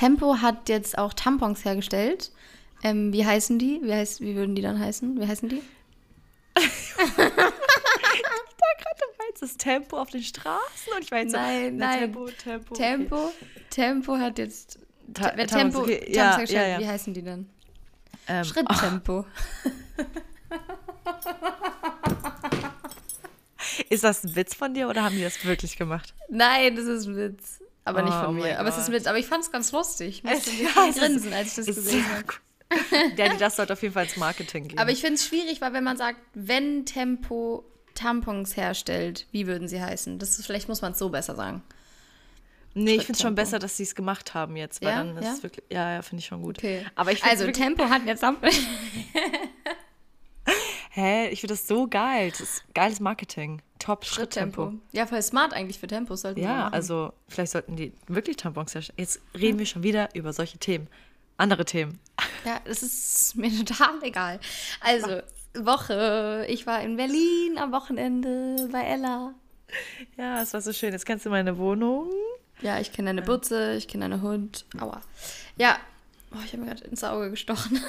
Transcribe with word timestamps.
Tempo 0.00 0.36
hat 0.40 0.70
jetzt 0.70 0.96
auch 0.96 1.12
Tampons 1.12 1.62
hergestellt. 1.64 2.32
Ähm, 2.82 3.12
wie 3.12 3.26
heißen 3.26 3.58
die? 3.58 3.80
Wie, 3.82 3.92
heißt, 3.92 4.22
wie 4.22 4.34
würden 4.34 4.54
die 4.54 4.62
dann 4.62 4.78
heißen? 4.78 5.20
Wie 5.20 5.26
heißen 5.26 5.50
die? 5.50 5.60
das 9.40 9.56
Tempo 9.56 9.98
auf 9.98 10.10
den 10.10 10.22
Straßen 10.22 10.92
und 10.94 11.02
ich 11.02 11.08
so, 11.08 11.14
Nein, 11.36 11.76
na, 11.76 11.86
nein. 11.86 11.98
Tempo, 12.00 12.26
Tempo. 12.30 12.74
okay. 12.74 12.82
Tempo, 12.82 13.32
Tempo 13.70 14.16
hat 14.18 14.38
jetzt. 14.38 14.78
Ta- 15.14 15.30
Tampons, 15.30 15.50
Tempo, 15.50 15.78
okay, 15.80 15.98
Tampons 15.98 16.14
ja, 16.16 16.30
hergestellt. 16.36 16.50
ja, 16.62 16.68
ja. 16.68 16.78
Wie 16.80 16.88
heißen 16.88 17.14
die 17.14 17.22
dann? 17.22 17.48
Ähm, 18.28 18.44
Schritttempo. 18.44 19.24
Ist 23.88 24.04
das 24.04 24.24
ein 24.24 24.36
Witz 24.36 24.54
von 24.54 24.74
dir 24.74 24.88
oder 24.88 25.02
haben 25.04 25.16
die 25.16 25.22
das 25.22 25.42
wirklich 25.44 25.76
gemacht? 25.76 26.14
Nein, 26.28 26.76
das 26.76 26.84
ist 26.86 27.06
ein 27.06 27.16
Witz. 27.16 27.59
Aber 27.84 28.02
nicht 28.02 28.14
Oh 28.14 28.24
von 28.24 28.34
mein 28.38 28.50
mir. 28.50 28.60
Aber 28.60 28.68
es 28.68 28.76
ist. 28.78 28.92
Witz. 28.92 29.06
Aber 29.06 29.18
ich 29.18 29.26
fand 29.26 29.42
es 29.44 29.50
ganz 29.50 29.72
lustig. 29.72 30.18
Ich 30.18 30.24
musste 30.24 30.50
ja, 30.50 30.90
grinsen, 30.92 31.32
als 31.32 31.48
ich 31.58 31.64
das 31.64 31.66
gesehen 31.66 32.04
habe. 32.12 32.24
Ja, 33.16 33.34
das 33.34 33.56
sollte 33.56 33.72
auf 33.72 33.82
jeden 33.82 33.94
Fall 33.94 34.04
ins 34.04 34.16
Marketing 34.16 34.68
gehen. 34.68 34.78
Aber 34.78 34.92
ich 34.92 35.00
finde 35.00 35.14
es 35.14 35.26
schwierig, 35.26 35.60
weil 35.60 35.72
wenn 35.72 35.82
man 35.82 35.96
sagt, 35.96 36.20
wenn 36.34 36.86
Tempo 36.86 37.64
Tampons 37.96 38.56
herstellt, 38.56 39.26
wie 39.32 39.48
würden 39.48 39.66
sie 39.66 39.82
heißen? 39.82 40.20
Das 40.20 40.38
ist, 40.38 40.46
vielleicht 40.46 40.68
muss 40.68 40.80
man 40.80 40.92
es 40.92 40.98
so 41.00 41.08
besser 41.08 41.34
sagen. 41.34 41.64
nee, 42.74 42.92
ich 42.92 42.98
finde 43.06 43.14
es 43.14 43.22
schon 43.22 43.34
besser, 43.34 43.58
dass 43.58 43.76
sie 43.76 43.82
es 43.82 43.96
gemacht 43.96 44.34
haben 44.34 44.54
jetzt, 44.56 44.82
weil 44.82 44.90
Ja? 44.90 45.02
dann 45.02 45.16
ist 45.18 45.24
Ja? 45.24 45.32
es 45.32 45.42
wirklich, 45.42 45.64
ja, 45.68 45.94
ja, 45.94 46.02
finde 46.02 46.20
ich 46.20 46.26
schon 46.26 46.42
gut. 46.42 46.58
Okay. 46.58 46.86
Aber 46.94 47.10
ich 47.10 47.24
also 47.24 47.50
Tempo 47.50 47.88
hat 47.88 48.06
jetzt 48.06 48.20
Tampons. 48.20 48.54
hä, 50.90 51.28
ich 51.28 51.40
finde 51.40 51.54
das 51.54 51.66
so 51.66 51.86
geil. 51.88 52.30
Das 52.30 52.40
ist 52.40 52.64
geiles 52.74 53.00
Marketing. 53.00 53.62
Top 53.80 54.04
Schritttempo. 54.04 54.66
Schritttempo. 54.66 54.86
Ja, 54.92 55.06
voll 55.06 55.22
smart 55.22 55.52
eigentlich 55.52 55.80
für 55.80 55.88
Tempos 55.88 56.20
sollten 56.20 56.40
Ja, 56.40 56.68
also 56.68 57.12
vielleicht 57.28 57.50
sollten 57.50 57.74
die 57.74 57.92
wirklich 58.06 58.36
Tampons 58.36 58.74
herstellen. 58.74 58.98
Jetzt 58.98 59.20
reden 59.34 59.58
wir 59.58 59.66
schon 59.66 59.82
wieder 59.82 60.14
über 60.14 60.32
solche 60.32 60.58
Themen. 60.58 60.86
Andere 61.36 61.64
Themen. 61.64 61.98
Ja, 62.44 62.60
das 62.64 62.82
ist 62.82 63.34
mir 63.36 63.50
total 63.64 64.02
egal. 64.02 64.38
Also, 64.80 65.22
Woche. 65.54 66.46
Ich 66.48 66.66
war 66.66 66.82
in 66.82 66.96
Berlin 66.96 67.58
am 67.58 67.72
Wochenende 67.72 68.68
bei 68.70 68.82
Ella. 68.82 69.34
Ja, 70.16 70.42
es 70.42 70.52
war 70.52 70.60
so 70.60 70.72
schön. 70.72 70.92
Jetzt 70.92 71.06
kennst 71.06 71.24
du 71.24 71.30
meine 71.30 71.56
Wohnung. 71.56 72.10
Ja, 72.60 72.78
ich 72.78 72.92
kenne 72.92 73.08
deine 73.08 73.22
Butze, 73.22 73.74
ich 73.76 73.88
kenne 73.88 74.08
deinen 74.08 74.22
Hund. 74.22 74.66
Aua. 74.78 75.00
Ja, 75.56 75.78
oh, 76.32 76.38
ich 76.44 76.52
habe 76.52 76.62
mir 76.62 76.68
gerade 76.68 76.84
ins 76.84 77.02
Auge 77.02 77.30
gestochen. 77.30 77.80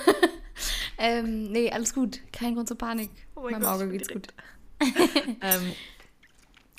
ähm, 0.98 1.52
nee, 1.52 1.70
alles 1.70 1.94
gut. 1.94 2.20
Kein 2.32 2.56
Grund 2.56 2.70
zur 2.70 2.78
Panik. 2.78 3.10
Oh 3.36 3.42
mein 3.42 3.52
Meinem 3.52 3.64
Gott, 3.64 3.74
Auge 3.74 3.90
geht's 3.90 4.08
gut. 4.08 4.28
Ähm, 5.44 5.74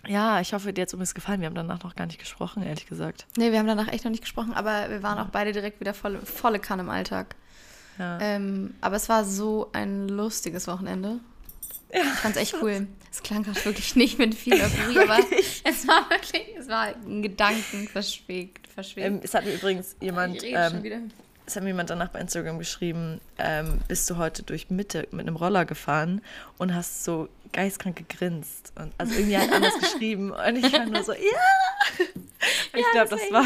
ja, 0.07 0.41
ich 0.41 0.53
hoffe, 0.53 0.73
dir 0.73 0.83
hat 0.83 0.89
es 0.89 0.95
übrigens 0.95 1.15
gefallen. 1.15 1.41
Wir 1.41 1.47
haben 1.47 1.55
danach 1.55 1.83
noch 1.83 1.95
gar 1.95 2.07
nicht 2.07 2.19
gesprochen, 2.19 2.63
ehrlich 2.63 2.87
gesagt. 2.87 3.27
Nee, 3.37 3.53
wir 3.53 3.59
haben 3.59 3.67
danach 3.67 3.89
echt 3.89 4.05
noch 4.05 4.11
nicht 4.11 4.23
gesprochen, 4.23 4.53
aber 4.53 4.91
wir 4.91 5.03
waren 5.03 5.19
auch 5.19 5.29
beide 5.29 5.53
direkt 5.53 5.81
wieder 5.81 5.95
volle, 5.95 6.21
volle 6.21 6.59
Kanne 6.59 6.83
im 6.83 6.91
Alltag. 6.91 7.35
Ja. 7.99 8.19
Ähm, 8.21 8.75
aber 8.81 8.97
es 8.97 9.09
war 9.09 9.25
so 9.25 9.71
ein 9.73 10.09
lustiges 10.09 10.67
Wochenende. 10.67 11.21
Ich 11.93 12.03
fand's 12.03 12.39
echt 12.39 12.55
cool. 12.63 12.87
Es 13.11 13.23
klang 13.23 13.43
gerade 13.43 13.63
wirklich 13.65 13.95
nicht 13.97 14.19
mit 14.19 14.35
viel 14.35 14.55
Euphorie, 14.55 14.99
aber 14.99 15.19
es 15.65 15.87
war 15.87 16.09
wirklich, 16.11 16.47
es 16.59 16.69
war 16.69 16.87
ein 16.87 17.23
Gedanken 17.23 17.87
verschwebt. 17.87 18.69
Ähm, 18.97 19.21
es 19.23 19.35
hat 19.35 19.45
mir 19.45 19.55
übrigens 19.55 19.97
jemand, 20.01 20.43
rede 20.43 20.71
schon 20.71 20.85
ähm, 20.85 21.11
es 21.45 21.57
hat 21.57 21.63
mir 21.63 21.71
jemand 21.71 21.91
danach 21.91 22.09
bei 22.09 22.21
Instagram 22.21 22.59
geschrieben, 22.59 23.21
ähm, 23.39 23.81
bist 23.89 24.09
du 24.09 24.17
heute 24.17 24.43
durch 24.43 24.71
Mitte 24.71 25.09
mit 25.11 25.27
einem 25.27 25.37
Roller 25.37 25.65
gefahren 25.65 26.23
und 26.57 26.75
hast 26.75 27.05
so 27.05 27.29
geistkrank 27.53 27.97
gegrinst. 27.97 28.73
Und, 28.77 28.93
also 28.99 29.15
irgendwie 29.15 29.37
halt 29.37 29.53
anders 29.53 29.79
geschrieben. 29.79 30.31
Und 30.31 30.57
ich 30.57 30.73
war 30.73 30.87
nur 30.87 31.03
so, 31.03 31.13
ja! 31.13 31.19
Ich 32.75 32.85
glaube, 32.93 33.11
das 33.11 33.31
war, 33.31 33.45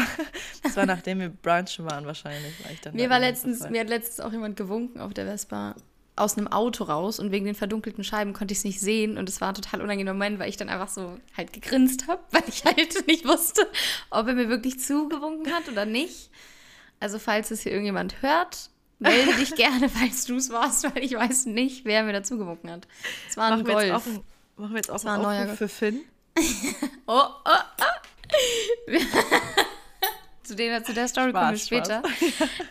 das 0.63 0.75
war 0.75 0.87
nachdem 0.87 1.19
wir 1.19 1.29
brunchen 1.29 1.85
waren 1.85 2.07
wahrscheinlich. 2.07 2.53
War 2.83 2.93
Mir 2.93 3.09
war 3.11 3.19
letztens, 3.19 3.69
mir 3.69 3.81
hat 3.81 3.89
letztens 3.89 4.21
auch 4.21 4.31
jemand 4.31 4.55
gewunken 4.55 5.01
auf 5.01 5.13
der 5.13 5.25
Vespa 5.25 5.75
aus 6.17 6.37
einem 6.37 6.47
Auto 6.47 6.83
raus 6.83 7.19
und 7.19 7.31
wegen 7.31 7.45
den 7.45 7.55
verdunkelten 7.55 8.03
Scheiben 8.03 8.33
konnte 8.33 8.51
ich 8.51 8.59
es 8.59 8.63
nicht 8.63 8.79
sehen 8.79 9.17
und 9.17 9.29
es 9.29 9.39
war 9.39 9.49
ein 9.49 9.55
total 9.55 9.81
unangenehmer 9.81 10.13
Moment, 10.13 10.39
weil 10.39 10.49
ich 10.49 10.57
dann 10.57 10.69
einfach 10.69 10.89
so 10.89 11.17
halt 11.35 11.53
gegrinst 11.53 12.07
habe, 12.07 12.21
weil 12.31 12.43
ich 12.47 12.65
halt 12.65 13.07
nicht 13.07 13.25
wusste, 13.25 13.67
ob 14.09 14.27
er 14.27 14.33
mir 14.33 14.49
wirklich 14.49 14.79
zugewunken 14.79 15.53
hat 15.53 15.69
oder 15.69 15.85
nicht. 15.85 16.31
Also 16.99 17.19
falls 17.19 17.51
es 17.51 17.61
hier 17.61 17.71
irgendjemand 17.71 18.21
hört, 18.21 18.71
melde 18.99 19.33
dich 19.35 19.55
gerne, 19.55 19.89
falls 19.93 20.25
du 20.25 20.35
es 20.37 20.49
warst, 20.49 20.83
weil 20.83 21.03
ich 21.03 21.13
weiß 21.13 21.45
nicht, 21.47 21.85
wer 21.85 22.03
mir 22.03 22.13
dazu 22.13 22.37
gewunken 22.37 22.71
hat. 22.71 22.87
Es 23.29 23.37
war 23.37 23.45
ein 23.51 23.61
Machen 23.61 23.67
wir, 23.67 23.81
jetzt 23.83 24.03
Golf. 24.05 24.17
auch 24.17 24.59
machen 24.61 24.71
wir 24.73 24.77
jetzt 24.77 24.89
auch 24.91 25.05
einen 25.05 25.25
ein 25.25 25.45
neuer 25.47 25.55
für 25.55 25.67
Finn? 25.69 26.01
Oh, 27.09 27.21
oh, 27.45 27.49
oh. 27.79 28.91
zu, 30.43 30.55
den, 30.55 30.83
zu 30.85 30.93
der 30.93 31.07
Story 31.07 31.31
kommen 31.31 31.51
wir 31.51 31.57
Spaß, 31.57 31.65
später. 31.65 32.03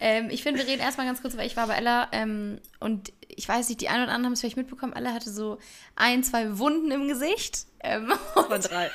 ähm, 0.01 0.29
ich 0.31 0.43
finde, 0.43 0.61
wir 0.61 0.67
reden 0.67 0.81
erstmal 0.83 1.07
ganz 1.07 1.23
kurz, 1.23 1.37
weil 1.37 1.47
ich 1.47 1.57
war 1.57 1.67
bei 1.67 1.75
Ella 1.75 2.09
ähm, 2.13 2.61
und 2.81 3.13
ich 3.29 3.49
weiß 3.49 3.69
nicht, 3.69 3.81
die 3.81 3.89
einen 3.89 4.05
oder 4.05 4.13
anderen 4.13 4.27
haben 4.27 4.33
es 4.35 4.41
vielleicht 4.41 4.57
mitbekommen. 4.57 4.93
Ella 4.95 5.13
hatte 5.13 5.31
so 5.31 5.59
ein, 5.95 6.23
zwei 6.23 6.59
Wunden 6.59 6.91
im 6.91 7.09
Gesicht. 7.09 7.67
Ähm, 7.81 8.13
Von 8.35 8.61
drei. 8.61 8.91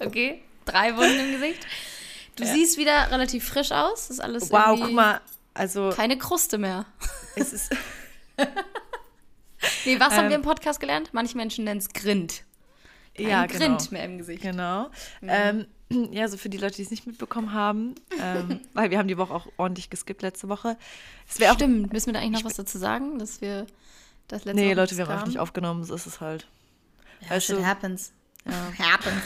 okay, 0.00 0.42
drei 0.64 0.96
Wunden 0.96 1.18
im 1.18 1.32
Gesicht. 1.32 1.66
Du 2.36 2.44
Ja. 2.44 2.52
siehst 2.54 2.76
wieder 2.78 3.10
relativ 3.10 3.46
frisch 3.46 3.72
aus. 3.72 4.08
Das 4.08 4.10
ist 4.10 4.20
alles 4.20 4.50
Wow, 4.50 4.78
guck 4.80 4.92
mal. 4.92 5.20
Also, 5.54 5.90
keine 5.90 6.16
Kruste 6.18 6.58
mehr. 6.58 6.86
es 7.36 7.52
ist. 7.52 7.70
Nee, 9.84 9.98
was 10.00 10.12
haben 10.14 10.24
Ähm, 10.24 10.28
wir 10.30 10.36
im 10.36 10.42
Podcast 10.42 10.80
gelernt? 10.80 11.10
Manche 11.12 11.36
Menschen 11.36 11.64
nennen 11.64 11.78
es 11.78 11.88
Grind. 11.90 12.44
Kein 13.14 13.28
ja, 13.28 13.46
genau. 13.46 13.58
Grind 13.58 13.92
mehr 13.92 14.04
im 14.04 14.18
Gesicht. 14.18 14.42
Genau. 14.42 14.90
Ähm, 15.22 15.66
ja, 16.12 16.26
so 16.28 16.36
für 16.36 16.48
die 16.48 16.56
Leute, 16.58 16.76
die 16.76 16.82
es 16.82 16.90
nicht 16.90 17.06
mitbekommen 17.06 17.52
haben, 17.52 17.94
ähm, 18.20 18.60
weil 18.72 18.90
wir 18.90 18.98
haben 18.98 19.08
die 19.08 19.18
Woche 19.18 19.34
auch 19.34 19.46
ordentlich 19.58 19.90
geskippt 19.90 20.22
letzte 20.22 20.48
Woche. 20.48 20.76
Auch. 21.46 21.54
Stimmt, 21.54 21.92
müssen 21.92 22.06
wir 22.06 22.14
da 22.14 22.20
eigentlich 22.20 22.42
noch 22.42 22.50
was 22.50 22.56
dazu 22.56 22.78
sagen, 22.78 23.18
dass 23.18 23.40
wir 23.40 23.66
das 24.28 24.44
letzte 24.44 24.60
Nee, 24.60 24.68
Woche 24.70 24.76
Leute, 24.76 24.96
wir 24.96 25.04
haben 25.04 25.12
einfach 25.12 25.26
nicht 25.26 25.38
aufgenommen, 25.38 25.84
so 25.84 25.94
ist 25.94 26.06
es 26.06 26.20
halt. 26.20 26.48
Ja, 27.20 27.30
Weißt 27.30 27.46
shit 27.46 27.58
du- 27.58 27.66
happens. 27.66 28.12
Ja. 28.44 28.72
Happens. 28.92 29.22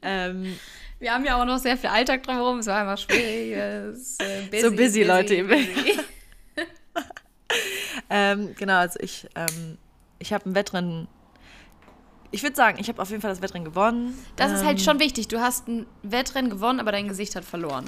Ähm, 0.00 0.58
Wir 1.00 1.14
haben 1.14 1.24
ja 1.24 1.40
auch 1.40 1.46
noch 1.46 1.58
sehr 1.58 1.78
viel 1.78 1.88
Alltag 1.88 2.22
drumherum. 2.22 2.58
Es 2.58 2.66
war 2.66 2.78
einfach 2.78 2.98
schwierig. 2.98 3.52
Ist, 3.52 4.22
äh, 4.22 4.42
busy, 4.50 4.62
So 4.62 4.70
busy, 4.70 5.02
Leute. 5.02 5.44
busy. 5.44 5.98
ähm, 8.10 8.54
genau, 8.54 8.74
also 8.76 9.00
ich, 9.00 9.26
ähm, 9.34 9.78
ich 10.18 10.32
habe 10.34 10.48
ein 10.48 10.54
Wettrennen. 10.54 11.08
Ich 12.32 12.42
würde 12.42 12.54
sagen, 12.54 12.78
ich 12.78 12.88
habe 12.88 13.00
auf 13.00 13.08
jeden 13.08 13.22
Fall 13.22 13.30
das 13.30 13.40
Wettrennen 13.40 13.64
gewonnen. 13.64 14.16
Das 14.36 14.52
ist 14.52 14.60
ähm, 14.60 14.66
halt 14.66 14.82
schon 14.82 15.00
wichtig. 15.00 15.26
Du 15.28 15.40
hast 15.40 15.68
ein 15.68 15.86
Wettrennen 16.02 16.50
gewonnen, 16.50 16.80
aber 16.80 16.92
dein 16.92 17.08
Gesicht 17.08 17.34
hat 17.34 17.44
verloren. 17.44 17.86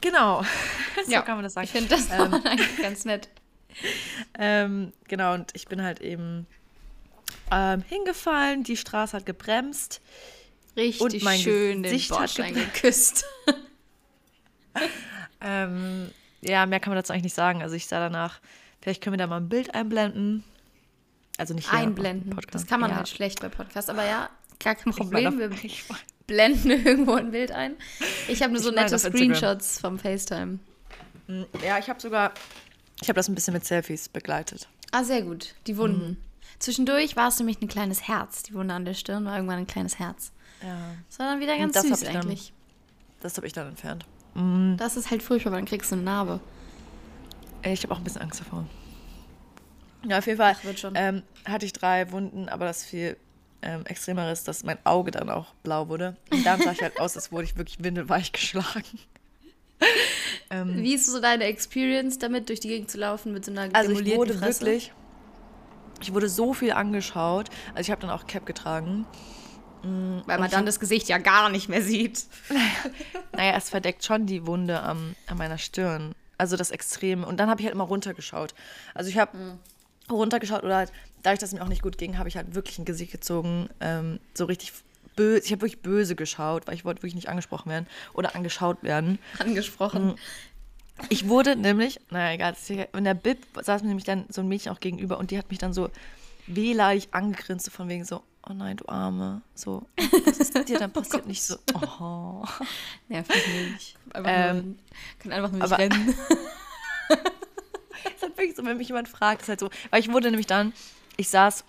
Genau. 0.00 0.42
so 1.04 1.10
Ja, 1.10 1.22
kann 1.22 1.36
man 1.36 1.42
das 1.42 1.54
sagen. 1.54 1.64
Ich 1.64 1.72
finde 1.72 1.88
das 1.88 2.10
Ähm, 2.10 2.32
eigentlich 2.44 2.78
ganz 2.80 3.04
nett. 3.04 3.28
Ähm, 4.38 4.92
genau, 5.08 5.34
und 5.34 5.50
ich 5.54 5.66
bin 5.66 5.82
halt 5.82 6.00
eben 6.00 6.46
ähm, 7.50 7.82
hingefallen, 7.88 8.62
die 8.62 8.76
Straße 8.76 9.16
hat 9.16 9.26
gebremst. 9.26 10.00
Richtig 10.76 11.22
mein 11.22 11.40
schön 11.40 11.82
den 11.82 11.84
Gesicht 11.84 12.10
hat 12.10 12.18
Bordstein 12.18 12.54
geküsst. 12.54 13.24
Ähm, 15.40 16.10
ja, 16.42 16.66
mehr 16.66 16.80
kann 16.80 16.90
man 16.90 16.96
dazu 16.96 17.12
eigentlich 17.12 17.24
nicht 17.24 17.34
sagen. 17.34 17.62
Also 17.62 17.76
ich 17.76 17.86
sah 17.86 18.00
danach, 18.00 18.40
vielleicht 18.80 19.02
können 19.02 19.14
wir 19.14 19.18
da 19.18 19.26
mal 19.26 19.38
ein 19.38 19.48
Bild 19.48 19.74
einblenden. 19.74 20.44
Also 21.38 21.54
nicht 21.54 21.70
hier 21.70 21.78
Einblenden. 21.78 22.38
Das 22.50 22.66
kann 22.66 22.80
man 22.80 22.90
ja. 22.90 22.96
halt 22.96 23.08
schlecht 23.08 23.40
bei 23.40 23.48
Podcasts. 23.48 23.90
Aber 23.90 24.04
ja, 24.04 24.30
gar 24.58 24.74
kein 24.74 24.92
Problem. 24.92 25.38
Wir 25.38 25.50
blenden 26.26 26.70
irgendwo 26.70 27.14
ein 27.14 27.30
Bild 27.30 27.52
ein. 27.52 27.76
Ich 28.28 28.42
habe 28.42 28.52
nur 28.52 28.62
so 28.62 28.70
nette. 28.70 28.98
Screenshots 28.98 29.78
vom 29.78 29.98
FaceTime. 29.98 30.58
Ja, 31.64 31.78
ich 31.78 31.88
habe 31.88 32.00
sogar, 32.00 32.32
ich 33.02 33.08
habe 33.08 33.16
das 33.16 33.28
ein 33.28 33.34
bisschen 33.34 33.54
mit 33.54 33.64
Selfies 33.64 34.08
begleitet. 34.08 34.68
Ah, 34.92 35.04
sehr 35.04 35.22
gut. 35.22 35.54
Die 35.66 35.76
Wunden. 35.76 36.16
Zwischendurch 36.58 37.16
war 37.16 37.28
es 37.28 37.38
nämlich 37.38 37.60
ein 37.60 37.68
kleines 37.68 38.08
Herz. 38.08 38.44
Die 38.44 38.54
Wunde 38.54 38.72
an 38.72 38.84
der 38.84 38.94
Stirn 38.94 39.26
war 39.26 39.36
irgendwann 39.36 39.58
ein 39.58 39.66
kleines 39.66 39.98
Herz. 39.98 40.32
Ja. 40.62 40.94
Das 41.08 41.18
war 41.18 41.26
dann 41.30 41.40
wieder 41.40 41.56
ganz 41.58 41.74
das 41.74 41.84
hab 41.84 41.90
süß 41.90 42.02
ich 42.02 42.08
dann- 42.08 42.22
eigentlich. 42.22 42.52
Das 43.20 43.36
habe 43.36 43.46
ich 43.46 43.52
dann 43.52 43.68
entfernt. 43.68 44.04
Das 44.76 44.96
ist 44.98 45.10
halt 45.10 45.22
furchtbar, 45.22 45.52
weil 45.52 45.60
dann 45.60 45.66
kriegst 45.66 45.90
du 45.90 45.94
eine 45.94 46.04
Narbe. 46.04 46.40
Ich 47.64 47.82
habe 47.82 47.94
auch 47.94 47.98
ein 47.98 48.04
bisschen 48.04 48.20
Angst 48.20 48.40
davor. 48.40 48.66
Ja, 50.06 50.18
auf 50.18 50.26
jeden 50.26 50.38
Fall 50.38 50.54
Ach, 50.58 50.64
wird 50.64 50.78
schon. 50.78 50.92
ähm, 50.94 51.22
hatte 51.46 51.64
ich 51.64 51.72
drei 51.72 52.12
Wunden, 52.12 52.48
aber 52.48 52.66
das 52.66 52.84
viel 52.84 53.16
ähm, 53.62 53.86
Extremere 53.86 54.30
ist, 54.30 54.46
dass 54.46 54.62
mein 54.62 54.76
Auge 54.84 55.10
dann 55.10 55.30
auch 55.30 55.54
blau 55.62 55.88
wurde. 55.88 56.16
Und 56.30 56.44
dann 56.44 56.60
sah 56.60 56.72
ich 56.72 56.82
halt 56.82 57.00
aus, 57.00 57.16
als 57.16 57.32
wurde 57.32 57.44
ich 57.44 57.56
wirklich 57.56 57.82
windelweich 57.82 58.30
geschlagen. 58.32 58.84
ähm, 60.50 60.76
Wie 60.82 60.94
ist 60.94 61.06
so 61.06 61.20
deine 61.20 61.44
Experience 61.44 62.18
damit, 62.18 62.48
durch 62.50 62.60
die 62.60 62.68
Gegend 62.68 62.90
zu 62.90 62.98
laufen 62.98 63.32
mit 63.32 63.44
so 63.44 63.50
einer 63.50 63.74
also 63.74 63.90
ich 63.98 64.16
wurde 64.16 64.34
Fresse? 64.34 64.60
wirklich, 64.66 64.92
ich 66.02 66.12
wurde 66.12 66.28
so 66.28 66.52
viel 66.52 66.72
angeschaut. 66.72 67.48
Also 67.74 67.80
ich 67.80 67.90
habe 67.90 68.00
dann 68.02 68.10
auch 68.10 68.26
Cap 68.26 68.46
getragen. 68.46 69.06
Weil 69.82 70.38
man 70.38 70.50
dann 70.50 70.66
das 70.66 70.80
Gesicht 70.80 71.08
ja 71.08 71.18
gar 71.18 71.48
nicht 71.48 71.68
mehr 71.68 71.82
sieht. 71.82 72.26
Naja, 73.32 73.54
es 73.58 73.68
verdeckt 73.68 74.02
schon 74.02 74.24
die 74.24 74.46
Wunde 74.46 74.80
am, 74.80 75.14
an 75.26 75.36
meiner 75.36 75.58
Stirn. 75.58 76.14
Also 76.38 76.56
das 76.56 76.70
Extreme. 76.70 77.26
Und 77.26 77.38
dann 77.38 77.50
habe 77.50 77.60
ich 77.60 77.66
halt 77.66 77.74
immer 77.74 77.84
runtergeschaut. 77.84 78.54
Also 78.94 79.10
ich 79.10 79.18
habe 79.18 79.58
runtergeschaut 80.10 80.64
oder 80.64 80.76
halt, 80.76 80.92
dadurch, 81.22 81.40
dass 81.40 81.50
es 81.50 81.54
mir 81.54 81.62
auch 81.62 81.68
nicht 81.68 81.82
gut 81.82 81.98
ging, 81.98 82.16
habe 82.16 82.30
ich 82.30 82.36
halt 82.38 82.54
wirklich 82.54 82.78
ein 82.78 82.86
Gesicht 82.86 83.12
gezogen. 83.12 83.68
Ähm, 83.80 84.20
so 84.32 84.46
richtig 84.46 84.72
böse, 85.16 85.44
ich 85.44 85.52
habe 85.52 85.62
wirklich 85.62 85.82
böse 85.82 86.14
geschaut, 86.14 86.66
weil 86.66 86.74
ich 86.74 86.84
wollte 86.84 87.02
wirklich 87.02 87.14
nicht 87.14 87.28
angesprochen 87.28 87.70
werden 87.70 87.86
oder 88.14 88.34
angeschaut 88.34 88.82
werden. 88.82 89.18
Angesprochen. 89.38 90.06
Mhm. 90.06 90.14
Ich 91.10 91.28
wurde 91.28 91.56
nämlich, 91.56 92.00
naja, 92.10 92.32
egal, 92.34 92.56
in 92.94 93.04
der 93.04 93.14
Bib 93.14 93.38
saß 93.60 93.82
mir 93.82 93.88
nämlich 93.88 94.06
dann 94.06 94.24
so 94.30 94.40
ein 94.40 94.48
Mädchen 94.48 94.72
auch 94.72 94.80
gegenüber 94.80 95.18
und 95.18 95.30
die 95.30 95.36
hat 95.36 95.50
mich 95.50 95.58
dann 95.58 95.74
so 95.74 95.90
wehleidig 96.46 97.08
angegrinst, 97.10 97.66
so 97.66 97.70
von 97.70 97.88
wegen 97.88 98.04
so, 98.04 98.22
oh 98.48 98.52
nein, 98.54 98.76
du 98.76 98.88
Arme, 98.88 99.42
so, 99.54 99.86
was 100.26 100.38
ist 100.38 100.68
dir 100.68 100.78
dann 100.78 100.92
passiert? 100.92 101.26
Nicht 101.26 101.42
so, 101.42 101.56
oh. 101.74 102.44
Nervt 103.08 103.30
mich 103.30 103.72
nicht. 103.72 103.96
Einfach 104.12 104.30
Ähm, 104.32 104.56
nur, 104.66 104.74
kann 105.18 105.32
einfach 105.32 105.50
nur 105.50 105.60
nicht 105.60 105.72
aber- 105.72 105.78
rennen. 105.78 106.14
Es 108.04 108.12
ist 108.14 108.22
halt 108.22 108.36
wirklich 108.38 108.56
so, 108.56 108.64
wenn 108.64 108.76
mich 108.76 108.88
jemand 108.88 109.08
fragt, 109.08 109.42
ist 109.42 109.48
halt 109.48 109.60
so, 109.60 109.68
weil 109.90 110.00
ich 110.00 110.10
wurde 110.12 110.28
nämlich 110.30 110.46
dann, 110.46 110.72
ich 111.16 111.28
saß 111.28 111.64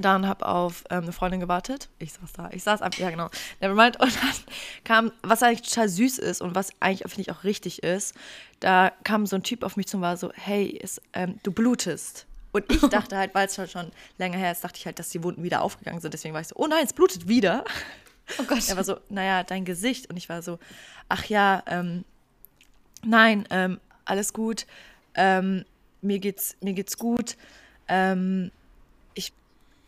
da 0.00 0.16
und 0.16 0.26
habe 0.26 0.46
auf 0.46 0.84
ähm, 0.90 1.02
eine 1.04 1.12
Freundin 1.12 1.40
gewartet. 1.40 1.88
Ich 1.98 2.12
saß 2.12 2.32
da, 2.34 2.50
ich 2.52 2.62
saß 2.62 2.82
ab, 2.82 2.94
ja 2.98 3.10
genau, 3.10 3.30
nevermind. 3.60 3.98
Und 4.00 4.14
dann 4.14 4.30
kam, 4.84 5.12
was 5.22 5.42
eigentlich 5.42 5.62
total 5.68 5.88
süß 5.88 6.18
ist 6.18 6.40
und 6.42 6.54
was 6.54 6.70
eigentlich, 6.80 7.10
finde 7.10 7.22
ich, 7.22 7.30
auch 7.36 7.44
richtig 7.44 7.82
ist, 7.82 8.14
da 8.60 8.92
kam 9.04 9.26
so 9.26 9.36
ein 9.36 9.42
Typ 9.42 9.62
auf 9.64 9.76
mich 9.76 9.86
zu 9.86 9.96
und 9.96 10.02
war 10.02 10.16
so, 10.16 10.30
hey, 10.34 10.66
ist, 10.66 11.00
ähm, 11.14 11.38
du 11.42 11.52
blutest. 11.52 12.26
Und 12.52 12.70
ich 12.70 12.80
dachte 12.80 13.16
halt, 13.16 13.34
weil 13.34 13.46
es 13.46 13.54
schon, 13.54 13.66
schon 13.66 13.90
länger 14.18 14.38
her 14.38 14.52
ist, 14.52 14.62
dachte 14.62 14.78
ich 14.78 14.86
halt, 14.86 14.98
dass 14.98 15.08
die 15.08 15.22
Wunden 15.22 15.42
wieder 15.42 15.62
aufgegangen 15.62 16.00
sind. 16.00 16.12
Deswegen 16.14 16.34
war 16.34 16.42
ich 16.42 16.48
so, 16.48 16.56
oh 16.56 16.66
nein, 16.66 16.84
es 16.84 16.92
blutet 16.92 17.26
wieder. 17.26 17.64
Oh 18.38 18.44
Gott. 18.44 18.68
Er 18.68 18.76
war 18.76 18.84
so, 18.84 18.98
naja, 19.08 19.42
dein 19.42 19.64
Gesicht. 19.64 20.08
Und 20.10 20.16
ich 20.16 20.28
war 20.28 20.42
so, 20.42 20.58
ach 21.08 21.24
ja, 21.24 21.62
ähm, 21.66 22.04
nein, 23.04 23.46
ähm, 23.50 23.80
alles 24.04 24.32
gut. 24.32 24.66
Ähm, 25.14 25.64
mir 26.02 26.18
geht's, 26.18 26.56
mir 26.60 26.74
geht's 26.74 26.98
gut. 26.98 27.36
Ähm, 27.88 28.50
ich, 29.14 29.32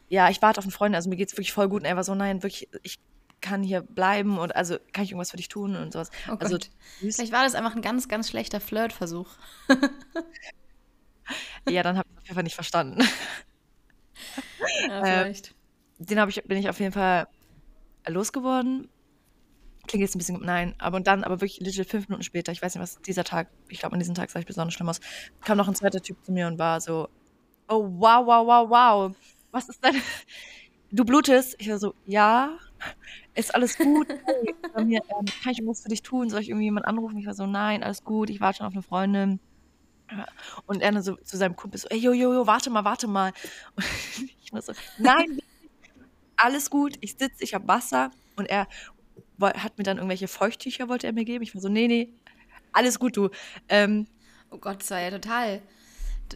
ja, 0.08 0.30
ich 0.30 0.40
warte 0.42 0.58
auf 0.58 0.64
einen 0.64 0.72
Freund, 0.72 0.94
also 0.94 1.10
mir 1.10 1.16
geht's 1.16 1.34
wirklich 1.34 1.52
voll 1.52 1.68
gut. 1.68 1.82
Und 1.82 1.86
er 1.86 1.96
war 1.96 2.04
so, 2.04 2.14
nein, 2.14 2.42
wirklich, 2.42 2.68
ich 2.82 2.98
kann 3.40 3.62
hier 3.62 3.82
bleiben 3.82 4.38
und 4.38 4.56
also 4.56 4.78
kann 4.92 5.04
ich 5.04 5.10
irgendwas 5.10 5.30
für 5.30 5.36
dich 5.36 5.48
tun 5.48 5.76
und 5.76 5.92
sowas. 5.92 6.10
Oh 6.30 6.36
also. 6.38 6.58
Vielleicht 6.98 7.32
war 7.32 7.44
das 7.44 7.54
einfach 7.54 7.76
ein 7.76 7.82
ganz, 7.82 8.08
ganz 8.08 8.30
schlechter 8.30 8.58
Flirtversuch. 8.58 9.28
ja, 11.68 11.82
dann 11.82 11.96
habe 11.96 12.08
ich 12.10 12.18
auf 12.18 12.24
jeden 12.24 12.34
Fall 12.34 12.42
nicht 12.44 12.54
verstanden. 12.54 13.02
Ja, 14.88 15.00
Äh, 15.00 15.04
vielleicht. 15.24 15.54
Den 15.98 16.18
habe 16.20 16.30
ich, 16.30 16.42
bin 16.44 16.58
ich 16.58 16.68
auf 16.68 16.78
jeden 16.80 16.92
Fall 16.92 17.26
losgeworden. 18.06 18.88
Klingt 19.86 20.02
jetzt 20.02 20.14
ein 20.14 20.18
bisschen, 20.18 20.40
nein, 20.40 20.74
aber 20.78 20.96
und 20.96 21.06
dann, 21.06 21.24
aber 21.24 21.40
wirklich 21.40 21.60
legit 21.60 21.88
fünf 21.90 22.08
Minuten 22.08 22.22
später, 22.22 22.52
ich 22.52 22.62
weiß 22.62 22.74
nicht, 22.74 22.82
was 22.82 23.00
dieser 23.02 23.24
Tag, 23.24 23.48
ich 23.68 23.80
glaube, 23.80 23.92
an 23.92 23.98
diesem 24.00 24.14
Tag 24.14 24.30
sah 24.30 24.38
ich 24.38 24.46
besonders 24.46 24.72
schlimm 24.74 24.88
aus, 24.88 25.00
kam 25.42 25.58
noch 25.58 25.68
ein 25.68 25.74
zweiter 25.74 26.00
Typ 26.00 26.24
zu 26.24 26.32
mir 26.32 26.46
und 26.46 26.58
war 26.58 26.80
so, 26.80 27.08
oh, 27.68 27.84
wow, 27.98 28.26
wow, 28.26 28.46
wow, 28.46 28.70
wow, 28.70 29.16
was 29.50 29.68
ist 29.68 29.84
denn, 29.84 30.00
du 30.90 31.04
blutest? 31.04 31.56
Ich 31.58 31.68
war 31.68 31.78
so, 31.78 31.94
ja, 32.06 32.56
ist 33.34 33.54
alles 33.54 33.76
gut? 33.76 34.08
Hey, 34.74 34.84
mir, 34.84 35.02
ähm, 35.10 35.26
kann 35.42 35.52
ich 35.52 35.58
irgendwas 35.58 35.82
für 35.82 35.88
dich 35.88 36.02
tun? 36.02 36.30
Soll 36.30 36.40
ich 36.40 36.48
irgendwie 36.48 36.64
jemanden 36.64 36.88
anrufen? 36.88 37.18
Ich 37.18 37.26
war 37.26 37.34
so, 37.34 37.46
nein, 37.46 37.82
alles 37.82 38.04
gut, 38.04 38.30
ich 38.30 38.40
warte 38.40 38.58
schon 38.58 38.66
auf 38.66 38.72
eine 38.72 38.82
Freundin. 38.82 39.38
Und 40.66 40.80
er 40.82 40.92
dann 40.92 41.02
so 41.02 41.16
zu 41.16 41.36
seinem 41.36 41.56
Kumpel 41.56 41.80
so, 41.80 41.88
ey, 41.88 41.98
jo, 41.98 42.12
jo, 42.12 42.32
jo, 42.32 42.46
warte 42.46 42.70
mal, 42.70 42.84
warte 42.84 43.06
mal. 43.06 43.32
Und 43.76 43.84
ich 44.44 44.52
war 44.52 44.62
so, 44.62 44.72
nein, 44.98 45.38
alles 46.36 46.70
gut, 46.70 46.96
ich 47.00 47.12
sitze, 47.12 47.42
ich 47.42 47.54
habe 47.54 47.66
Wasser. 47.68 48.10
Und 48.36 48.46
er 48.50 48.66
hat 49.40 49.78
mir 49.78 49.84
dann 49.84 49.96
irgendwelche 49.98 50.28
Feuchttücher, 50.28 50.88
wollte 50.88 51.06
er 51.06 51.12
mir 51.12 51.24
geben. 51.24 51.42
Ich 51.42 51.54
war 51.54 51.60
so, 51.62 51.68
nee, 51.68 51.88
nee, 51.88 52.12
alles 52.72 52.98
gut, 52.98 53.16
du. 53.16 53.30
Ähm, 53.68 54.06
Oh 54.50 54.58
Gott, 54.58 54.80
das 54.82 54.90
war 54.92 55.00
ja 55.00 55.10
total. 55.10 55.62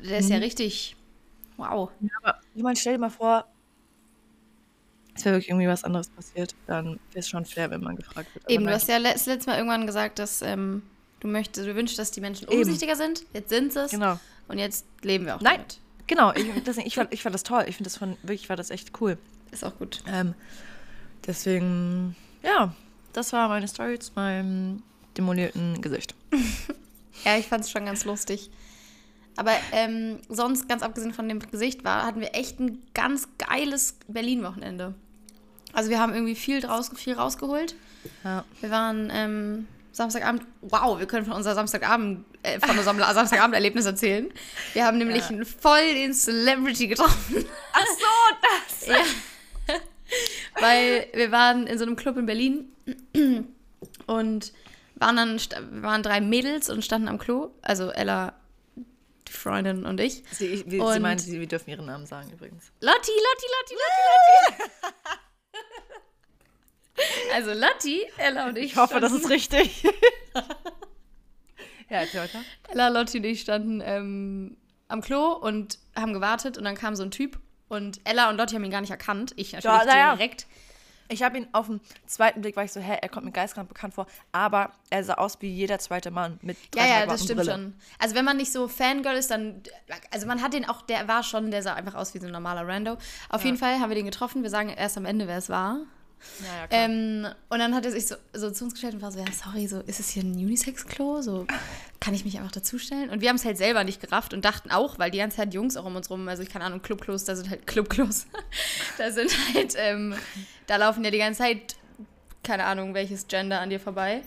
Der 0.04 0.18
ist 0.18 0.28
ja 0.30 0.36
Mhm. 0.36 0.42
richtig. 0.42 0.96
Wow. 1.56 1.90
aber 2.22 2.40
ich 2.54 2.62
meine, 2.62 2.76
stell 2.76 2.94
dir 2.94 2.98
mal 2.98 3.10
vor, 3.10 3.46
es 5.14 5.24
wäre 5.24 5.34
wirklich 5.36 5.50
irgendwie 5.50 5.66
was 5.68 5.84
anderes 5.84 6.08
passiert, 6.08 6.54
dann 6.66 6.86
wäre 7.10 7.18
es 7.20 7.28
schon 7.28 7.44
fair, 7.44 7.70
wenn 7.70 7.80
man 7.80 7.96
gefragt 7.96 8.32
wird. 8.34 8.44
Aber 8.44 8.52
Eben, 8.52 8.64
du 8.64 8.70
nein. 8.70 8.74
hast 8.74 8.88
ja 8.88 8.98
das 9.00 9.26
letzte 9.26 9.50
Mal 9.50 9.56
irgendwann 9.58 9.86
gesagt, 9.86 10.18
dass 10.20 10.42
ähm, 10.42 10.82
du 11.20 11.28
möchtest, 11.28 11.66
du 11.66 11.74
wünschst, 11.74 11.98
dass 11.98 12.10
die 12.10 12.20
Menschen 12.20 12.48
Eben. 12.48 12.58
umsichtiger 12.58 12.96
sind. 12.96 13.24
Jetzt 13.32 13.50
sind 13.50 13.72
sie 13.72 13.80
es. 13.80 13.90
Genau. 13.90 14.18
Und 14.48 14.58
jetzt 14.58 14.86
leben 15.02 15.26
wir 15.26 15.36
auch 15.36 15.40
Nein. 15.40 15.56
damit. 15.56 15.78
Genau, 16.06 16.32
ich, 16.32 16.62
deswegen, 16.66 16.86
ich, 16.86 16.94
fand, 16.94 17.12
ich 17.12 17.22
fand 17.22 17.34
das 17.34 17.42
toll. 17.42 17.64
Ich 17.68 17.76
finde 17.76 17.90
das 17.90 17.96
von, 17.96 18.16
wirklich 18.22 18.48
war 18.48 18.56
das 18.56 18.70
echt 18.70 19.00
cool. 19.00 19.18
Ist 19.50 19.64
auch 19.64 19.76
gut. 19.78 20.02
Ähm, 20.06 20.34
deswegen, 21.26 22.16
ja, 22.42 22.74
das 23.12 23.32
war 23.32 23.48
meine 23.48 23.68
Story 23.68 23.98
zu 23.98 24.12
meinem 24.14 24.82
demolierten 25.16 25.80
Gesicht. 25.80 26.14
Ja, 27.24 27.36
ich 27.36 27.46
fand 27.46 27.64
es 27.64 27.70
schon 27.72 27.84
ganz 27.84 28.04
lustig. 28.04 28.48
Aber 29.36 29.52
ähm, 29.72 30.18
sonst, 30.28 30.68
ganz 30.68 30.82
abgesehen 30.82 31.12
von 31.12 31.28
dem 31.28 31.38
Gesicht, 31.38 31.84
war, 31.84 32.04
hatten 32.04 32.20
wir 32.20 32.34
echt 32.34 32.58
ein 32.60 32.82
ganz 32.94 33.28
geiles 33.38 33.96
Berlin-Wochenende. 34.08 34.94
Also 35.72 35.90
wir 35.90 36.00
haben 36.00 36.12
irgendwie 36.12 36.34
viel, 36.34 36.60
draus, 36.60 36.90
viel 36.94 37.14
rausgeholt. 37.14 37.74
Ja. 38.24 38.44
Wir 38.60 38.70
waren 38.70 39.10
ähm, 39.12 39.68
Samstagabend, 39.98 40.42
wow, 40.62 40.98
wir 40.98 41.06
können 41.06 41.26
von 41.26 41.34
unserer 41.34 41.54
Samstagabend, 41.54 42.24
äh, 42.42 42.58
von 42.60 42.78
unserem 42.78 42.98
Samstagabend-Erlebnis 42.98 43.84
erzählen. 43.84 44.32
Wir 44.72 44.84
haben 44.86 44.96
nämlich 44.98 45.24
Ja. 45.24 45.28
einen 45.28 45.44
voll 45.44 45.92
den 45.94 46.14
Celebrity 46.14 46.86
getroffen. 46.88 47.44
Ach 47.72 47.86
so, 47.86 48.36
das. 48.42 48.86
Ja. 49.68 49.74
Weil 50.60 51.08
wir 51.12 51.30
waren 51.30 51.66
in 51.66 51.76
so 51.78 51.84
einem 51.84 51.94
Club 51.96 52.16
in 52.16 52.24
Berlin 52.24 52.72
und 54.06 54.52
waren 54.94 55.16
dann, 55.16 55.38
waren 55.82 56.02
drei 56.02 56.20
Mädels 56.22 56.70
und 56.70 56.82
standen 56.84 57.08
am 57.08 57.18
Klo. 57.18 57.50
Also 57.60 57.90
Ella, 57.90 58.32
die 58.76 59.32
Freundin 59.32 59.84
und 59.84 60.00
ich. 60.00 60.24
Sie, 60.30 60.64
wie, 60.66 60.80
sie 60.80 61.00
meinte, 61.00 61.26
wir 61.26 61.46
dürfen 61.46 61.68
ihren 61.70 61.84
Namen 61.86 62.06
sagen 62.06 62.30
übrigens. 62.32 62.72
Lotti, 62.80 63.10
Lotti, 63.10 63.46
Lotti, 63.52 63.74
Lotti, 63.74 64.62
Lotti. 64.62 65.18
Also 67.34 67.52
Lotti, 67.52 68.02
Ella 68.16 68.48
und 68.48 68.58
ich. 68.58 68.72
Ich 68.72 68.76
hoffe, 68.76 69.00
das 69.00 69.10
standen- 69.10 69.24
ist 69.26 69.30
richtig. 69.30 69.82
ja, 71.90 72.00
erzähl 72.00 72.22
weiter. 72.22 72.40
Ella, 72.68 72.88
Lotti 72.88 73.18
und 73.18 73.24
ich 73.24 73.40
standen 73.40 73.82
ähm, 73.84 74.56
am 74.88 75.00
Klo 75.00 75.32
und 75.32 75.78
haben 75.96 76.12
gewartet 76.12 76.58
und 76.58 76.64
dann 76.64 76.74
kam 76.74 76.96
so 76.96 77.02
ein 77.02 77.10
Typ 77.10 77.38
und 77.68 78.00
Ella 78.04 78.30
und 78.30 78.36
Lotti 78.36 78.54
haben 78.54 78.64
ihn 78.64 78.70
gar 78.70 78.80
nicht 78.80 78.90
erkannt. 78.90 79.32
Ich 79.36 79.52
natürlich 79.52 79.82
Ja, 79.84 79.96
ja. 79.96 80.14
direkt. 80.16 80.46
Ich 81.10 81.22
habe 81.22 81.38
ihn 81.38 81.48
auf 81.52 81.68
den 81.68 81.80
zweiten 82.06 82.42
Blick, 82.42 82.54
war 82.54 82.64
ich 82.64 82.72
so, 82.72 82.80
hä, 82.80 82.98
er 83.00 83.08
kommt 83.08 83.24
mir 83.24 83.32
geistkrank 83.32 83.66
bekannt 83.66 83.94
vor, 83.94 84.06
aber 84.30 84.72
er 84.90 85.02
sah 85.02 85.14
aus 85.14 85.38
wie 85.40 85.48
jeder 85.48 85.78
zweite 85.78 86.10
Mann 86.10 86.38
mit 86.42 86.58
Ja, 86.74 86.82
30 86.82 86.90
ja, 87.00 87.06
das 87.06 87.24
stimmt 87.24 87.40
Brille. 87.40 87.52
schon. 87.52 87.74
Also 87.98 88.14
wenn 88.14 88.26
man 88.26 88.36
nicht 88.36 88.52
so 88.52 88.68
Fangirl 88.68 89.16
ist, 89.16 89.30
dann, 89.30 89.62
also 90.10 90.26
man 90.26 90.42
hat 90.42 90.52
den 90.52 90.68
auch, 90.68 90.82
der 90.82 91.08
war 91.08 91.22
schon, 91.22 91.50
der 91.50 91.62
sah 91.62 91.72
einfach 91.72 91.94
aus 91.94 92.12
wie 92.12 92.18
so 92.18 92.26
ein 92.26 92.32
normaler 92.32 92.68
Rando. 92.68 92.98
Auf 93.30 93.42
jeden 93.42 93.56
Fall 93.56 93.80
haben 93.80 93.88
wir 93.88 93.94
den 93.94 94.04
getroffen. 94.04 94.42
Wir 94.42 94.50
sagen 94.50 94.68
erst 94.68 94.98
am 94.98 95.06
Ende, 95.06 95.26
wer 95.28 95.38
es 95.38 95.48
war. 95.48 95.78
Ähm, 96.70 97.26
und 97.48 97.58
dann 97.58 97.74
hat 97.74 97.84
er 97.84 97.92
sich 97.92 98.06
so, 98.06 98.16
so 98.32 98.50
zu 98.50 98.64
uns 98.64 98.74
gestellt 98.74 98.94
und 98.94 99.02
war 99.02 99.12
so, 99.12 99.18
ja, 99.18 99.24
sorry, 99.32 99.66
so, 99.66 99.80
ist 99.80 100.00
es 100.00 100.10
hier 100.10 100.22
ein 100.22 100.32
Unisex-Klo? 100.32 101.22
So, 101.22 101.46
kann 102.00 102.14
ich 102.14 102.24
mich 102.24 102.38
einfach 102.38 102.52
dazustellen? 102.52 103.10
Und 103.10 103.20
wir 103.20 103.28
haben 103.28 103.36
es 103.36 103.44
halt 103.44 103.58
selber 103.58 103.84
nicht 103.84 104.00
gerafft 104.00 104.34
und 104.34 104.44
dachten 104.44 104.70
auch, 104.70 104.98
weil 104.98 105.10
die 105.10 105.18
ganze 105.18 105.38
Zeit 105.38 105.54
Jungs 105.54 105.76
auch 105.76 105.84
um 105.84 105.96
uns 105.96 106.10
rum, 106.10 106.28
also 106.28 106.42
ich 106.42 106.48
keine 106.48 106.64
Ahnung, 106.64 106.82
Clubklos, 106.82 107.24
da 107.24 107.36
sind 107.36 107.50
halt 107.50 107.66
Clubklos. 107.66 108.26
da 108.98 109.10
sind 109.10 109.30
halt, 109.54 109.74
ähm, 109.76 110.14
da 110.66 110.76
laufen 110.76 111.04
ja 111.04 111.10
die 111.10 111.18
ganze 111.18 111.42
Zeit, 111.42 111.76
keine 112.42 112.64
Ahnung, 112.64 112.94
welches 112.94 113.26
Gender 113.28 113.60
an 113.60 113.70
dir 113.70 113.80
vorbei. 113.80 114.22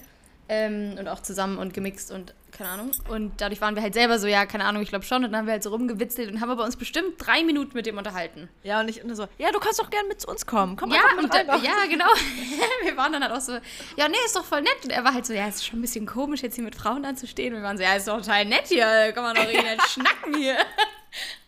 Ähm, 0.49 0.95
und 0.99 1.07
auch 1.07 1.21
zusammen 1.21 1.57
und 1.57 1.73
gemixt 1.73 2.11
und 2.11 2.33
keine 2.61 2.73
Ahnung. 2.73 2.91
Und 3.09 3.41
dadurch 3.41 3.59
waren 3.59 3.75
wir 3.75 3.81
halt 3.81 3.95
selber 3.95 4.19
so, 4.19 4.27
ja, 4.27 4.45
keine 4.45 4.65
Ahnung, 4.65 4.83
ich 4.83 4.89
glaube 4.89 5.03
schon. 5.03 5.23
Und 5.23 5.31
dann 5.31 5.39
haben 5.39 5.45
wir 5.47 5.53
halt 5.53 5.63
so 5.63 5.71
rumgewitzelt 5.71 6.31
und 6.31 6.41
haben 6.41 6.51
aber 6.51 6.63
uns 6.63 6.75
bestimmt 6.75 7.15
drei 7.17 7.43
Minuten 7.43 7.75
mit 7.75 7.87
dem 7.87 7.97
unterhalten. 7.97 8.49
ja, 8.63 8.79
und 8.79 8.87
ich 8.87 9.03
und 9.03 9.15
so, 9.15 9.27
ja, 9.39 9.51
du 9.51 9.59
kannst 9.59 9.79
doch 9.79 9.89
gerne 9.89 10.07
mit 10.07 10.21
zu 10.21 10.27
uns 10.27 10.45
kommen. 10.45 10.75
Komm 10.75 10.91
Ja, 10.91 11.01
und, 11.17 11.33
einfach. 11.33 11.63
ja, 11.63 11.85
genau. 11.89 12.05
wir 12.83 12.95
waren 12.97 13.13
dann 13.13 13.23
halt 13.23 13.33
auch 13.33 13.41
so, 13.41 13.53
ja, 13.97 14.07
nee, 14.07 14.17
ist 14.25 14.35
doch 14.35 14.45
voll 14.45 14.61
nett. 14.61 14.77
Und 14.83 14.91
er 14.91 15.03
war 15.03 15.13
halt 15.13 15.25
so, 15.25 15.33
ja, 15.33 15.47
ist 15.47 15.65
schon 15.65 15.79
ein 15.79 15.81
bisschen 15.81 16.05
komisch, 16.05 16.43
jetzt 16.43 16.55
hier 16.55 16.63
mit 16.63 16.75
Frauen 16.75 17.03
anzustehen. 17.03 17.53
Und 17.55 17.61
wir 17.61 17.67
waren 17.67 17.77
so, 17.77 17.83
ja, 17.83 17.95
ist 17.95 18.07
doch 18.07 18.17
total 18.17 18.45
nett 18.45 18.67
hier, 18.67 19.11
kann 19.13 19.23
man 19.23 19.35
doch 19.35 19.43
richtig 19.43 19.63
nett 19.63 19.81
schnacken 19.87 20.35
hier. 20.35 20.57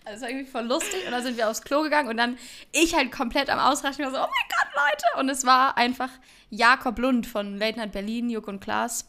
Also, 0.06 0.20
das 0.20 0.22
war 0.22 0.30
irgendwie 0.30 0.52
voll 0.52 0.66
lustig. 0.66 1.06
Und 1.06 1.12
dann 1.12 1.24
sind 1.24 1.38
wir 1.38 1.48
aufs 1.48 1.62
Klo 1.62 1.84
gegangen 1.84 2.10
und 2.10 2.18
dann 2.18 2.38
ich 2.72 2.96
halt 2.96 3.12
komplett 3.12 3.50
am 3.50 3.60
Ausraschen. 3.60 4.02
Ich 4.02 4.12
war 4.12 4.12
so, 4.12 4.18
oh 4.18 4.30
mein 4.30 4.50
Gott, 4.50 4.68
Leute. 4.76 5.22
Und 5.22 5.30
es 5.30 5.46
war 5.46 5.78
einfach 5.78 6.10
Jakob 6.50 6.98
Lund 6.98 7.28
von 7.28 7.58
Late 7.58 7.78
Night 7.78 7.92
Berlin, 7.92 8.30
Juk 8.30 8.48
und 8.48 8.60
Klaas. 8.60 9.08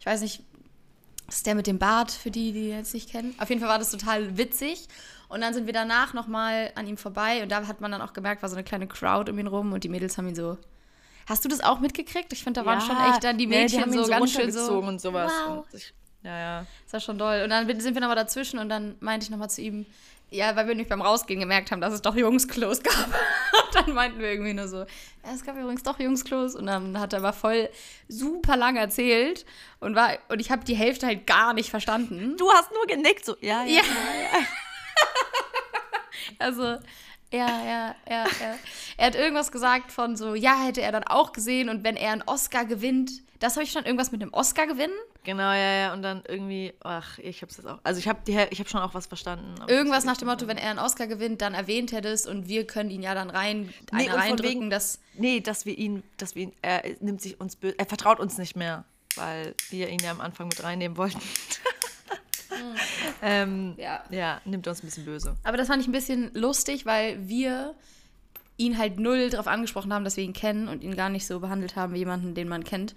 Ich 0.00 0.06
weiß 0.06 0.20
nicht, 0.20 0.42
das 1.26 1.36
ist 1.36 1.46
der 1.46 1.54
mit 1.54 1.66
dem 1.66 1.78
Bart, 1.78 2.10
für 2.10 2.30
die, 2.30 2.52
die 2.52 2.68
jetzt 2.68 2.94
nicht 2.94 3.10
kennen. 3.10 3.34
Auf 3.38 3.48
jeden 3.48 3.60
Fall 3.60 3.70
war 3.70 3.78
das 3.78 3.90
total 3.90 4.36
witzig. 4.36 4.88
Und 5.28 5.40
dann 5.40 5.54
sind 5.54 5.66
wir 5.66 5.72
danach 5.72 6.12
nochmal 6.14 6.70
an 6.74 6.86
ihm 6.86 6.96
vorbei 6.96 7.42
und 7.42 7.50
da 7.50 7.66
hat 7.66 7.80
man 7.80 7.90
dann 7.90 8.02
auch 8.02 8.12
gemerkt, 8.12 8.42
war 8.42 8.48
so 8.48 8.56
eine 8.56 8.64
kleine 8.64 8.86
Crowd 8.86 9.30
um 9.30 9.38
ihn 9.38 9.46
rum 9.46 9.72
und 9.72 9.82
die 9.82 9.88
Mädels 9.88 10.18
haben 10.18 10.28
ihn 10.28 10.34
so. 10.34 10.58
Hast 11.26 11.44
du 11.44 11.48
das 11.48 11.60
auch 11.60 11.80
mitgekriegt? 11.80 12.32
Ich 12.32 12.44
finde, 12.44 12.60
da 12.60 12.66
waren 12.66 12.80
schon 12.80 12.96
echt 13.10 13.24
dann 13.24 13.38
die 13.38 13.46
nee, 13.46 13.62
Mädchen 13.62 13.80
haben 13.80 13.92
ihn 13.92 14.04
so, 14.04 14.10
ganz 14.10 14.30
schön 14.30 14.52
so. 14.52 14.78
und 14.78 15.00
sowas. 15.00 15.32
Wow. 15.46 15.64
Und 15.72 15.74
ich, 15.74 15.94
ja, 16.22 16.38
ja. 16.38 16.66
Das 16.84 16.92
war 16.92 17.00
schon 17.00 17.18
doll. 17.18 17.42
Und 17.42 17.50
dann 17.50 17.80
sind 17.80 17.94
wir 17.94 18.00
nochmal 18.00 18.16
dazwischen 18.16 18.58
und 18.58 18.68
dann 18.68 18.96
meinte 19.00 19.24
ich 19.24 19.30
nochmal 19.30 19.48
zu 19.48 19.62
ihm, 19.62 19.86
ja, 20.30 20.56
weil 20.56 20.66
wir 20.66 20.74
nämlich 20.74 20.88
beim 20.88 21.02
Rausgehen 21.02 21.40
gemerkt 21.40 21.70
haben, 21.70 21.80
dass 21.80 21.94
es 21.94 22.02
doch 22.02 22.16
Jungsklos 22.16 22.82
gab. 22.82 23.06
Und 23.06 23.74
dann 23.74 23.94
meinten 23.94 24.18
wir 24.18 24.30
irgendwie 24.30 24.54
nur 24.54 24.68
so, 24.68 24.78
ja, 24.78 25.34
es 25.34 25.44
gab 25.44 25.56
übrigens 25.56 25.82
doch 25.82 25.98
Jungsklos. 26.00 26.56
Und 26.56 26.66
dann 26.66 26.98
hat 26.98 27.12
er 27.12 27.20
aber 27.20 27.32
voll 27.32 27.68
super 28.08 28.56
lang 28.56 28.76
erzählt 28.76 29.44
und 29.80 29.94
war 29.94 30.18
und 30.28 30.40
ich 30.40 30.50
habe 30.50 30.64
die 30.64 30.74
Hälfte 30.74 31.06
halt 31.06 31.26
gar 31.26 31.54
nicht 31.54 31.70
verstanden. 31.70 32.36
Du 32.36 32.50
hast 32.50 32.70
nur 32.72 32.86
genickt, 32.86 33.24
so, 33.24 33.36
ja, 33.40 33.64
ja. 33.64 33.76
Ja. 33.76 33.82
Also, 36.38 36.62
Ja, 37.32 37.64
ja, 37.64 37.94
ja, 38.08 38.24
ja. 38.40 38.54
Er 38.96 39.06
hat 39.06 39.14
irgendwas 39.16 39.50
gesagt 39.50 39.90
von 39.90 40.16
so, 40.16 40.34
ja, 40.34 40.62
hätte 40.62 40.82
er 40.82 40.92
dann 40.92 41.04
auch 41.04 41.32
gesehen 41.32 41.68
und 41.68 41.82
wenn 41.82 41.96
er 41.96 42.12
einen 42.12 42.22
Oscar 42.22 42.64
gewinnt, 42.64 43.10
das 43.44 43.56
habe 43.56 43.64
ich 43.64 43.72
schon 43.72 43.84
irgendwas 43.84 44.10
mit 44.10 44.22
dem 44.22 44.32
Oscar 44.32 44.66
gewinnen. 44.66 44.94
Genau, 45.22 45.52
ja, 45.52 45.74
ja. 45.74 45.92
Und 45.92 46.02
dann 46.02 46.22
irgendwie, 46.26 46.72
ach, 46.82 47.18
ich 47.18 47.42
hab's 47.42 47.58
jetzt 47.58 47.66
auch. 47.66 47.78
Also 47.84 47.98
ich 47.98 48.08
habe 48.08 48.20
ich 48.50 48.58
hab 48.60 48.68
schon 48.68 48.80
auch 48.80 48.94
was 48.94 49.06
verstanden. 49.06 49.54
Irgendwas 49.68 50.04
nach 50.04 50.16
dem 50.16 50.28
Motto, 50.28 50.48
wenn 50.48 50.56
er 50.56 50.70
einen 50.70 50.78
Oscar 50.78 51.06
gewinnt, 51.06 51.42
dann 51.42 51.52
erwähnt 51.54 51.92
er 51.92 52.00
das 52.00 52.26
und 52.26 52.48
wir 52.48 52.66
können 52.66 52.90
ihn 52.90 53.02
ja 53.02 53.14
dann 53.14 53.28
rein, 53.28 53.72
Nee, 53.92 54.08
reindrücken, 54.10 54.60
wegen- 54.62 54.70
dass. 54.70 54.98
Nee, 55.14 55.40
dass 55.40 55.66
wir 55.66 55.76
ihn, 55.76 56.02
dass 56.16 56.34
wir 56.34 56.44
ihn, 56.44 56.52
er 56.62 56.82
nimmt 57.00 57.20
sich 57.20 57.38
uns 57.40 57.56
böse, 57.56 57.78
er 57.78 57.86
vertraut 57.86 58.18
uns 58.18 58.38
nicht 58.38 58.56
mehr, 58.56 58.84
weil 59.16 59.54
wir 59.70 59.88
ihn 59.90 60.00
ja 60.00 60.10
am 60.10 60.20
Anfang 60.22 60.48
mit 60.48 60.62
reinnehmen 60.62 60.96
wollten. 60.96 61.20
ähm, 63.22 63.74
Ja. 63.76 64.02
ja, 64.10 64.40
nimmt 64.44 64.66
uns 64.68 64.82
ein 64.82 64.86
bisschen 64.86 65.04
böse. 65.04 65.36
Aber 65.44 65.56
das 65.56 65.68
fand 65.68 65.82
ich 65.82 65.88
ein 65.88 65.92
bisschen 65.92 66.30
lustig, 66.34 66.86
weil 66.86 67.28
wir 67.28 67.74
ihn 68.56 68.78
halt 68.78 68.98
null 69.00 69.30
darauf 69.30 69.46
angesprochen 69.48 69.92
haben, 69.92 70.04
dass 70.04 70.16
wir 70.16 70.24
ihn 70.24 70.32
kennen 70.32 70.68
und 70.68 70.82
ihn 70.84 70.94
gar 70.96 71.08
nicht 71.08 71.26
so 71.26 71.40
behandelt 71.40 71.74
haben 71.76 71.92
wie 71.94 71.98
jemanden, 71.98 72.34
den 72.34 72.48
man 72.48 72.62
kennt. 72.64 72.94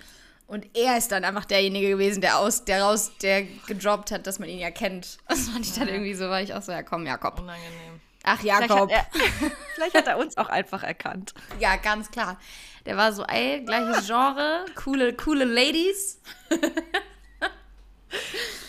Und 0.48 0.66
er 0.78 0.98
ist 0.98 1.12
dann 1.12 1.26
einfach 1.26 1.44
derjenige 1.46 1.90
gewesen, 1.90 2.22
der 2.22 2.40
aus, 2.40 2.64
der 2.64 2.82
raus, 2.82 3.12
der 3.22 3.44
gedroppt 3.44 4.12
hat, 4.12 4.26
dass 4.28 4.40
man 4.40 4.48
ihn 4.48 4.60
ja 4.60 4.72
kennt. 4.72 5.18
Das 5.28 5.50
fand 5.50 5.66
ich 5.66 5.74
dann 5.74 5.90
irgendwie 5.90 6.14
so, 6.14 6.30
war 6.30 6.42
ich 6.42 6.54
auch 6.54 6.62
so, 6.62 6.72
ja 6.72 6.84
komm, 6.84 7.06
Jakob. 7.06 7.40
Unangenehm. 7.40 8.00
Ach, 8.24 8.40
Vielleicht 8.40 8.70
Jakob. 8.70 8.92
hat, 8.92 9.08
er, 9.14 9.20
vielleicht 9.76 9.96
hat 9.96 10.08
er 10.08 10.18
uns 10.18 10.38
auch 10.38 10.50
einfach 10.50 10.84
erkannt. 10.84 11.34
Ja, 11.60 11.76
ganz 11.76 12.10
klar. 12.12 12.40
Der 12.86 12.96
war 12.96 13.12
so, 13.12 13.24
ey, 13.26 13.62
gleiches 13.66 14.08
Genre, 14.08 14.66
coole, 14.76 15.14
coole 15.14 15.44
Ladies. 15.44 16.22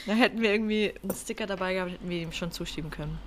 Da 0.06 0.12
hätten 0.14 0.40
wir 0.40 0.50
irgendwie 0.52 0.94
einen 1.02 1.14
Sticker 1.14 1.46
dabei 1.46 1.74
gehabt, 1.74 1.92
hätten 1.92 2.08
wir 2.08 2.20
ihm 2.22 2.32
schon 2.32 2.50
zuschieben 2.50 2.90
können. 2.90 3.18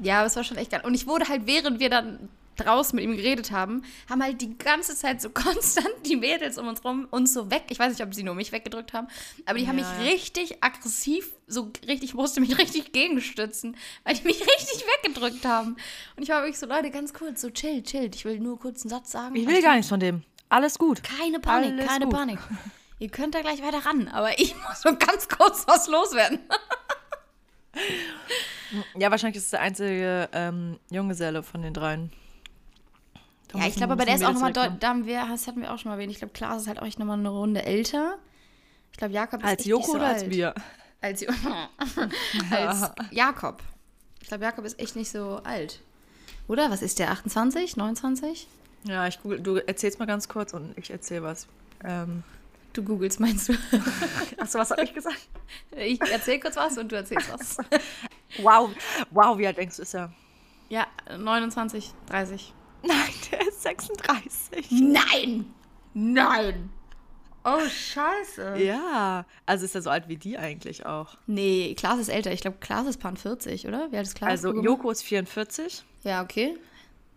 Ja, 0.00 0.18
aber 0.18 0.26
es 0.26 0.36
war 0.36 0.44
schon 0.44 0.56
echt 0.56 0.70
geil. 0.70 0.80
Und 0.84 0.94
ich 0.94 1.06
wurde 1.06 1.28
halt, 1.28 1.46
während 1.46 1.78
wir 1.80 1.90
dann 1.90 2.28
draußen 2.56 2.94
mit 2.96 3.04
ihm 3.04 3.16
geredet 3.16 3.50
haben, 3.50 3.82
haben 4.08 4.22
halt 4.22 4.40
die 4.40 4.56
ganze 4.58 4.94
Zeit 4.96 5.20
so 5.20 5.30
konstant 5.34 5.88
die 6.06 6.16
Mädels 6.16 6.58
um 6.58 6.68
uns 6.68 6.84
rum 6.84 7.06
uns 7.10 7.32
so 7.32 7.50
weg. 7.50 7.64
Ich 7.70 7.78
weiß 7.78 7.90
nicht, 7.92 8.02
ob 8.02 8.14
sie 8.14 8.22
nur 8.22 8.34
mich 8.34 8.52
weggedrückt 8.52 8.92
haben, 8.92 9.08
aber 9.46 9.58
die 9.58 9.68
haben 9.68 9.78
Ja, 9.78 9.84
mich 9.84 10.06
ja. 10.06 10.12
richtig 10.12 10.62
aggressiv, 10.62 11.32
so 11.46 11.70
richtig, 11.86 12.10
ich 12.10 12.14
musste 12.14 12.40
mich 12.40 12.56
richtig 12.58 12.92
gegenstützen, 12.92 13.76
weil 14.04 14.14
die 14.14 14.24
mich 14.24 14.40
richtig 14.40 14.84
weggedrückt 15.02 15.44
haben. 15.44 15.76
Und 16.16 16.22
ich 16.22 16.28
war 16.28 16.42
wirklich 16.42 16.58
so, 16.58 16.66
Leute, 16.66 16.90
ganz 16.90 17.12
kurz, 17.12 17.40
so 17.40 17.50
chill, 17.50 17.82
chill. 17.82 18.10
Ich 18.14 18.24
will 18.24 18.38
nur 18.40 18.58
kurz 18.58 18.82
einen 18.82 18.90
Satz 18.90 19.12
sagen. 19.12 19.34
Ich 19.36 19.46
will 19.46 19.62
gar 19.62 19.74
nichts 19.74 19.88
von 19.88 20.00
dem. 20.00 20.22
Alles 20.48 20.78
gut. 20.78 21.02
Keine 21.02 21.40
Panik, 21.40 21.72
Alles 21.72 21.86
keine 21.86 22.04
gut. 22.06 22.14
Panik. 22.14 22.38
Ihr 23.00 23.08
könnt 23.08 23.34
da 23.34 23.40
gleich 23.40 23.60
weiter 23.62 23.84
ran, 23.84 24.08
aber 24.08 24.38
ich 24.38 24.54
muss 24.54 24.82
so 24.82 24.94
ganz 24.96 25.28
kurz 25.28 25.66
was 25.66 25.88
loswerden. 25.88 26.38
Ja, 28.96 29.10
wahrscheinlich 29.10 29.36
ist 29.36 29.44
es 29.44 29.50
der 29.50 29.60
einzige 29.60 30.28
ähm, 30.32 30.78
Junggeselle 30.90 31.42
von 31.42 31.62
den 31.62 31.74
dreien. 31.74 32.12
Ja, 33.58 33.66
ich 33.66 33.74
glaube, 33.76 33.92
aber 33.94 34.04
der 34.04 34.14
ist 34.16 34.24
auch 34.24 34.32
nochmal, 34.32 34.52
da 34.52 34.70
haben 34.88 35.06
wir, 35.06 35.26
das 35.30 35.46
hatten 35.46 35.60
wir 35.62 35.72
auch 35.72 35.78
schon 35.78 35.90
mal 35.90 35.96
erwähnt. 35.96 36.12
Ich 36.12 36.18
glaube, 36.18 36.32
Klaas 36.32 36.62
ist 36.62 36.68
halt 36.68 36.80
auch 36.80 36.98
nochmal 36.98 37.18
eine 37.18 37.28
Runde 37.28 37.64
älter. 37.64 38.18
Ich 38.92 38.98
glaube, 38.98 39.14
Jakob 39.14 39.40
ist. 39.42 39.46
Als 39.46 39.60
echt 39.60 39.68
Joko 39.68 39.80
nicht 39.82 39.90
so 39.92 39.96
oder 39.98 40.06
als 40.06 40.22
alt. 40.22 40.30
wir? 40.30 40.54
Als, 41.00 41.20
Jo- 41.20 41.28
als 42.50 42.90
Jakob. 43.10 43.62
Ich 44.20 44.28
glaube, 44.28 44.44
Jakob 44.44 44.64
ist 44.64 44.78
echt 44.80 44.96
nicht 44.96 45.10
so 45.10 45.40
alt. 45.44 45.80
Oder? 46.48 46.70
Was 46.70 46.82
ist 46.82 46.98
der? 46.98 47.10
28? 47.10 47.76
29? 47.76 48.46
Ja, 48.84 49.06
ich 49.06 49.20
google, 49.22 49.40
du 49.40 49.56
erzählst 49.56 49.98
mal 49.98 50.06
ganz 50.06 50.28
kurz 50.28 50.52
und 50.52 50.76
ich 50.78 50.90
erzähl 50.90 51.22
was. 51.22 51.46
Ähm, 51.82 52.22
Du 52.74 52.82
googelst, 52.82 53.20
meinst 53.20 53.48
du? 53.48 53.52
achso, 54.38 54.58
was 54.58 54.72
habe 54.72 54.82
ich 54.82 54.92
gesagt? 54.92 55.28
Ich 55.76 56.00
erzähl 56.10 56.40
kurz 56.40 56.56
was 56.56 56.76
und 56.76 56.90
du 56.90 56.96
erzählst 56.96 57.32
was. 57.32 57.56
Wow, 58.38 58.70
wow, 59.10 59.38
wie 59.38 59.46
alt 59.46 59.56
denkst 59.58 59.76
du, 59.76 59.82
ist 59.82 59.94
er? 59.94 60.12
Ja, 60.70 60.88
29, 61.16 61.92
30. 62.08 62.52
Nein, 62.82 62.96
der 63.30 63.43
36. 63.64 64.70
Nein! 64.70 65.52
Nein! 65.94 66.70
Oh, 67.46 67.60
scheiße. 67.68 68.56
Ja, 68.58 69.26
also 69.44 69.64
ist 69.66 69.74
er 69.74 69.82
so 69.82 69.90
alt 69.90 70.08
wie 70.08 70.16
die 70.16 70.38
eigentlich 70.38 70.86
auch. 70.86 71.18
Nee, 71.26 71.74
Klaas 71.76 71.98
ist 71.98 72.08
älter. 72.08 72.32
Ich 72.32 72.40
glaube, 72.40 72.56
Klaas 72.58 72.86
ist 72.86 72.98
Pan 72.98 73.16
40, 73.18 73.66
oder? 73.68 73.88
Wer 73.90 73.98
hat 74.00 74.06
das 74.06 74.14
Klaas? 74.14 74.30
Also. 74.30 74.54
Joko 74.62 74.90
ist 74.90 75.02
44 75.02 75.84
Ja, 76.04 76.22
okay. 76.22 76.56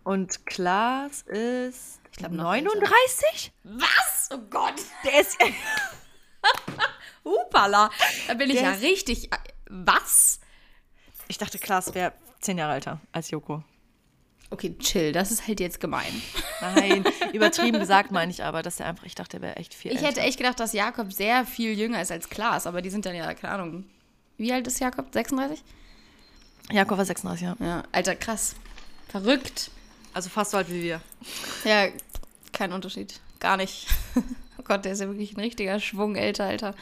und 0.04 0.44
Klaas 0.44 1.22
ist 1.22 2.00
Ich 2.12 2.18
glaub, 2.18 2.32
noch 2.32 2.44
39? 2.44 3.52
Was? 3.64 4.28
Oh 4.34 4.38
Gott. 4.50 4.74
Der 5.04 5.20
ist 5.22 5.38
Hupala. 7.24 7.90
Da 8.26 8.34
bin 8.34 8.48
ich 8.50 8.56
Der 8.56 8.64
ja 8.64 8.72
ist- 8.72 8.82
richtig. 8.82 9.30
Was? 9.70 10.40
Ich 11.28 11.38
dachte, 11.38 11.58
Klaas 11.58 11.94
wäre 11.94 12.12
10 12.40 12.58
Jahre 12.58 12.74
älter 12.74 13.00
als 13.12 13.30
Joko. 13.30 13.62
Okay, 14.50 14.74
chill. 14.78 15.12
Das 15.12 15.30
ist 15.30 15.46
halt 15.46 15.60
jetzt 15.60 15.78
gemein. 15.78 16.22
Nein, 16.60 17.04
übertrieben 17.32 17.78
gesagt 17.78 18.10
meine 18.12 18.30
ich 18.30 18.42
aber, 18.42 18.62
dass 18.62 18.80
er 18.80 18.86
einfach, 18.86 19.04
ich 19.04 19.14
dachte, 19.14 19.36
er 19.38 19.42
wäre 19.42 19.56
echt 19.56 19.74
viel 19.74 19.90
Ich 19.90 19.98
älter. 19.98 20.08
hätte 20.08 20.20
echt 20.22 20.38
gedacht, 20.38 20.58
dass 20.58 20.72
Jakob 20.72 21.12
sehr 21.12 21.44
viel 21.44 21.78
jünger 21.78 22.00
ist 22.00 22.10
als 22.10 22.30
Klaas, 22.30 22.66
aber 22.66 22.80
die 22.80 22.90
sind 22.90 23.04
dann 23.04 23.14
ja, 23.14 23.32
keine 23.34 23.52
Ahnung. 23.54 23.84
Wie 24.38 24.52
alt 24.52 24.66
ist 24.66 24.80
Jakob? 24.80 25.06
36? 25.12 25.62
Jakob 26.70 26.96
war 26.98 27.04
36, 27.04 27.42
ja. 27.46 27.56
Ja, 27.60 27.82
Alter, 27.92 28.14
krass. 28.14 28.54
Verrückt. 29.08 29.70
Also 30.14 30.30
fast 30.30 30.52
so 30.52 30.56
alt 30.56 30.70
wie 30.70 30.82
wir. 30.82 31.00
Ja, 31.64 31.88
kein 32.52 32.72
Unterschied. 32.72 33.20
Gar 33.40 33.58
nicht. 33.58 33.86
oh 34.58 34.62
Gott, 34.64 34.84
der 34.84 34.92
ist 34.92 35.00
ja 35.00 35.08
wirklich 35.08 35.36
ein 35.36 35.40
richtiger 35.40 35.78
Schwung 35.80 36.16
älter, 36.16 36.44
Alter. 36.44 36.74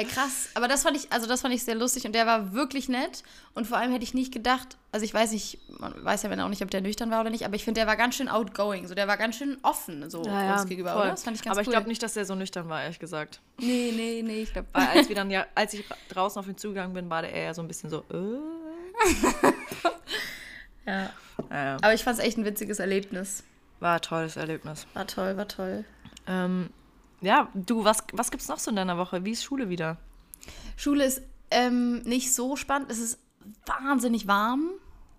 Hey, 0.00 0.08
krass. 0.08 0.48
Aber 0.54 0.66
das 0.66 0.82
fand 0.82 0.96
ich, 0.96 1.12
also 1.12 1.26
das 1.26 1.42
fand 1.42 1.52
ich 1.54 1.62
sehr 1.62 1.74
lustig 1.74 2.06
und 2.06 2.14
der 2.14 2.24
war 2.26 2.54
wirklich 2.54 2.88
nett. 2.88 3.22
Und 3.54 3.66
vor 3.66 3.76
allem 3.76 3.92
hätte 3.92 4.02
ich 4.04 4.14
nicht 4.14 4.32
gedacht, 4.32 4.78
also 4.92 5.04
ich 5.04 5.12
weiß 5.12 5.32
nicht, 5.32 5.58
man 5.78 5.92
weiß 6.04 6.22
ja 6.22 6.30
auch 6.44 6.48
nicht, 6.48 6.62
ob 6.62 6.70
der 6.70 6.80
nüchtern 6.80 7.10
war 7.10 7.20
oder 7.20 7.28
nicht, 7.28 7.44
aber 7.44 7.54
ich 7.54 7.64
finde, 7.64 7.80
der 7.80 7.86
war 7.86 7.96
ganz 7.96 8.14
schön 8.14 8.28
outgoing. 8.28 8.86
So, 8.86 8.94
der 8.94 9.06
war 9.08 9.18
ganz 9.18 9.36
schön 9.36 9.58
offen 9.62 10.08
so 10.08 10.22
uns 10.22 10.66
gegenüber, 10.66 10.92
voll. 10.92 11.02
oder? 11.02 11.10
Das 11.10 11.22
fand 11.22 11.36
ich 11.36 11.42
ganz 11.42 11.52
Aber 11.52 11.60
ich 11.60 11.66
cool. 11.68 11.74
glaube 11.74 11.88
nicht, 11.88 12.02
dass 12.02 12.16
er 12.16 12.24
so 12.24 12.34
nüchtern 12.34 12.68
war, 12.70 12.82
ehrlich 12.82 12.98
gesagt. 12.98 13.40
Nee, 13.58 13.92
nee, 13.94 14.22
nee, 14.24 14.42
ich 14.42 14.52
glaube. 14.54 14.68
Weil 14.72 14.86
als 14.86 15.08
wir 15.08 15.16
dann 15.16 15.30
ja, 15.30 15.44
als 15.54 15.74
ich 15.74 15.84
draußen 16.08 16.40
auf 16.40 16.48
ihn 16.48 16.56
zugegangen 16.56 16.94
bin, 16.94 17.10
war 17.10 17.20
der 17.20 17.32
eher 17.32 17.52
so 17.52 17.60
ein 17.60 17.68
bisschen 17.68 17.90
so, 17.90 18.04
äh. 18.10 18.38
Ja. 20.86 21.10
Ja, 21.50 21.76
Aber 21.82 21.94
ich 21.94 22.02
fand 22.04 22.18
es 22.18 22.24
echt 22.24 22.38
ein 22.38 22.44
witziges 22.44 22.78
Erlebnis. 22.80 23.44
war 23.80 23.96
ein 23.96 24.00
tolles 24.02 24.36
Erlebnis. 24.36 24.86
War 24.94 25.06
toll, 25.06 25.36
war 25.36 25.46
toll. 25.48 25.84
Ähm, 26.26 26.70
ja, 27.20 27.48
du, 27.54 27.84
was, 27.84 28.04
was 28.12 28.30
gibt's 28.30 28.48
noch 28.48 28.58
so 28.58 28.70
in 28.70 28.76
deiner 28.76 28.98
Woche? 28.98 29.24
Wie 29.24 29.32
ist 29.32 29.44
Schule 29.44 29.68
wieder? 29.68 29.98
Schule 30.76 31.04
ist 31.04 31.22
ähm, 31.50 32.02
nicht 32.02 32.34
so 32.34 32.56
spannend. 32.56 32.90
Es 32.90 32.98
ist 32.98 33.18
wahnsinnig 33.66 34.26
warm. 34.26 34.70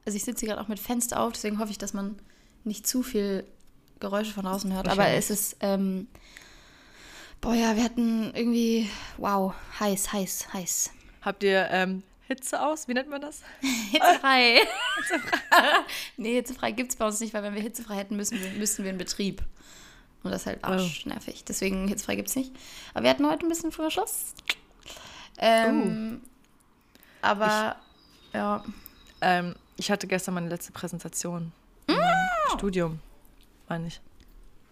Also 0.05 0.15
ich 0.15 0.23
sitze 0.23 0.41
hier 0.41 0.49
gerade 0.49 0.61
auch 0.61 0.67
mit 0.67 0.79
Fenster 0.79 1.19
auf, 1.19 1.33
deswegen 1.33 1.59
hoffe 1.59 1.71
ich, 1.71 1.77
dass 1.77 1.93
man 1.93 2.17
nicht 2.63 2.87
zu 2.87 3.03
viel 3.03 3.45
Geräusche 3.99 4.33
von 4.33 4.45
draußen 4.45 4.73
hört. 4.73 4.87
Aber 4.87 5.07
es 5.07 5.29
ist, 5.29 5.57
ähm, 5.59 6.07
boah 7.39 7.53
ja, 7.53 7.75
wir 7.75 7.83
hatten 7.83 8.31
irgendwie, 8.33 8.89
wow, 9.17 9.53
heiß, 9.79 10.11
heiß, 10.11 10.53
heiß. 10.53 10.91
Habt 11.21 11.43
ihr 11.43 11.67
ähm, 11.69 12.01
Hitze 12.27 12.61
aus? 12.61 12.87
Wie 12.87 12.93
nennt 12.93 13.09
man 13.09 13.21
das? 13.21 13.41
Hitzefrei. 13.91 14.61
nee, 16.17 16.35
hitzefrei 16.35 16.71
gibt 16.71 16.91
es 16.91 16.95
bei 16.95 17.05
uns 17.05 17.19
nicht, 17.19 17.33
weil 17.33 17.43
wenn 17.43 17.53
wir 17.53 17.61
hitzefrei 17.61 17.95
hätten, 17.95 18.15
müssen 18.15 18.39
wir, 18.41 18.49
müssten 18.51 18.83
wir 18.83 18.91
in 18.91 18.97
Betrieb. 18.97 19.43
Und 20.23 20.31
das 20.31 20.41
ist 20.41 20.47
halt 20.47 20.63
arschnervig. 20.63 21.43
Deswegen 21.45 21.87
hitzefrei 21.87 22.15
gibt 22.15 22.29
es 22.29 22.35
nicht. 22.35 22.51
Aber 22.93 23.03
wir 23.03 23.09
hatten 23.09 23.27
heute 23.27 23.45
ein 23.45 23.49
bisschen 23.49 23.71
früher 23.71 23.89
Schluss. 23.89 24.33
Ähm, 25.37 26.21
Aber, 27.21 27.77
ja. 28.33 28.63
Ähm, 29.21 29.55
ich 29.77 29.89
hatte 29.89 30.07
gestern 30.07 30.35
meine 30.35 30.49
letzte 30.49 30.71
Präsentation. 30.71 31.51
Im 31.87 31.97
Studium, 32.53 32.99
meine 33.67 33.87
ich. 33.87 33.99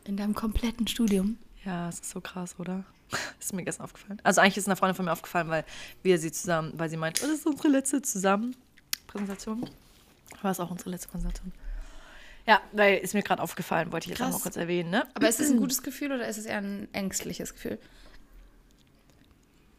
In 0.05 0.17
deinem 0.17 0.35
kompletten 0.35 0.87
Studium. 0.87 1.37
Ja, 1.65 1.89
es 1.89 1.95
ist 1.95 2.11
so 2.11 2.21
krass, 2.21 2.55
oder? 2.59 2.83
ist 3.39 3.53
mir 3.53 3.63
gestern 3.63 3.85
aufgefallen. 3.85 4.19
Also 4.23 4.41
eigentlich 4.41 4.57
ist 4.57 4.67
eine 4.67 4.75
Freundin 4.75 4.95
von 4.95 5.05
mir 5.05 5.11
aufgefallen, 5.11 5.49
weil 5.49 5.65
wir 6.03 6.19
sie 6.19 6.31
zusammen, 6.31 6.73
weil 6.75 6.89
sie 6.89 6.97
meint, 6.97 7.21
oh, 7.23 7.27
das 7.27 7.39
ist 7.39 7.45
unsere 7.45 7.69
letzte 7.69 8.01
zusammen 8.01 8.55
Präsentation. 9.07 9.69
War 10.41 10.51
es 10.51 10.59
auch 10.59 10.69
unsere 10.69 10.91
letzte 10.91 11.09
Präsentation. 11.09 11.51
Ja, 12.49 12.59
weil 12.71 12.97
ist 12.97 13.13
mir 13.13 13.21
gerade 13.21 13.43
aufgefallen, 13.43 13.91
wollte 13.91 14.05
ich 14.05 14.09
jetzt 14.09 14.21
auch 14.21 14.25
Krass. 14.25 14.33
noch 14.37 14.41
kurz 14.41 14.55
erwähnen, 14.57 14.89
ne? 14.89 15.05
Aber 15.13 15.29
ist 15.29 15.39
es 15.39 15.51
ein 15.51 15.57
gutes 15.59 15.83
Gefühl 15.83 16.11
oder 16.11 16.27
ist 16.27 16.39
es 16.39 16.45
eher 16.47 16.57
ein 16.57 16.87
ängstliches 16.93 17.53
Gefühl? 17.53 17.77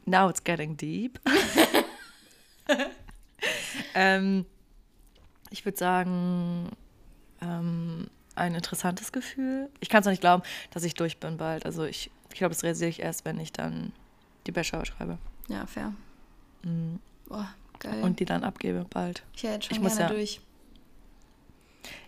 Now 0.07 0.31
it's 0.31 0.45
getting 0.45 0.77
deep. 0.77 1.19
ähm, 3.95 4.47
ich 5.51 5.65
würde 5.65 5.79
sagen, 5.79 6.71
ähm, 7.41 8.09
ein 8.37 8.55
interessantes 8.55 9.11
Gefühl. 9.11 9.69
Ich 9.81 9.89
kann 9.89 10.01
es 10.01 10.07
noch 10.07 10.13
nicht 10.13 10.21
glauben, 10.21 10.45
dass 10.71 10.85
ich 10.85 10.95
durch 10.95 11.19
bin 11.19 11.39
bald. 11.39 11.67
Also 11.67 11.85
ich, 11.85 12.09
ich 12.33 12.39
glaube, 12.39 12.55
das 12.55 12.63
realisiere 12.63 12.91
ich 12.91 13.01
erst, 13.01 13.25
wenn 13.25 13.41
ich 13.41 13.53
dann 13.53 13.93
die 14.47 14.53
Bachelor 14.53 14.87
schreibe 14.87 15.19
Ja, 15.49 15.67
fair. 15.67 15.93
Boah, 17.27 17.53
geil. 17.81 17.97
Mhm. 17.97 18.03
und 18.05 18.21
die 18.21 18.27
dann 18.27 18.45
abgebe 18.45 18.87
bald. 18.89 19.25
ich 19.35 19.43
jetzt 19.43 19.67
schon 19.67 19.77
ich 19.77 19.83
muss 19.83 19.99
ja- 19.99 20.09
durch. 20.09 20.41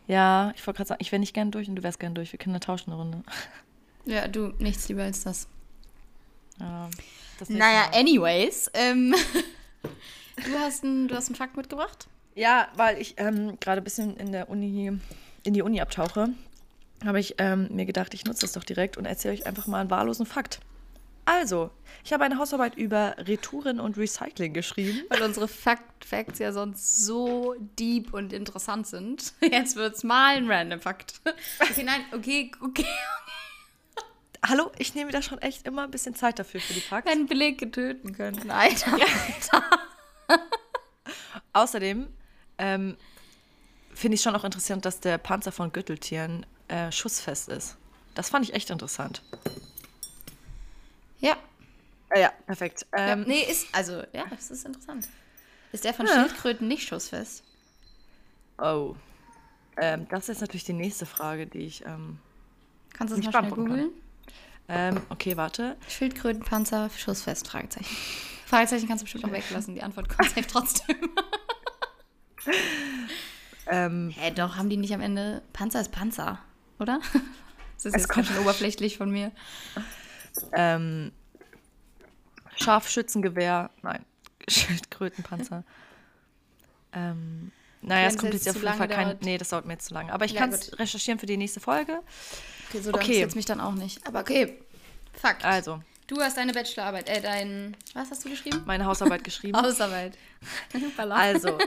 Ja, 0.06 0.52
ich 0.56 0.66
wollte 0.66 0.78
gerade 0.78 0.88
sagen, 0.88 1.00
ich 1.02 1.12
wäre 1.12 1.21
nicht 1.21 1.35
gern 1.35 1.50
durch 1.50 1.68
und 1.68 1.76
du 1.76 1.82
wärst 1.82 2.00
gern 2.00 2.14
durch. 2.14 2.32
Wir 2.32 2.38
können 2.38 2.54
eine 2.54 2.61
tauschen 2.61 2.90
eine 2.92 3.00
Runde. 3.00 3.23
Ja, 4.04 4.26
du, 4.26 4.49
nichts 4.59 4.88
lieber 4.88 5.04
als 5.04 5.23
das. 5.23 5.47
Ja, 6.59 6.90
das 7.38 7.49
Naja, 7.49 7.88
Mal. 7.92 8.00
anyways. 8.00 8.68
Ähm, 8.75 9.14
du, 10.37 10.59
hast 10.59 10.82
einen, 10.82 11.06
du 11.06 11.14
hast 11.14 11.28
einen 11.28 11.37
Fakt 11.37 11.56
mitgebracht? 11.56 12.09
Ja, 12.35 12.66
weil 12.75 13.00
ich 13.00 13.14
ähm, 13.18 13.61
gerade 13.61 13.80
ein 13.80 13.85
bisschen 13.85 14.16
in 14.16 14.32
der 14.32 14.49
Uni, 14.50 14.99
in 15.44 15.54
die 15.54 15.62
Uni 15.62 15.80
abtauche, 15.80 16.30
habe 17.04 17.21
ich 17.21 17.37
ähm, 17.38 17.68
mir 17.71 17.87
gedacht, 17.87 18.12
ich 18.12 18.25
nutze 18.25 18.40
das 18.40 18.50
doch 18.52 18.64
direkt 18.64 18.97
und 18.97 19.04
erzähle 19.04 19.35
euch 19.35 19.47
einfach 19.47 19.68
mal 19.68 19.80
einen 19.80 19.90
wahllosen 19.90 20.26
Fakt. 20.26 20.59
Also, 21.25 21.71
ich 22.05 22.12
habe 22.12 22.25
eine 22.25 22.38
Hausarbeit 22.38 22.76
über 22.76 23.14
Retouren 23.19 23.79
und 23.79 23.97
Recycling 23.97 24.52
geschrieben. 24.52 25.02
Weil 25.09 25.23
unsere 25.23 25.47
Fact 25.47 26.05
Facts 26.05 26.41
ja 26.41 26.52
sonst 26.52 27.05
so 27.05 27.55
deep 27.79 28.12
und 28.12 28.33
interessant 28.33 28.87
sind. 28.87 29.33
Jetzt 29.41 29.76
wird 29.76 29.95
es 29.95 30.02
mal 30.02 30.37
ein 30.37 30.50
random 30.50 30.81
Fakt. 30.81 31.21
Okay, 31.61 31.85
nein, 31.85 32.05
okay, 32.12 32.50
okay. 32.61 32.87
Hallo, 34.45 34.73
ich 34.79 34.97
nehme 34.97 35.12
da 35.12 35.23
schon 35.23 35.38
echt 35.38 35.67
immer 35.67 35.85
ein 35.85 35.93
bisschen 35.93 36.17
Zeit 36.17 36.41
dafür 36.41 36.61
für 36.61 36.75
die 36.75 36.81
Facts. 36.81 37.09
Wenn 37.09 37.26
Belege 37.26 37.71
töten 37.71 38.12
könnten. 38.12 38.50
Alter, 38.50 38.93
Alter. 38.95 39.64
Außerdem 41.52 42.09
ähm, 42.59 42.97
finde 43.95 44.17
ich 44.17 44.23
schon 44.23 44.35
auch 44.35 44.43
interessant, 44.43 44.85
dass 44.85 44.99
der 44.99 45.19
Panzer 45.19 45.52
von 45.52 45.71
Gürteltieren 45.71 46.45
äh, 46.67 46.91
schussfest 46.91 47.49
ist. 47.49 47.76
Das 48.17 48.31
fand 48.31 48.45
ich 48.45 48.55
echt 48.55 48.71
interessant. 48.71 49.23
Ja. 51.23 51.37
Ah, 52.11 52.19
ja, 52.19 52.33
perfekt. 52.47 52.85
ja. 52.93 53.12
Ähm, 53.14 53.23
Nee, 53.26 53.43
ist, 53.50 53.67
also, 53.73 54.02
ja, 54.12 54.26
das 54.29 54.50
ist 54.50 54.67
interessant. 54.67 55.09
Ist 55.73 55.85
der 55.85 55.95
von 55.95 56.07
Ja. 56.07 56.12
Schildkröten 56.12 56.69
nicht 56.69 56.87
schussfest? 56.87 57.43
Oh. 58.59 58.95
Ähm, 59.79 60.07
das 60.11 60.29
ist 60.29 60.43
natürlich 60.43 60.64
die 60.64 60.75
nächste 60.75 61.07
Frage, 61.07 61.47
die 61.47 61.61
ich. 61.61 61.87
Ähm, 61.87 62.19
Kannst 62.93 63.14
du 63.14 63.19
es 63.19 63.25
mal 63.25 63.33
schnell 63.41 63.50
googeln? 63.52 63.91
ähm, 64.69 65.00
okay, 65.09 65.38
warte. 65.38 65.76
Schildkrötenpanzer, 65.88 66.91
schussfest, 66.95 67.49
Fragezeichen. 67.49 67.97
Fragezeichen 68.47 68.87
kannst 68.87 69.00
du 69.00 69.05
bestimmt 69.07 69.25
auch 69.25 69.33
weglassen, 69.33 69.75
die 69.75 69.83
Antwort 69.83 70.11
kommt 70.11 70.29
safe 70.29 70.47
trotzdem. 70.47 70.97
Ähm, 73.69 74.11
Hä, 74.11 74.33
doch, 74.33 74.57
haben 74.57 74.69
die 74.69 74.76
nicht 74.76 74.93
am 74.93 75.00
Ende. 75.00 75.41
Panzer 75.52 75.81
ist 75.81 75.93
Panzer, 75.93 76.38
oder? 76.79 77.00
Das 77.76 77.87
ist 77.87 77.95
Es 77.97 78.02
jetzt 78.02 78.09
ganz 78.11 78.29
schön 78.29 78.38
oberflächlich 78.38 78.97
von 78.97 79.11
mir. 79.11 79.33
Ähm, 80.53 81.12
Scharfschützengewehr. 82.57 83.71
Nein. 83.83 84.05
Schildkrötenpanzer. 84.49 85.65
ähm, 86.93 87.53
naja, 87.81 88.09
es 88.09 88.17
kommt 88.17 88.33
jetzt 88.35 88.49
auf 88.49 88.57
jeden 88.62 88.75
Fall 88.75 88.89
kein. 88.89 89.07
dauert. 89.09 89.23
Nee, 89.23 89.39
das 89.39 89.49
dauert 89.49 89.67
mir 89.67 89.73
jetzt 89.75 89.87
zu 89.87 89.95
lange. 89.95 90.12
Aber 90.12 90.25
ich 90.25 90.33
Ja, 90.33 90.41
kann 90.41 90.53
es 90.53 90.79
recherchieren 90.79 91.19
für 91.19 91.27
die 91.27 91.37
nächste 91.37 91.59
Folge. 91.61 92.01
Okay, 92.69 92.81
so 92.81 92.93
Okay. 92.93 93.19
jetzt 93.19 93.35
mich 93.37 93.45
dann 93.45 93.61
auch 93.61 93.73
nicht. 93.73 94.07
Aber 94.07 94.21
okay. 94.21 94.59
Fakt. 95.12 95.45
Also, 95.45 95.81
Du 96.09 96.21
hast 96.21 96.37
deine 96.37 96.53
Bachelorarbeit, 96.53 97.09
äh, 97.09 97.23
dein. 97.23 97.77
Was 97.95 98.11
hast 98.11 98.25
du 98.25 98.29
geschrieben? 98.31 98.62
meine 98.67 98.85
Hausarbeit 98.85 99.25
geschrieben. 99.25 99.57
Hausarbeit. 99.62 100.19
Also. 100.99 101.59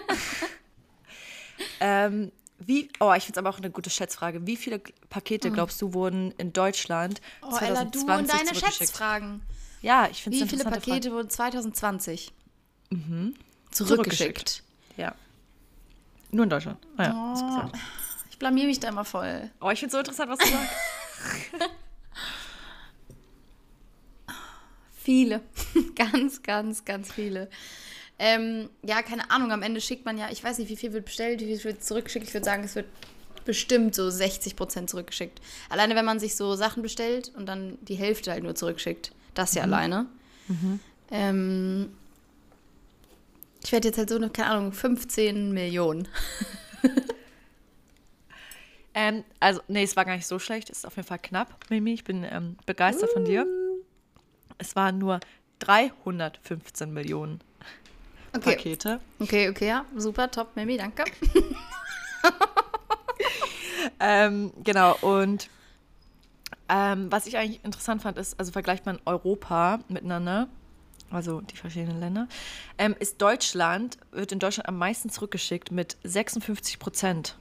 ähm, 1.79 2.31
wie, 2.59 2.89
oh, 2.99 3.13
ich 3.13 3.23
finde 3.25 3.39
es 3.39 3.45
aber 3.45 3.49
auch 3.49 3.57
eine 3.57 3.69
gute 3.69 3.89
Schätzfrage. 3.89 4.47
Wie 4.47 4.55
viele 4.55 4.79
Pakete, 5.09 5.51
glaubst 5.51 5.81
du, 5.81 5.93
wurden 5.93 6.31
in 6.37 6.53
Deutschland 6.53 7.21
oh, 7.41 7.55
Ella, 7.57 7.85
du 7.85 7.99
2020 7.99 8.07
und 8.17 8.29
deine? 8.29 8.71
Schätzfragen. 8.73 9.41
Ja, 9.81 10.07
ich 10.09 10.23
finde 10.23 10.37
es 10.37 10.43
Wie 10.45 10.49
viele 10.49 10.63
Pakete 10.63 11.11
wurden 11.11 11.29
2020 11.29 12.31
Frage. 12.89 13.33
zurückgeschickt? 13.71 13.73
Zurückgeschickt. 13.75 14.63
Ja. 14.97 15.13
Nur 16.31 16.43
in 16.43 16.49
Deutschland. 16.49 16.79
Naja, 16.97 17.33
ist 17.33 17.41
Oh, 17.43 17.47
gesagt. 17.47 17.77
ich 18.31 18.39
blamier 18.39 18.65
mich 18.65 18.79
da 18.79 18.89
immer 18.89 19.05
voll. 19.05 19.51
Oh, 19.61 19.69
ich 19.69 19.79
finde 19.79 19.87
es 19.87 19.91
so 19.93 19.99
interessant, 19.99 20.31
was 20.31 20.39
du 20.39 20.45
sagst. 20.45 21.69
Viele. 25.05 25.41
ganz, 25.95 26.41
ganz, 26.41 26.83
ganz 26.83 27.11
viele. 27.11 27.47
Ähm, 28.17 28.69
ja, 28.81 29.01
keine 29.01 29.29
Ahnung, 29.29 29.51
am 29.51 29.61
Ende 29.61 29.81
schickt 29.81 30.05
man 30.05 30.17
ja, 30.17 30.29
ich 30.31 30.43
weiß 30.43 30.57
nicht, 30.57 30.69
wie 30.69 30.77
viel 30.77 30.93
wird 30.93 31.05
bestellt, 31.05 31.41
wie 31.41 31.57
viel 31.57 31.63
wird 31.63 31.83
zurückgeschickt. 31.83 32.27
Ich 32.27 32.33
würde 32.33 32.45
sagen, 32.45 32.63
es 32.63 32.75
wird 32.75 32.87
bestimmt 33.43 33.93
so 33.93 34.09
60 34.09 34.55
Prozent 34.55 34.89
zurückgeschickt. 34.89 35.41
Alleine, 35.69 35.95
wenn 35.95 36.05
man 36.05 36.19
sich 36.19 36.35
so 36.35 36.55
Sachen 36.55 36.81
bestellt 36.81 37.31
und 37.35 37.45
dann 37.45 37.77
die 37.81 37.95
Hälfte 37.95 38.31
halt 38.31 38.43
nur 38.43 38.55
zurückschickt. 38.55 39.11
Das 39.33 39.53
ja 39.53 39.63
alleine. 39.63 40.07
Ähm, 41.11 41.91
ich 43.63 43.71
werde 43.71 43.87
jetzt 43.87 43.97
halt 43.97 44.09
so, 44.09 44.15
eine, 44.15 44.29
keine 44.29 44.49
Ahnung, 44.49 44.71
15 44.71 45.51
Millionen. 45.51 46.07
ähm, 48.93 49.23
also, 49.39 49.61
nee, 49.67 49.83
es 49.83 49.95
war 49.95 50.05
gar 50.05 50.15
nicht 50.15 50.27
so 50.27 50.39
schlecht. 50.39 50.69
Es 50.69 50.79
ist 50.79 50.85
auf 50.85 50.95
jeden 50.95 51.07
Fall 51.07 51.19
knapp, 51.19 51.57
Mimi. 51.69 51.93
Ich 51.93 52.03
bin 52.03 52.23
ähm, 52.23 52.57
begeistert 52.65 53.11
von 53.11 53.25
dir. 53.25 53.45
Es 54.57 54.75
waren 54.75 54.97
nur 54.97 55.19
315 55.59 56.93
Millionen 56.93 57.41
Okay. 58.35 58.55
Pakete. 58.55 58.99
Okay, 59.19 59.49
okay, 59.49 59.67
ja. 59.67 59.85
Super, 59.95 60.29
top, 60.29 60.55
Mimi, 60.55 60.77
danke. 60.77 61.05
Ähm, 63.99 64.51
genau, 64.63 64.97
und 65.01 65.49
ähm, 66.69 67.11
was 67.11 67.27
ich 67.27 67.37
eigentlich 67.37 67.63
interessant 67.63 68.01
fand, 68.01 68.17
ist, 68.17 68.39
also 68.39 68.51
vergleicht 68.51 68.85
man 68.85 68.99
Europa 69.05 69.79
miteinander, 69.87 70.47
also 71.11 71.41
die 71.41 71.55
verschiedenen 71.55 71.99
Länder, 71.99 72.27
ähm, 72.77 72.95
ist 72.99 73.21
Deutschland, 73.21 73.97
wird 74.11 74.31
in 74.31 74.39
Deutschland 74.39 74.67
am 74.67 74.77
meisten 74.77 75.09
zurückgeschickt 75.09 75.71
mit 75.71 75.97
56 76.03 76.79
Prozent. 76.79 77.37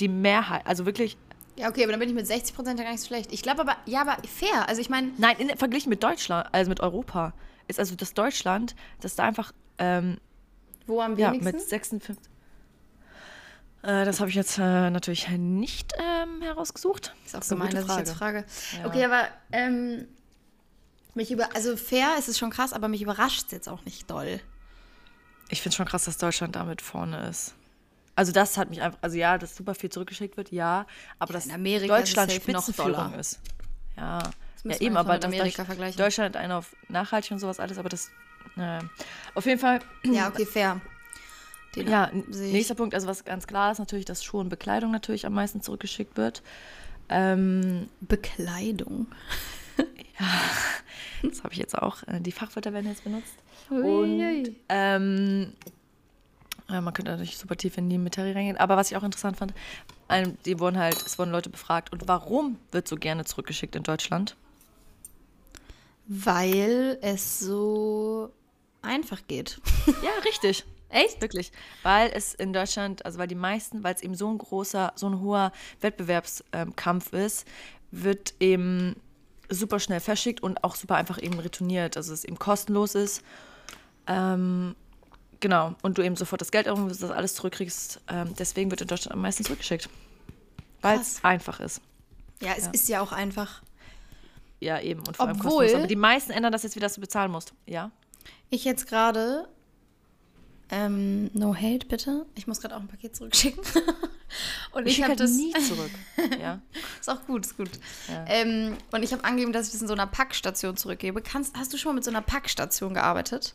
Die 0.00 0.08
Mehrheit, 0.08 0.66
also 0.66 0.86
wirklich, 0.86 1.16
Ja, 1.56 1.68
okay, 1.68 1.84
aber 1.84 1.92
dann 1.92 2.00
bin 2.00 2.08
ich 2.08 2.14
mit 2.14 2.26
60 2.26 2.54
Prozent 2.54 2.78
ja 2.78 2.84
gar 2.84 2.92
nicht 2.92 3.02
so 3.02 3.06
schlecht. 3.06 3.32
Ich 3.32 3.42
glaube 3.42 3.60
aber, 3.60 3.76
ja, 3.86 4.00
aber 4.00 4.16
fair. 4.26 4.68
Also 4.68 4.80
ich 4.80 4.90
meine, 4.90 5.12
nein, 5.18 5.36
in, 5.38 5.56
verglichen 5.56 5.88
mit 5.88 6.02
Deutschland, 6.02 6.48
also 6.52 6.68
mit 6.68 6.80
Europa, 6.80 7.32
ist 7.68 7.78
also 7.78 7.94
das 7.94 8.12
Deutschland, 8.12 8.74
das 9.00 9.14
da 9.14 9.22
einfach, 9.22 9.52
ähm, 9.78 10.18
wo 10.86 11.00
am 11.00 11.16
ja, 11.18 11.32
wenigsten? 11.32 11.56
mit 11.56 11.68
56. 11.68 12.16
Äh, 13.82 14.04
das 14.04 14.20
habe 14.20 14.30
ich 14.30 14.36
jetzt 14.36 14.58
äh, 14.58 14.90
natürlich 14.90 15.28
nicht 15.28 15.92
ähm, 15.98 16.40
herausgesucht. 16.42 17.14
Ist 17.24 17.34
auch 17.34 17.40
Das 17.40 17.46
ist 17.46 17.50
gemein, 17.50 17.74
dass 17.74 17.84
ich 17.84 17.96
jetzt 17.96 18.12
frage. 18.12 18.44
Ja. 18.78 18.86
Okay, 18.86 19.04
aber 19.04 19.28
ähm, 19.52 20.06
mich 21.14 21.30
über, 21.30 21.54
also 21.54 21.76
fair 21.76 22.16
ist 22.18 22.28
es 22.28 22.38
schon 22.38 22.50
krass, 22.50 22.72
aber 22.72 22.88
mich 22.88 23.02
überrascht 23.02 23.44
es 23.46 23.52
jetzt 23.52 23.68
auch 23.68 23.84
nicht 23.84 24.10
doll. 24.10 24.40
Ich 25.50 25.60
finde 25.60 25.76
schon 25.76 25.86
krass, 25.86 26.04
dass 26.04 26.16
Deutschland 26.18 26.56
damit 26.56 26.80
vorne 26.80 27.28
ist. 27.28 27.54
Also 28.16 28.32
das 28.32 28.56
hat 28.56 28.70
mich 28.70 28.80
einfach, 28.80 28.98
also 29.02 29.16
ja, 29.16 29.38
dass 29.38 29.56
super 29.56 29.74
viel 29.74 29.90
zurückgeschickt 29.90 30.36
wird, 30.36 30.50
ja, 30.50 30.86
aber 31.18 31.34
Ja, 31.34 31.40
dass 31.40 31.46
ist 31.46 31.88
Deutschland 31.88 32.30
noch 32.30 32.36
Spitzenführung 32.36 33.14
ist. 33.14 33.40
Ja, 33.96 34.18
ja 34.64 34.76
eben, 34.80 34.96
aber 34.96 35.18
dass 35.18 35.32
Amerika. 35.32 35.64
Deutschland 35.96 36.36
einen 36.36 36.52
auf 36.52 36.74
nachhaltig 36.88 37.32
und 37.32 37.38
sowas 37.38 37.60
alles, 37.60 37.76
aber 37.76 37.88
das, 37.88 38.10
naja. 38.56 38.82
Auf 39.34 39.46
jeden 39.46 39.60
Fall, 39.60 39.80
Ja, 40.04 40.28
okay, 40.28 40.46
fair. 40.46 40.80
Den 41.74 41.88
ja, 41.88 42.10
nächster 42.28 42.74
Punkt, 42.74 42.94
also 42.94 43.06
was 43.08 43.24
ganz 43.24 43.46
klar 43.46 43.72
ist 43.72 43.78
natürlich, 43.78 44.04
dass 44.04 44.22
Schuhe 44.22 44.40
und 44.40 44.48
Bekleidung 44.48 44.92
natürlich 44.92 45.26
am 45.26 45.34
meisten 45.34 45.60
zurückgeschickt 45.60 46.16
wird. 46.16 46.42
Ähm, 47.08 47.88
Bekleidung. 48.00 49.08
das 51.22 51.42
habe 51.42 51.52
ich 51.52 51.58
jetzt 51.58 51.76
auch, 51.76 52.02
äh, 52.06 52.20
die 52.20 52.32
Fachwörter 52.32 52.72
werden 52.72 52.86
jetzt 52.86 53.04
benutzt. 53.04 53.34
Und 53.70 54.54
ähm, 54.68 55.52
ja, 56.68 56.80
man 56.80 56.94
könnte 56.94 57.10
natürlich 57.10 57.38
super 57.38 57.56
tief 57.56 57.76
in 57.76 57.90
die 57.90 57.98
Materie 57.98 58.34
reingehen, 58.34 58.56
aber 58.56 58.76
was 58.76 58.90
ich 58.90 58.96
auch 58.96 59.02
interessant 59.02 59.36
fand, 59.36 59.52
die 60.46 60.60
wurden 60.60 60.78
halt, 60.78 60.96
es 61.04 61.18
wurden 61.18 61.32
Leute 61.32 61.50
befragt 61.50 61.92
und 61.92 62.06
warum 62.06 62.58
wird 62.72 62.86
so 62.86 62.96
gerne 62.96 63.24
zurückgeschickt 63.24 63.74
in 63.74 63.82
Deutschland? 63.82 64.36
Weil 66.06 66.98
es 67.00 67.38
so 67.38 68.30
einfach 68.84 69.20
geht. 69.28 69.60
Ja, 69.86 70.10
richtig. 70.24 70.64
Echt? 70.88 71.20
Wirklich. 71.20 71.50
Weil 71.82 72.10
es 72.14 72.34
in 72.34 72.52
Deutschland, 72.52 73.04
also 73.04 73.18
weil 73.18 73.26
die 73.26 73.34
meisten, 73.34 73.82
weil 73.82 73.94
es 73.94 74.02
eben 74.02 74.14
so 74.14 74.28
ein 74.30 74.38
großer, 74.38 74.92
so 74.94 75.08
ein 75.08 75.20
hoher 75.20 75.50
Wettbewerbskampf 75.80 77.12
ist, 77.12 77.46
wird 77.90 78.34
eben 78.40 78.94
super 79.48 79.80
schnell 79.80 80.00
verschickt 80.00 80.42
und 80.42 80.62
auch 80.62 80.76
super 80.76 80.94
einfach 80.96 81.20
eben 81.20 81.38
retourniert. 81.40 81.96
Also 81.96 82.12
es 82.12 82.24
eben 82.24 82.38
kostenlos 82.38 82.94
ist. 82.94 83.22
Ähm, 84.06 84.74
genau. 85.40 85.74
Und 85.82 85.98
du 85.98 86.02
eben 86.02 86.16
sofort 86.16 86.40
das 86.40 86.50
Geld 86.52 86.66
irgendwie 86.66 86.96
das 86.96 87.10
alles 87.10 87.34
zurückkriegst. 87.34 88.00
Ähm, 88.08 88.34
deswegen 88.38 88.70
wird 88.70 88.80
in 88.80 88.88
Deutschland 88.88 89.14
am 89.14 89.20
meisten 89.22 89.44
zurückgeschickt. 89.44 89.88
Weil 90.80 91.00
es 91.00 91.24
einfach 91.24 91.60
ist. 91.60 91.80
Ja, 92.40 92.52
es 92.56 92.66
Ja. 92.66 92.70
ist 92.72 92.88
ja 92.88 93.00
auch 93.00 93.12
einfach. 93.12 93.62
Ja, 94.60 94.80
eben. 94.80 95.00
Und 95.00 95.16
vor 95.16 95.26
allem 95.26 95.36
Obwohl- 95.36 95.50
kostenlos. 95.64 95.74
Aber 95.74 95.86
die 95.88 95.96
meisten 95.96 96.30
ändern 96.32 96.52
das 96.52 96.62
jetzt 96.62 96.76
wieder, 96.76 96.86
dass 96.86 96.94
du 96.94 97.00
bezahlen 97.00 97.30
musst. 97.32 97.52
Ja. 97.66 97.90
Ich 98.54 98.64
jetzt 98.64 98.86
gerade. 98.86 99.48
Ähm, 100.70 101.28
no 101.34 101.54
hate, 101.56 101.86
bitte. 101.88 102.24
Ich 102.36 102.46
muss 102.46 102.60
gerade 102.60 102.76
auch 102.76 102.80
ein 102.80 102.86
Paket 102.86 103.16
zurückschicken. 103.16 103.60
Und 104.72 104.86
Ich 104.86 104.94
ich, 104.98 105.02
habe 105.02 105.10
halt 105.10 105.20
das. 105.20 105.32
nie 105.32 105.52
zurück. 105.54 105.90
Ja. 106.40 106.60
Ist 107.00 107.10
auch 107.10 107.26
gut, 107.26 107.44
ist 107.46 107.56
gut. 107.56 107.70
Ja. 108.08 108.24
Ähm, 108.28 108.76
und 108.92 109.02
ich 109.02 109.12
habe 109.12 109.22
angegeben, 109.24 109.52
dass 109.52 109.66
ich 109.66 109.72
das 109.72 109.82
in 109.82 109.88
so 109.88 109.94
einer 109.94 110.06
Packstation 110.06 110.76
zurückgebe. 110.76 111.20
Kannst, 111.20 111.56
hast 111.56 111.72
du 111.72 111.76
schon 111.76 111.90
mal 111.90 111.94
mit 111.96 112.04
so 112.04 112.10
einer 112.10 112.22
Packstation 112.22 112.94
gearbeitet? 112.94 113.54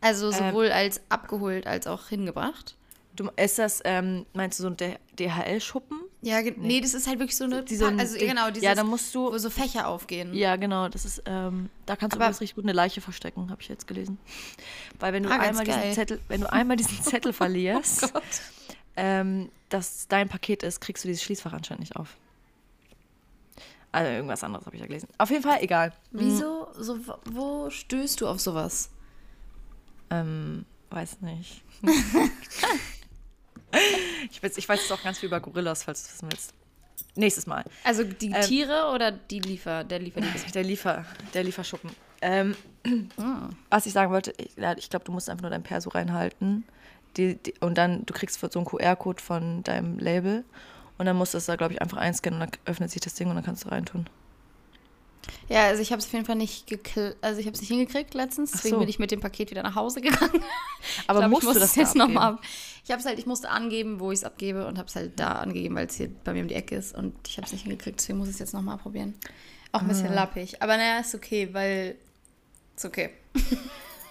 Also 0.00 0.26
Ähm. 0.26 0.32
sowohl 0.32 0.70
als 0.72 1.00
abgeholt 1.08 1.66
als 1.68 1.86
auch 1.86 2.08
hingebracht? 2.08 2.76
Du, 3.14 3.30
ist 3.36 3.58
das, 3.60 3.80
ähm, 3.84 4.26
meinst 4.34 4.58
du 4.58 4.64
so 4.64 4.68
ein 4.70 4.76
DHL-Schuppen? 5.18 6.00
Ja, 6.22 6.40
ge- 6.40 6.54
nee. 6.56 6.80
das 6.80 6.94
ist 6.94 7.06
halt 7.06 7.18
wirklich 7.18 7.36
so 7.36 7.44
eine. 7.44 7.62
Die 7.62 7.76
so 7.76 7.86
also 7.86 8.16
Ding. 8.18 8.28
genau, 8.28 8.48
dieses, 8.50 8.62
Ja, 8.64 8.74
dann 8.74 8.86
musst 8.88 9.14
du- 9.14 9.30
Wo 9.32 9.38
so 9.38 9.50
Fächer 9.50 9.86
aufgehen. 9.86 10.34
Ja, 10.34 10.56
genau. 10.56 10.88
Das 10.88 11.04
ist, 11.04 11.22
ähm, 11.26 11.68
da 11.84 11.94
kannst 11.94 12.14
du 12.14 12.18
Aber- 12.18 12.24
übrigens 12.26 12.40
richtig 12.40 12.54
gut 12.56 12.64
eine 12.64 12.72
Leiche 12.72 13.00
verstecken, 13.00 13.50
habe 13.50 13.60
ich 13.62 13.68
jetzt 13.68 13.86
gelesen. 13.86 14.18
Weil 14.98 15.12
wenn 15.12 15.22
du 15.22 15.28
Ah, 15.30 15.38
einmal 15.38 15.64
diesen. 15.64 15.92
Zettel, 15.92 16.20
wenn 16.28 16.40
du 16.40 16.52
einmal 16.52 16.76
diesen 16.76 16.98
Zettel 17.02 17.32
verlierst, 17.32 18.10
Oh 18.14 18.20
ähm, 18.96 19.50
dass 19.68 20.08
dein 20.08 20.28
Paket 20.28 20.62
ist, 20.62 20.80
kriegst 20.80 21.04
du 21.04 21.08
dieses 21.08 21.22
Schließfach 21.22 21.52
anscheinend 21.52 21.80
nicht 21.80 21.96
auf. 21.96 22.16
Also 23.92 24.10
irgendwas 24.10 24.42
anderes 24.42 24.66
habe 24.66 24.76
ich 24.76 24.80
ja 24.80 24.86
gelesen. 24.88 25.08
Auf 25.18 25.30
jeden 25.30 25.42
Fall, 25.42 25.58
egal. 25.62 25.92
Wieso? 26.12 26.68
So, 26.78 26.98
wo 27.26 27.70
stößt 27.70 28.20
du 28.20 28.26
auf 28.28 28.40
sowas? 28.40 28.90
Ähm, 30.10 30.64
weiß 30.90 31.20
nicht. 31.20 31.62
ich, 34.30 34.42
weiß, 34.42 34.56
ich 34.58 34.68
weiß 34.68 34.80
jetzt 34.80 34.92
auch 34.92 35.02
ganz 35.02 35.18
viel 35.18 35.28
über 35.28 35.40
Gorillas, 35.40 35.84
falls 35.84 36.04
du 36.04 36.12
wissen 36.12 36.28
willst. 36.30 36.54
Nächstes 37.14 37.46
Mal. 37.46 37.64
Also 37.84 38.04
die 38.04 38.30
Ähm, 38.30 38.42
Tiere 38.42 38.90
oder 38.94 39.10
die 39.12 39.40
Liefer, 39.40 39.84
der 39.84 39.98
Lieferdienst? 39.98 40.54
Der, 40.54 40.62
Liefer, 40.62 41.04
der 41.34 41.44
Lieferschuppen. 41.44 41.90
Ähm, 42.20 42.56
Was 43.70 43.86
ich 43.86 43.92
sagen 43.92 44.12
wollte, 44.12 44.32
ich, 44.38 44.56
ich 44.76 44.90
glaube, 44.90 45.04
du 45.04 45.12
musst 45.12 45.28
einfach 45.28 45.42
nur 45.42 45.50
dein 45.50 45.62
Perso 45.62 45.90
reinhalten. 45.90 46.64
Die, 47.16 47.36
die, 47.36 47.54
und 47.60 47.78
dann, 47.78 48.04
du 48.04 48.12
kriegst 48.12 48.38
so 48.40 48.48
einen 48.58 48.66
QR-Code 48.66 49.22
von 49.22 49.62
deinem 49.62 49.98
Label. 49.98 50.44
Und 50.98 51.06
dann 51.06 51.16
musst 51.16 51.34
du 51.34 51.38
es 51.38 51.46
da, 51.46 51.56
glaube 51.56 51.74
ich, 51.74 51.82
einfach 51.82 51.98
einscannen 51.98 52.40
und 52.40 52.50
dann 52.50 52.60
öffnet 52.64 52.90
sich 52.90 53.00
das 53.00 53.14
Ding 53.14 53.28
und 53.28 53.36
dann 53.36 53.44
kannst 53.44 53.64
du 53.64 53.68
reintun. 53.68 54.08
Ja, 55.48 55.66
also 55.66 55.80
ich 55.82 55.92
habe 55.92 56.00
es 56.00 56.06
auf 56.06 56.12
jeden 56.12 56.24
Fall 56.24 56.36
nicht 56.36 56.70
also 57.20 57.40
ich 57.40 57.46
habe 57.46 57.54
es 57.54 57.60
nicht 57.60 57.68
hingekriegt 57.68 58.14
letztens, 58.14 58.52
deswegen 58.52 58.74
so. 58.74 58.80
bin 58.80 58.88
ich 58.88 58.98
mit 58.98 59.10
dem 59.10 59.20
Paket 59.20 59.50
wieder 59.50 59.62
nach 59.62 59.74
Hause 59.74 60.00
gegangen. 60.00 60.42
Aber 61.06 61.20
ich 61.20 61.22
glaub, 61.22 61.30
musst 61.30 61.42
ich 61.42 61.46
muss 61.48 61.54
du 61.54 61.60
das 61.60 61.74
da 61.74 61.80
jetzt 61.80 61.94
noch 61.94 62.08
mal 62.08 62.28
abgeben? 62.28 62.44
ab. 62.44 62.50
Ich 62.84 62.90
habe 62.90 63.00
es 63.00 63.06
halt, 63.06 63.18
ich 63.18 63.26
musste 63.26 63.48
angeben, 63.50 63.98
wo 64.00 64.12
ich 64.12 64.18
es 64.20 64.24
abgebe 64.24 64.66
und 64.66 64.78
habe 64.78 64.88
es 64.88 64.94
halt 64.96 65.18
da 65.18 65.32
angegeben, 65.32 65.74
weil 65.74 65.86
es 65.86 65.96
hier 65.96 66.10
bei 66.24 66.32
mir 66.32 66.42
um 66.42 66.48
die 66.48 66.54
Ecke 66.54 66.76
ist 66.76 66.94
und 66.94 67.14
ich 67.28 67.36
habe 67.36 67.46
es 67.46 67.52
nicht 67.52 67.62
hingekriegt, 67.62 67.98
deswegen 68.00 68.18
muss 68.18 68.28
ich 68.28 68.34
es 68.34 68.38
jetzt 68.40 68.54
noch 68.54 68.62
mal 68.62 68.76
probieren. 68.76 69.14
Auch 69.72 69.80
ein 69.80 69.86
Ah. 69.86 69.88
bisschen 69.88 70.12
lappig, 70.14 70.62
aber 70.62 70.76
naja, 70.76 71.00
ist 71.00 71.14
okay, 71.14 71.48
weil 71.52 71.96
ist 72.76 72.84
okay. 72.84 73.10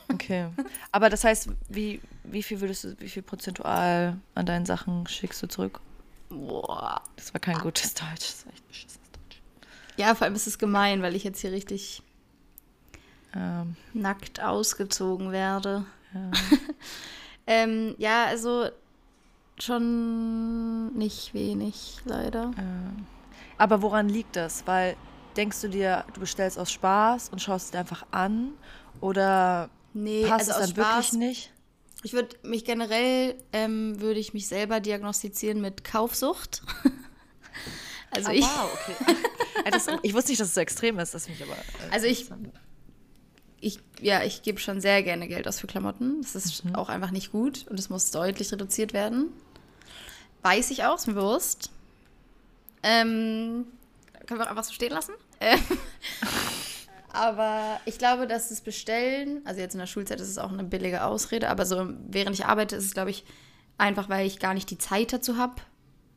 Okay. 0.08 0.48
Aber 0.92 1.10
das 1.10 1.24
heißt, 1.24 1.50
wie, 1.70 2.00
wie 2.26 2.44
viel 2.44 2.62
würdest 2.62 2.84
du, 2.84 2.96
wie 3.00 3.10
viel 3.10 3.24
prozentual 3.24 4.18
an 4.36 4.46
deinen 4.46 4.66
Sachen 4.68 5.08
schickst 5.08 5.42
du 5.42 5.48
zurück? 5.48 5.80
Boah. 6.30 7.02
Das 7.16 7.34
war 7.34 7.40
kein 7.42 7.58
gutes 7.58 7.96
Deutsch. 7.96 8.06
Das 8.20 8.46
war 8.46 8.54
echt 8.54 8.68
beschissenes 8.68 9.00
Deutsch. 9.00 9.05
Ja, 9.98 10.14
vor 10.16 10.26
allem 10.26 10.36
ist 10.36 10.48
es 10.48 10.58
gemein, 10.58 11.02
weil 11.02 11.16
ich 11.16 11.24
jetzt 11.24 11.40
hier 11.42 11.52
richtig 11.52 12.02
Ähm, 13.36 13.76
nackt 13.94 14.42
ausgezogen 14.42 15.32
werde. 15.32 15.86
ja. 16.14 16.32
Ähm, 17.48 17.94
ja, 18.00 18.26
also 18.26 18.70
schon 19.60 20.92
nicht 20.98 21.36
wenig, 21.36 21.98
leider. 22.06 22.50
Aber 23.60 23.84
woran 23.84 24.10
liegt 24.10 24.36
das? 24.36 24.66
Weil 24.66 24.98
denkst 25.38 25.62
du 25.62 25.68
dir, 25.70 26.06
du 26.16 26.22
bestellst 26.22 26.58
aus 26.58 26.72
Spaß 26.72 27.30
und 27.30 27.44
schaust 27.44 27.66
es 27.66 27.72
dir 27.72 27.78
einfach 27.78 28.04
an? 28.10 28.54
Oder 29.00 29.70
Nee, 29.94 30.26
passt 30.28 30.50
also 30.50 30.52
es 30.54 30.58
aus 30.58 30.62
dann 30.64 30.70
Spaß. 30.72 30.96
wirklich 30.96 31.14
nicht? 31.14 31.54
Ich 32.02 32.14
würde 32.14 32.36
mich 32.42 32.66
generell, 32.66 33.36
ähm, 33.54 34.02
würde 34.02 34.20
ich 34.20 34.34
mich 34.34 34.48
selber 34.48 34.80
diagnostizieren 34.80 35.62
mit 35.62 35.84
Kaufsucht. 35.84 36.64
also 38.12 38.30
Ah, 38.30 38.34
ich, 38.34 38.42
wow, 38.44 38.70
okay. 38.74 39.16
Ja, 39.64 39.72
das, 39.72 39.88
ich 40.04 40.14
wusste 40.14 40.32
nicht, 40.32 40.42
dass 40.42 40.50
es 40.50 40.56
so 40.56 40.62
extrem 40.62 41.00
ist. 41.00 41.14
Das 41.14 41.28
mich 41.30 41.42
aber. 41.42 41.54
äh, 41.54 41.92
Also 41.92 42.08
ich- 42.08 42.30
ich, 43.62 43.80
ja, 44.02 44.24
ich 44.24 44.42
gebe 44.42 44.60
schon 44.60 44.82
sehr 44.82 45.02
gerne 45.02 45.28
Geld 45.28 45.48
aus 45.48 45.60
für 45.60 45.68
Klamotten. 45.68 46.22
Das 46.22 46.36
ist 46.36 46.66
Mhm. 46.66 46.76
auch 46.76 46.90
einfach 46.90 47.12
nicht 47.12 47.32
gut 47.32 47.66
und 47.70 47.80
es 47.80 47.90
muss 47.90 48.12
deutlich 48.12 48.52
reduziert 48.52 48.94
werden. 48.94 49.30
Weiß 50.44 50.70
ich 50.72 50.84
auch, 50.84 50.96
ist 50.98 51.08
mir 51.08 51.14
bewusst. 51.14 51.72
Ähm, 52.84 53.66
können 54.28 54.40
wir 54.40 54.50
einfach 54.50 54.64
so 54.64 54.74
stehen 54.74 54.92
lassen. 54.92 55.14
Ähm, 55.40 55.60
aber 57.14 57.80
ich 57.86 57.98
glaube, 57.98 58.28
dass 58.28 58.50
das 58.50 58.62
Bestellen, 58.62 59.42
also 59.46 59.62
jetzt 59.62 59.74
in 59.74 59.80
der 59.80 59.88
Schulzeit 59.88 60.20
ist 60.20 60.30
es 60.30 60.38
auch 60.38 60.52
eine 60.52 60.64
billige 60.64 61.04
Ausrede, 61.04 61.50
aber 61.50 61.66
so 61.66 61.88
während 62.08 62.36
ich 62.38 62.46
arbeite, 62.46 62.76
ist 62.76 62.86
es, 62.86 62.94
glaube 62.94 63.10
ich, 63.12 63.24
einfach, 63.78 64.10
weil 64.10 64.28
ich 64.28 64.40
gar 64.40 64.54
nicht 64.54 64.70
die 64.70 64.78
Zeit 64.78 65.14
dazu 65.14 65.38
habe, 65.38 65.56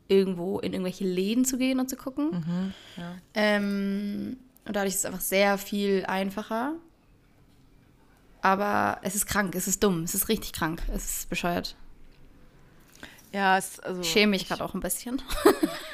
irgendwo 0.09 0.59
in 0.59 0.73
irgendwelche 0.73 1.05
Läden 1.05 1.45
zu 1.45 1.57
gehen 1.57 1.79
und 1.79 1.89
zu 1.89 1.95
gucken. 1.95 2.73
ja. 2.97 3.15
Ähm, 3.33 4.37
und 4.65 4.75
dadurch 4.75 4.93
ist 4.93 4.99
es 4.99 5.05
einfach 5.05 5.21
sehr 5.21 5.57
viel 5.57 6.05
einfacher. 6.05 6.73
Aber 8.41 8.99
es 9.01 9.15
ist 9.15 9.25
krank, 9.25 9.55
es 9.55 9.67
ist 9.67 9.83
dumm, 9.83 10.03
es 10.03 10.13
ist 10.13 10.29
richtig 10.29 10.53
krank, 10.53 10.81
es 10.93 11.19
ist 11.19 11.29
bescheuert. 11.29 11.75
Ja, 13.31 13.57
es, 13.57 13.79
also. 13.79 14.01
Ich 14.01 14.09
schäme 14.11 14.31
mich 14.31 14.47
gerade 14.47 14.63
auch 14.63 14.73
ein 14.73 14.81
bisschen. 14.81 15.21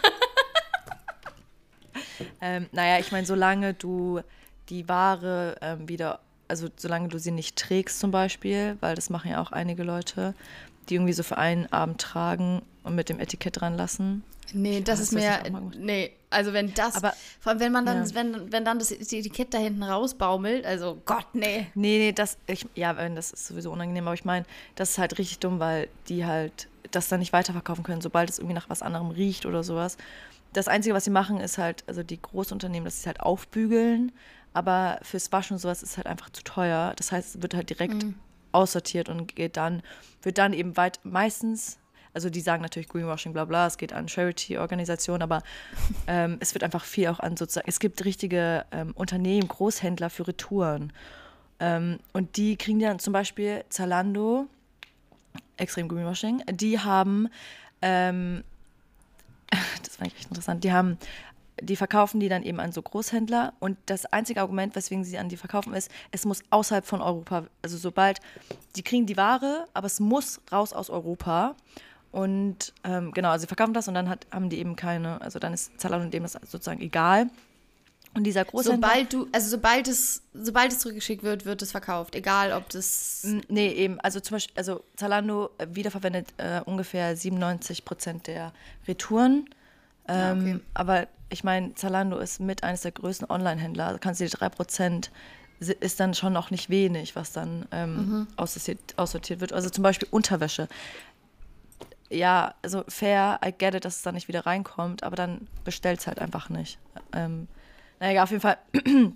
Ähm, 2.41 2.67
naja, 2.71 2.99
ich 2.99 3.12
meine, 3.12 3.25
solange 3.25 3.73
du 3.73 4.21
die 4.69 4.88
Ware 4.88 5.58
ähm, 5.62 5.89
wieder, 5.89 6.19
also 6.47 6.67
solange 6.75 7.08
du 7.08 7.19
sie 7.19 7.32
nicht 7.32 7.56
trägst 7.56 7.99
zum 7.99 8.12
Beispiel, 8.12 8.78
weil 8.82 8.95
das 8.95 9.10
machen 9.10 9.32
ja 9.32 9.41
auch 9.41 9.51
einige 9.51 9.84
Leute, 9.84 10.36
die 10.89 10.95
irgendwie 10.95 11.13
so 11.13 11.23
für 11.23 11.37
einen 11.37 11.71
Abend 11.71 11.99
tragen 12.01 12.61
und 12.83 12.95
mit 12.95 13.09
dem 13.09 13.19
Etikett 13.19 13.59
dran 13.61 13.75
lassen. 13.75 14.23
Nee, 14.53 14.81
das 14.81 14.99
weiß, 14.99 15.05
ist 15.07 15.11
mir. 15.13 15.71
Nee, 15.79 16.11
also 16.29 16.53
wenn 16.53 16.71
das. 16.75 16.95
Aber- 16.97 17.13
vor 17.39 17.51
allem, 17.51 17.59
wenn 17.59 17.71
man 17.71 17.85
dann, 17.85 18.05
Ja. 18.05 18.13
wenn, 18.13 18.51
wenn 18.51 18.63
dann 18.63 18.77
das 18.77 18.91
Etikett 18.91 19.53
da 19.53 19.57
hinten 19.57 19.81
rausbaumelt, 19.81 20.65
also 20.65 21.01
Gott, 21.05 21.25
nee. 21.33 21.67
Nee, 21.73 21.97
nee, 21.97 22.11
das, 22.11 22.37
ich, 22.45 22.67
ja, 22.75 22.95
wenn, 22.95 23.15
das 23.15 23.31
ist 23.31 23.47
sowieso 23.47 23.71
unangenehm, 23.71 24.05
aber 24.07 24.13
ich 24.13 24.23
meine, 24.25 24.45
das 24.75 24.91
ist 24.91 24.97
halt 24.99 25.17
richtig 25.17 25.39
dumm, 25.39 25.59
weil 25.59 25.87
die 26.09 26.25
halt 26.25 26.67
das 26.91 27.09
dann 27.09 27.19
nicht 27.19 27.33
weiterverkaufen 27.33 27.83
können, 27.83 28.01
sobald 28.01 28.29
es 28.29 28.37
irgendwie 28.37 28.53
nach 28.53 28.69
was 28.69 28.81
anderem 28.83 29.09
riecht 29.09 29.45
oder 29.47 29.63
sowas. 29.63 29.97
Das 30.53 30.67
Einzige, 30.67 30.93
was 30.95 31.03
sie 31.03 31.09
machen, 31.11 31.39
ist 31.41 31.57
halt, 31.57 31.83
also 31.87 32.03
die 32.03 32.21
Großunternehmen, 32.21 32.85
dass 32.85 32.97
sie 32.97 33.01
es 33.01 33.07
halt 33.07 33.19
aufbügeln, 33.21 34.11
aber 34.53 34.99
fürs 35.01 35.31
Waschen 35.31 35.55
und 35.55 35.59
sowas 35.59 35.81
ist 35.83 35.97
halt 35.97 36.05
einfach 36.07 36.29
zu 36.29 36.43
teuer. 36.43 36.93
Das 36.95 37.11
heißt, 37.11 37.35
es 37.35 37.41
wird 37.41 37.55
halt 37.55 37.69
direkt 37.71 38.05
aussortiert 38.55 39.09
und 39.09 39.35
geht 39.35 39.57
dann, 39.57 39.83
wird 40.21 40.37
dann 40.37 40.53
eben 40.53 40.77
weit, 40.77 40.99
meistens, 41.03 41.77
also 42.13 42.29
die 42.29 42.41
sagen 42.41 42.61
natürlich 42.61 42.87
Greenwashing, 42.87 43.33
bla 43.33 43.45
bla, 43.45 43.67
es 43.67 43.77
geht 43.77 43.93
an 43.93 44.07
Charity-Organisationen, 44.07 45.21
aber 45.21 45.43
ähm, 46.07 46.37
es 46.39 46.53
wird 46.53 46.63
einfach 46.63 46.83
viel 46.83 47.09
auch 47.09 47.19
an 47.19 47.37
sozusagen, 47.37 47.67
es 47.67 47.79
gibt 47.79 48.03
richtige 48.05 48.65
ähm, 48.71 48.93
Unternehmen, 48.95 49.47
Großhändler 49.47 50.09
für 50.09 50.27
Retouren. 50.27 50.93
Ähm, 51.59 51.99
und 52.13 52.37
die 52.37 52.57
kriegen 52.57 52.79
dann 52.79 52.99
zum 52.99 53.13
Beispiel 53.13 53.63
Zalando, 53.69 54.47
extrem 55.57 55.87
Greenwashing, 55.87 56.41
die 56.51 56.79
haben, 56.79 57.27
ähm, 57.81 58.43
das 59.83 59.97
fand 59.97 60.11
ich 60.11 60.17
echt 60.17 60.29
interessant, 60.29 60.63
die 60.63 60.71
haben, 60.71 60.97
die 61.61 61.75
verkaufen 61.75 62.19
die 62.19 62.29
dann 62.29 62.43
eben 62.43 62.59
an 62.59 62.71
so 62.71 62.81
Großhändler 62.81 63.53
und 63.59 63.77
das 63.85 64.05
einzige 64.05 64.41
Argument, 64.41 64.75
weswegen 64.75 65.03
sie 65.03 65.17
an 65.17 65.29
die 65.29 65.37
verkaufen, 65.37 65.73
ist, 65.73 65.89
es 66.11 66.25
muss 66.25 66.43
außerhalb 66.49 66.85
von 66.85 67.01
Europa, 67.01 67.45
also 67.61 67.77
sobald, 67.77 68.19
die 68.75 68.83
kriegen 68.83 69.05
die 69.05 69.17
Ware, 69.17 69.67
aber 69.73 69.87
es 69.87 69.99
muss 69.99 70.41
raus 70.51 70.73
aus 70.73 70.89
Europa 70.89 71.55
und 72.11 72.73
ähm, 72.83 73.11
genau, 73.11 73.29
also 73.29 73.41
sie 73.41 73.47
verkaufen 73.47 73.73
das 73.73 73.87
und 73.87 73.93
dann 73.93 74.09
hat, 74.09 74.27
haben 74.31 74.49
die 74.49 74.57
eben 74.59 74.75
keine, 74.75 75.21
also 75.21 75.39
dann 75.39 75.53
ist 75.53 75.79
Zalando 75.79 76.09
dem 76.09 76.23
das 76.23 76.33
sozusagen 76.33 76.81
egal. 76.81 77.29
Und 78.13 78.23
dieser 78.23 78.45
Großhändler... 78.45 78.87
Sobald 78.87 79.13
du, 79.13 79.27
also 79.33 79.49
sobald 79.49 79.87
es, 79.89 80.21
sobald 80.33 80.71
es 80.71 80.79
zurückgeschickt 80.79 81.23
wird, 81.23 81.43
wird 81.43 81.61
es 81.61 81.71
verkauft. 81.71 82.15
Egal, 82.15 82.53
ob 82.53 82.69
das. 82.69 83.27
Nee, 83.49 83.73
eben. 83.73 83.99
Also 83.99 84.21
zum 84.21 84.35
Beispiel, 84.35 84.57
also 84.57 84.85
Zalando 84.95 85.49
äh, 85.57 85.67
wiederverwendet 85.69 86.33
äh, 86.37 86.61
ungefähr 86.63 87.17
97 87.17 87.83
Prozent 87.83 88.27
der 88.27 88.53
Retouren. 88.87 89.49
Ähm, 90.07 90.15
Ah, 90.15 90.31
okay. 90.31 90.59
Aber 90.73 91.07
ich 91.35 91.43
meine, 91.43 91.75
Zalando 91.75 92.17
ist 92.17 92.39
mit 92.39 92.63
eines 92.63 92.81
der 92.81 92.91
größten 92.93 93.29
Online-Händler. 93.29 93.87
Also 93.87 93.99
kannst 93.99 94.21
du 94.21 94.25
die 94.25 94.31
3 94.31 94.49
Prozent 94.49 95.11
si- 95.59 95.75
ist 95.79 95.99
dann 95.99 96.13
schon 96.13 96.33
noch 96.33 96.49
nicht 96.49 96.69
wenig, 96.69 97.15
was 97.15 97.31
dann 97.33 97.65
ähm, 97.71 97.95
Mhm. 97.97 98.27
aussortiert, 98.37 98.79
aussortiert 98.97 99.41
wird. 99.41 99.53
Also 99.53 99.69
zum 99.69 99.83
Beispiel 99.83 100.07
Unterwäsche. 100.11 100.67
Ja, 102.09 102.53
also 102.61 102.83
fair, 102.87 103.39
I 103.43 103.51
get 103.51 103.73
it, 103.75 103.83
dass 103.83 103.97
es 103.97 104.01
dann 104.03 104.15
nicht 104.15 104.27
wieder 104.27 104.45
reinkommt, 104.45 105.03
aber 105.03 105.15
dann 105.15 105.47
bestellt 105.63 105.99
es 105.99 106.07
halt 106.07 106.19
einfach 106.19 106.49
nicht. 106.49 106.77
Ähm, 107.13 107.47
naja, 107.99 108.23
auf 108.23 108.29
jeden 108.29 108.41
Fall 108.41 108.57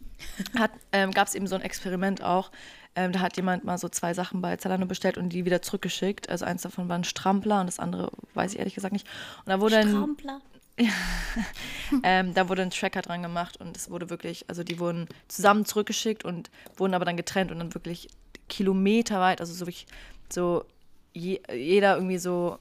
ähm, 0.92 1.12
gab 1.12 1.28
es 1.28 1.36
eben 1.36 1.48
so 1.48 1.56
ein 1.56 1.62
Experiment 1.62 2.24
auch. 2.24 2.52
Ähm, 2.96 3.12
da 3.12 3.20
hat 3.20 3.38
jemand 3.38 3.64
mal 3.64 3.78
so 3.78 3.88
zwei 3.90 4.14
Sachen 4.16 4.42
bei 4.42 4.58
Zalando 4.58 4.88
bestellt 4.88 5.18
und 5.18 5.30
die 5.30 5.46
wieder 5.46 5.62
zurückgeschickt. 5.62 6.30
Also 6.30 6.46
eins 6.46 6.64
davon 6.64 6.90
war 6.90 6.98
ein 6.98 7.04
Strampler 7.04 7.62
und 7.62 7.68
das 7.68 7.80
andere 7.80 8.12
weiß 8.34 8.54
ich 8.54 8.60
ehrlich 8.60 8.74
gesagt 8.76 8.92
nicht. 8.94 9.08
Und 9.46 9.50
da 9.50 9.62
wurde 9.62 9.78
ein, 9.78 9.90
Strampler. 9.90 10.42
ähm, 12.04 12.34
da 12.34 12.50
wurde 12.50 12.62
ein 12.62 12.70
Tracker 12.70 13.02
dran 13.02 13.22
gemacht 13.22 13.58
und 13.58 13.76
es 13.76 13.90
wurde 13.90 14.10
wirklich, 14.10 14.46
also 14.48 14.64
die 14.64 14.80
wurden 14.80 15.08
zusammen 15.28 15.66
zurückgeschickt 15.66 16.24
und 16.24 16.50
wurden 16.78 16.94
aber 16.94 17.06
dann 17.06 17.18
getrennt 17.18 17.52
und 17.52 17.60
dann 17.60 17.74
wirklich 17.74 18.10
kilometerweit, 18.48 19.42
also 19.42 19.54
so 19.54 19.66
wirklich 19.66 19.88
so 20.32 20.66
je, 21.14 21.42
jeder 21.52 21.96
irgendwie 21.96 22.18
so 22.18 22.60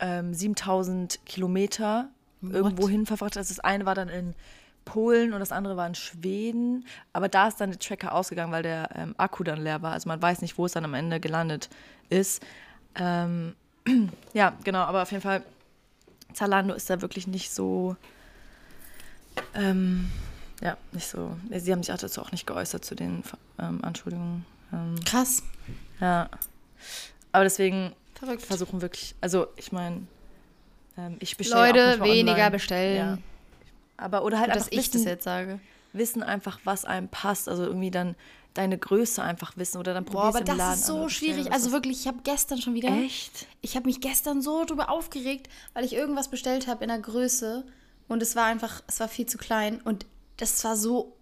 ähm, 0.00 0.32
7000 0.34 1.24
Kilometer 1.26 2.08
irgendwo 2.42 2.88
hin 2.88 3.06
verfrachtet. 3.06 3.38
Also 3.38 3.54
das 3.54 3.64
eine 3.64 3.84
war 3.84 3.94
dann 3.94 4.08
in 4.08 4.34
Polen 4.84 5.32
und 5.32 5.40
das 5.40 5.52
andere 5.52 5.76
war 5.76 5.86
in 5.86 5.94
Schweden. 5.94 6.86
Aber 7.12 7.28
da 7.28 7.48
ist 7.48 7.60
dann 7.60 7.70
der 7.70 7.78
Tracker 7.78 8.14
ausgegangen, 8.14 8.52
weil 8.52 8.62
der 8.62 8.90
ähm, 8.94 9.14
Akku 9.18 9.42
dann 9.42 9.60
leer 9.60 9.82
war. 9.82 9.92
Also 9.92 10.08
man 10.08 10.22
weiß 10.22 10.40
nicht, 10.40 10.56
wo 10.56 10.66
es 10.66 10.72
dann 10.72 10.84
am 10.84 10.94
Ende 10.94 11.20
gelandet 11.20 11.68
ist. 12.08 12.42
Ähm, 12.94 13.54
ja, 14.32 14.54
genau, 14.64 14.80
aber 14.80 15.02
auf 15.02 15.10
jeden 15.10 15.22
Fall 15.22 15.42
Zalando 16.32 16.74
ist 16.74 16.88
da 16.90 17.00
wirklich 17.00 17.26
nicht 17.26 17.50
so. 17.50 17.96
Ähm, 19.54 20.10
ja, 20.60 20.76
nicht 20.92 21.06
so. 21.06 21.36
Sie 21.50 21.72
haben 21.72 21.82
sich 21.82 21.92
auch 21.92 21.98
dazu 21.98 22.20
auch 22.20 22.32
nicht 22.32 22.46
geäußert 22.46 22.84
zu 22.84 22.94
den 22.94 23.22
ähm, 23.58 23.82
Anschuldigungen. 23.84 24.44
Ähm, 24.72 24.96
Krass. 25.04 25.42
ja. 26.00 26.28
Aber 27.32 27.44
deswegen 27.44 27.94
Verrückt. 28.14 28.42
versuchen 28.42 28.80
wirklich, 28.82 29.14
also 29.20 29.46
ich 29.56 29.70
meine, 29.72 30.02
ähm, 30.96 31.16
ich 31.20 31.36
bestelle 31.36 31.68
Leute, 31.92 32.00
weniger 32.04 32.32
online. 32.32 32.50
bestellen. 32.50 32.96
Ja. 32.96 33.18
Aber 33.96 34.24
oder 34.24 34.38
halt 34.38 34.50
Dass 34.50 34.56
einfach 34.64 34.72
ich 34.72 34.78
wissen, 34.78 34.92
das 34.92 35.04
jetzt 35.04 35.24
sage. 35.24 35.60
wissen 35.92 36.22
einfach, 36.22 36.58
was 36.64 36.84
einem 36.84 37.08
passt. 37.08 37.48
Also 37.48 37.64
irgendwie 37.64 37.90
dann 37.90 38.14
deine 38.58 38.76
Größe 38.76 39.22
einfach 39.22 39.56
wissen 39.56 39.78
oder 39.78 39.94
dann 39.94 40.04
Boah, 40.04 40.24
aber 40.24 40.40
probierst 40.40 40.48
das 40.48 40.56
Laden 40.56 40.78
ist 40.80 40.86
so 40.86 41.08
schwierig. 41.08 41.52
Also 41.52 41.72
wirklich, 41.72 42.00
ich 42.00 42.08
habe 42.08 42.18
gestern 42.24 42.60
schon 42.60 42.74
wieder. 42.74 42.88
Echt? 42.90 43.46
Ich 43.60 43.76
habe 43.76 43.86
mich 43.86 44.00
gestern 44.00 44.42
so 44.42 44.64
drüber 44.64 44.90
aufgeregt, 44.90 45.48
weil 45.74 45.84
ich 45.84 45.92
irgendwas 45.94 46.28
bestellt 46.28 46.66
habe 46.66 46.82
in 46.84 46.88
der 46.88 46.98
Größe 46.98 47.64
und 48.08 48.20
es 48.22 48.34
war 48.36 48.46
einfach, 48.46 48.82
es 48.88 48.98
war 49.00 49.08
viel 49.08 49.26
zu 49.26 49.38
klein 49.38 49.80
und 49.82 50.04
das 50.36 50.64
war 50.64 50.76
so 50.76 51.16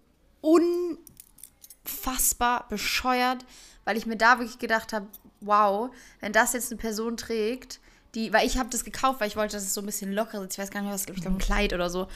unfassbar 1.85 2.67
bescheuert, 2.69 3.45
weil 3.85 3.97
ich 3.97 4.07
mir 4.07 4.17
da 4.17 4.39
wirklich 4.39 4.57
gedacht 4.59 4.91
habe, 4.93 5.07
wow, 5.41 5.91
wenn 6.19 6.33
das 6.33 6.53
jetzt 6.53 6.71
eine 6.71 6.81
Person 6.81 7.17
trägt, 7.17 7.79
die, 8.15 8.33
weil 8.33 8.47
ich 8.47 8.57
habe 8.57 8.69
das 8.69 8.83
gekauft, 8.83 9.19
weil 9.19 9.27
ich 9.27 9.35
wollte, 9.35 9.57
dass 9.57 9.63
es 9.63 9.75
so 9.75 9.81
ein 9.81 9.85
bisschen 9.85 10.11
lockerer 10.11 10.41
sitzt. 10.41 10.57
Ich 10.57 10.59
weiß 10.63 10.71
gar 10.71 10.81
nicht, 10.81 10.91
was, 10.91 11.05
ich 11.05 11.21
glaube, 11.21 11.37
ein 11.37 11.39
Kleid 11.39 11.73
oder 11.73 11.89
so. 11.89 12.07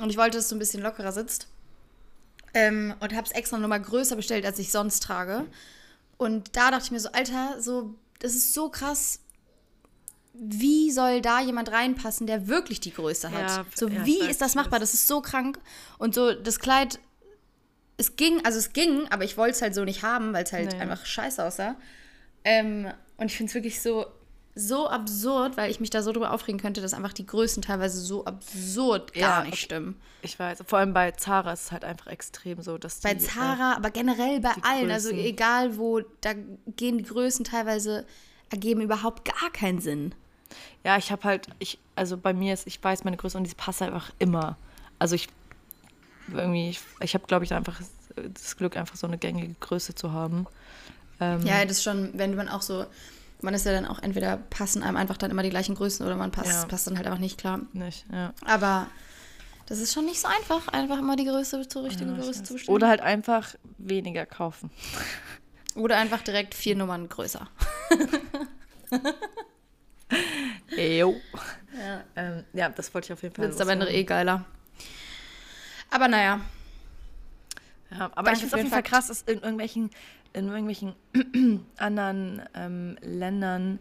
Und 0.00 0.10
ich 0.10 0.16
wollte, 0.16 0.38
dass 0.38 0.44
es 0.44 0.50
so 0.50 0.56
ein 0.56 0.58
bisschen 0.58 0.82
lockerer 0.82 1.12
sitzt. 1.12 1.46
Ähm, 2.54 2.94
und 3.00 3.12
habe 3.14 3.26
es 3.26 3.32
extra 3.32 3.58
nochmal 3.58 3.80
größer 3.82 4.16
bestellt, 4.16 4.46
als 4.46 4.58
ich 4.58 4.70
sonst 4.70 5.02
trage. 5.02 5.44
Und 6.16 6.56
da 6.56 6.70
dachte 6.70 6.84
ich 6.84 6.90
mir 6.92 7.00
so, 7.00 7.10
Alter, 7.12 7.60
so, 7.60 7.94
das 8.20 8.34
ist 8.34 8.54
so 8.54 8.68
krass. 8.70 9.20
Wie 10.32 10.90
soll 10.90 11.20
da 11.20 11.40
jemand 11.40 11.70
reinpassen, 11.70 12.26
der 12.26 12.48
wirklich 12.48 12.80
die 12.80 12.92
Größe 12.92 13.30
hat? 13.30 13.40
Ja, 13.50 13.66
so, 13.74 13.88
ja, 13.88 14.04
wie 14.04 14.20
ist 14.20 14.40
das 14.40 14.54
machbar? 14.54 14.80
Das 14.80 14.94
ist 14.94 15.06
so 15.06 15.20
krank. 15.20 15.58
Und 15.98 16.14
so, 16.14 16.32
das 16.32 16.58
Kleid, 16.58 16.98
es 17.96 18.16
ging, 18.16 18.44
also 18.44 18.58
es 18.58 18.72
ging, 18.72 19.06
aber 19.10 19.24
ich 19.24 19.36
wollte 19.36 19.54
es 19.56 19.62
halt 19.62 19.74
so 19.74 19.84
nicht 19.84 20.02
haben, 20.02 20.32
weil 20.32 20.44
es 20.44 20.52
halt 20.52 20.72
Nee. 20.72 20.80
einfach 20.80 21.06
scheiße 21.06 21.44
aussah. 21.44 21.76
Ähm, 22.44 22.90
und 23.16 23.26
ich 23.26 23.36
finde 23.36 23.50
es 23.50 23.54
wirklich 23.54 23.80
so, 23.80 24.06
so 24.54 24.88
absurd, 24.88 25.56
weil 25.56 25.70
ich 25.70 25.80
mich 25.80 25.90
da 25.90 26.02
so 26.02 26.12
drüber 26.12 26.32
aufregen 26.32 26.60
könnte, 26.60 26.80
dass 26.80 26.94
einfach 26.94 27.12
die 27.12 27.26
Größen 27.26 27.62
teilweise 27.62 28.00
so 28.00 28.24
absurd 28.24 29.12
gar 29.12 29.44
Ja, 29.44 29.50
nicht 29.50 29.58
stimmen. 29.58 30.00
Ich 30.22 30.38
weiß. 30.38 30.62
Vor 30.66 30.78
allem 30.78 30.94
bei 30.94 31.10
Zara 31.12 31.52
ist 31.52 31.64
es 31.64 31.72
halt 31.72 31.84
einfach 31.84 32.06
extrem 32.06 32.62
so, 32.62 32.78
dass 32.78 33.00
Bei 33.00 33.14
die, 33.14 33.24
äh, 33.24 33.28
Zara, 33.28 33.74
aber 33.74 33.90
generell 33.90 34.40
bei 34.40 34.52
allen, 34.62 34.90
also 34.90 35.10
Größen. 35.10 35.24
egal 35.24 35.76
wo, 35.76 36.00
da 36.20 36.34
gehen 36.76 36.98
die 36.98 37.04
Größen 37.04 37.44
teilweise, 37.44 38.06
ergeben 38.50 38.80
überhaupt 38.80 39.24
gar 39.24 39.50
keinen 39.50 39.80
Sinn. 39.80 40.14
Ja, 40.84 40.96
ich 40.98 41.10
habe 41.10 41.24
halt, 41.24 41.48
ich, 41.58 41.78
also 41.96 42.16
bei 42.16 42.32
mir 42.32 42.54
ist, 42.54 42.66
ich 42.66 42.82
weiß 42.82 43.02
meine 43.04 43.16
Größe 43.16 43.36
und 43.36 43.44
die 43.44 43.54
passt 43.54 43.82
einfach 43.82 44.12
immer. 44.18 44.56
Also 45.00 45.16
ich 45.16 45.28
irgendwie, 46.32 46.70
ich, 46.70 46.80
ich 47.00 47.14
habe, 47.14 47.26
glaube 47.26 47.44
ich, 47.44 47.52
einfach 47.52 47.80
das 48.16 48.56
Glück, 48.56 48.76
einfach 48.76 48.96
so 48.96 49.06
eine 49.06 49.18
gängige 49.18 49.54
Größe 49.60 49.94
zu 49.94 50.12
haben. 50.12 50.46
Ähm, 51.20 51.44
Ja, 51.44 51.62
das 51.64 51.78
ist 51.78 51.82
schon, 51.82 52.10
wenn 52.14 52.34
man 52.36 52.48
auch 52.48 52.62
so, 52.62 52.86
man 53.44 53.54
ist 53.54 53.64
ja 53.66 53.72
dann 53.72 53.86
auch 53.86 54.02
entweder 54.02 54.36
passen 54.36 54.82
einem 54.82 54.96
einfach 54.96 55.16
dann 55.16 55.30
immer 55.30 55.42
die 55.42 55.50
gleichen 55.50 55.74
Größen 55.74 56.04
oder 56.04 56.16
man 56.16 56.30
passt, 56.32 56.50
Ja. 56.50 56.64
passt 56.66 56.86
dann 56.86 56.96
halt 56.96 57.06
einfach 57.06 57.20
nicht 57.20 57.38
klar. 57.38 57.60
Nicht, 57.72 58.04
ja. 58.12 58.32
Aber 58.44 58.86
das 59.66 59.78
ist 59.78 59.92
schon 59.94 60.04
nicht 60.06 60.20
so 60.20 60.28
einfach, 60.28 60.68
einfach 60.68 60.98
immer 60.98 61.16
die 61.16 61.24
Größe 61.24 61.68
zur 61.68 61.84
richtigen 61.84 62.16
Ja, 62.16 62.22
Größe 62.22 62.42
zu 62.42 62.54
bestellen. 62.54 62.74
Oder 62.74 62.88
halt 62.88 63.00
einfach 63.00 63.54
weniger 63.78 64.26
kaufen. 64.26 64.70
Oder 65.76 65.96
einfach 65.98 66.22
direkt 66.22 66.54
vier 66.54 66.76
Nummern 66.76 67.08
größer. 67.08 67.48
Jo. 70.76 71.16
Ja. 71.76 72.04
Ähm, 72.16 72.44
ja, 72.52 72.68
das 72.68 72.92
wollte 72.94 73.06
ich 73.06 73.12
auf 73.12 73.22
jeden 73.22 73.34
Fall. 73.34 73.46
Sitzt 73.48 73.60
am 73.60 73.68
Ende 73.68 73.88
eh 73.90 74.04
geiler. 74.04 74.44
Aber 75.90 76.08
naja, 76.08 76.40
Ja, 77.94 78.10
aber 78.14 78.30
Danke 78.30 78.32
ich 78.32 78.38
finde 78.40 78.46
es 78.46 78.52
auf 78.52 78.58
den 78.58 78.64
jeden 78.66 78.70
Fall 78.70 78.82
krass, 78.82 79.06
dass 79.08 79.22
in 79.22 79.34
irgendwelchen, 79.36 79.90
in 80.32 80.48
irgendwelchen 80.48 80.94
anderen 81.78 82.42
ähm, 82.54 82.96
Ländern 83.00 83.78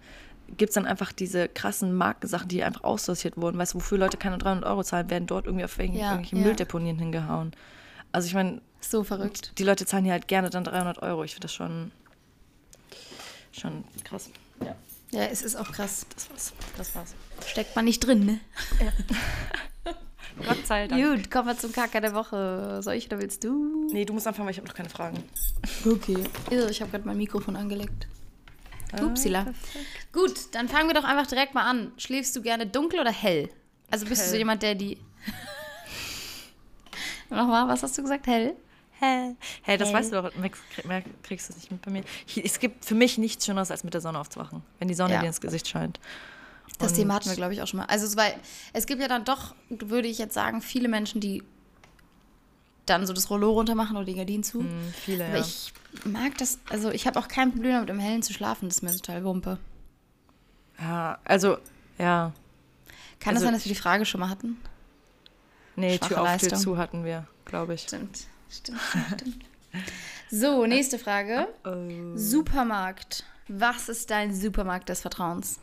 gibt 0.58 0.70
es 0.70 0.76
dann 0.76 0.86
einfach 0.86 1.12
diese 1.12 1.48
krassen 1.50 1.94
Markensachen, 1.94 2.48
die 2.48 2.64
einfach 2.64 2.84
aussortiert 2.84 3.38
wurden. 3.38 3.58
Weißt 3.58 3.74
du, 3.74 3.78
wofür 3.78 3.98
Leute 3.98 4.18
keine 4.18 4.38
300 4.38 4.66
Euro 4.70 4.84
zahlen, 4.84 5.10
werden 5.10 5.26
dort 5.26 5.46
irgendwie 5.46 5.66
auf 5.66 5.78
irgendwelche, 5.80 6.04
Ja, 6.06 6.12
irgendwelche 6.12 6.36
ja. 6.36 6.42
Mülldeponien 6.44 7.00
hingehauen. 7.00 7.52
Also 8.12 8.28
ich 8.28 8.34
meine, 8.36 8.62
so 8.80 9.04
verrückt. 9.04 9.54
die 9.58 9.64
Leute 9.64 9.86
zahlen 9.86 10.04
hier 10.04 10.14
halt 10.14 10.28
gerne 10.28 10.50
dann 10.52 10.64
300 10.64 11.02
Euro. 11.02 11.24
Ich 11.24 11.32
finde 11.34 11.46
das 11.46 11.54
schon, 11.54 11.92
schon 13.52 13.84
krass. 14.04 14.30
Ja, 14.64 14.76
Ja, 15.12 15.24
es 15.26 15.42
ist 15.42 15.56
auch 15.56 15.72
krass. 15.72 16.06
das 16.14 16.30
war's. 16.30 16.54
Das 16.78 16.96
war's. 16.96 17.16
Steckt 17.48 17.76
man 17.76 17.86
nicht 17.86 18.02
drin, 18.02 18.26
ne? 18.26 18.40
Gott 20.38 20.66
sei 20.66 20.88
Dank. 20.88 21.04
Gut, 21.04 21.32
kommen 21.32 21.48
wir 21.48 21.58
zum 21.58 21.72
Kacker 21.72 22.02
der 22.02 22.14
Woche. 22.14 22.80
Soll 22.82 22.96
ich 22.96 23.08
oder 23.08 23.22
willst 23.22 23.44
du? 23.44 23.88
Nee, 23.92 24.06
du 24.06 24.14
musst 24.14 24.28
anfangen, 24.28 24.46
weil 24.48 24.52
ich 24.52 24.58
habe 24.58 24.68
noch 24.68 24.76
keine 24.76 24.90
Fragen. 24.90 25.24
Okay. 25.86 26.24
Ich 26.70 26.82
habe 26.82 26.92
gerade 26.92 27.06
mein 27.06 27.18
Mikrofon 27.18 27.56
angelegt. 27.56 28.08
Upsila. 29.02 29.40
Ah, 29.40 29.44
perfekt. 29.46 30.14
Gut, 30.14 30.34
dann 30.52 30.70
fangen 30.70 30.88
wir 30.88 30.94
doch 30.94 31.04
einfach 31.04 31.26
direkt 31.28 31.54
mal 31.56 31.64
an. 31.64 31.92
Schläfst 31.98 32.36
du 32.36 32.42
gerne 32.42 32.68
dunkel 32.68 33.00
oder 33.00 33.12
hell? 33.12 33.50
Also 33.90 34.06
bist 34.06 34.22
du 34.22 34.26
so 34.28 34.32
Hell. 34.34 34.40
jemand, 34.40 34.62
der 34.64 34.76
die. 34.76 34.98
Nochmal, 37.30 37.68
was 37.68 37.82
hast 37.84 37.98
du 37.98 38.02
gesagt? 38.04 38.28
Hell? 38.28 38.56
Hell. 39.00 39.36
Hey, 39.64 39.78
das 39.78 39.90
Hell. 39.90 39.96
weißt 39.98 40.14
du 40.14 40.22
doch, 40.22 40.32
mehr 40.86 41.04
kriegst 41.24 41.50
du 41.50 41.54
es 41.54 41.58
nicht 41.58 41.72
mit 41.72 41.82
bei 41.82 41.92
mir. 41.92 42.04
Ich, 42.28 42.44
es 42.46 42.60
gibt 42.60 42.86
für 42.86 42.96
mich 42.96 43.18
nichts 43.18 43.46
Schöneres, 43.46 43.72
als 43.72 43.84
mit 43.84 43.94
der 43.94 44.02
Sonne 44.02 44.20
aufzuwachen, 44.20 44.62
wenn 44.80 44.88
die 44.88 44.94
Sonne 44.94 45.16
Ja. 45.16 45.22
dir 45.22 45.28
ins 45.28 45.42
Gesicht 45.42 45.68
scheint. 45.68 46.00
Das 46.80 46.92
Und- 46.92 46.98
Thema 46.98 47.16
hatten 47.16 47.30
wir, 47.30 47.36
glaube 47.36 47.54
ich, 47.54 47.62
auch 47.62 47.68
schon 47.68 47.80
mal. 47.80 47.86
Also, 47.86 48.06
es, 48.06 48.18
weil, 48.18 48.34
es 48.74 48.86
gibt 48.86 49.02
ja 49.02 49.08
dann 49.08 49.26
doch, 49.26 49.56
würde 49.70 50.08
ich 50.08 50.18
jetzt 50.18 50.34
sagen, 50.34 50.62
viele 50.62 50.88
Menschen, 50.88 51.22
die 51.22 51.44
dann 52.86 53.06
so 53.08 53.14
das 53.14 53.30
Rollo 53.30 53.52
runter 53.52 53.76
machen 53.76 53.96
oder 53.96 54.06
die 54.06 54.16
Gardinen 54.16 54.44
zu. 54.44 54.60
Hm, 54.60 54.94
viele, 54.94 55.26
Aber 55.26 55.38
ja. 55.38 55.42
ich 55.42 55.72
mag 56.06 56.38
das, 56.38 56.60
also 56.70 56.90
ich 56.92 57.08
habe 57.08 57.18
auch 57.20 57.28
kein 57.30 57.52
Problem 57.52 57.74
damit, 57.74 57.90
im 57.90 58.00
Hellen 58.00 58.24
zu 58.24 58.34
schlafen. 58.34 58.68
Das 58.68 58.78
ist 58.78 58.82
mir 58.82 58.92
total 58.92 59.24
Wumpe. 59.24 59.58
ja, 60.80 61.18
also, 61.24 61.58
ja. 61.98 62.34
Kann 63.20 63.36
Also- 63.36 63.36
das 63.36 63.42
sein, 63.44 63.54
dass 63.54 63.66
wir 63.66 63.72
die 63.74 63.80
Frage 63.80 64.06
schon 64.06 64.20
mal 64.20 64.30
hatten? 64.30 64.58
Nee, 65.76 65.98
Schwache 65.98 66.10
Tür 66.16 66.22
auf, 66.24 66.38
Tür 66.38 66.54
zu 66.56 66.78
hatten 66.78 67.06
wir, 67.06 67.26
glaube 67.46 67.76
ich. 67.76 67.82
Stimmt, 67.84 68.28
stimmt, 68.50 68.80
stimmt. 69.16 69.46
So, 70.30 70.66
nächste 70.66 71.00
Frage. 71.00 71.48
Oh. 71.64 72.18
Supermarkt. 72.18 73.24
Was 73.48 73.88
ist 73.90 74.10
dein 74.12 74.36
Supermarkt 74.36 74.90
des 74.90 75.02
Vertrauens? 75.02 75.60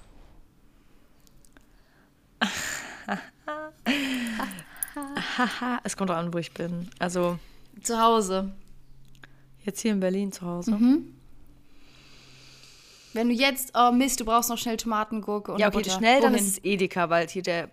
Haha, 5.36 5.80
es 5.84 5.96
kommt 5.96 6.10
auch 6.10 6.16
an, 6.16 6.32
wo 6.34 6.38
ich 6.38 6.52
bin. 6.52 6.88
Also, 6.98 7.38
Zu 7.82 8.00
Hause. 8.00 8.52
jetzt 9.64 9.80
hier 9.80 9.92
in 9.92 10.00
Berlin 10.00 10.32
zu 10.32 10.42
Hause. 10.46 10.72
Mhm. 10.72 11.14
Wenn 13.12 13.28
du 13.28 13.34
jetzt, 13.34 13.72
oh 13.74 13.90
Mist, 13.90 14.20
du 14.20 14.24
brauchst 14.24 14.50
noch 14.50 14.58
schnell 14.58 14.76
Tomaten, 14.76 15.20
Gurke 15.20 15.52
und 15.52 15.58
Ja, 15.58 15.68
okay, 15.68 15.78
Butter. 15.78 15.90
schnell, 15.98 16.20
dann 16.20 16.32
Wohin? 16.32 16.44
ist 16.44 16.58
es 16.58 16.64
Edeka, 16.64 17.10
weil 17.10 17.26
hier 17.28 17.42
der, 17.42 17.70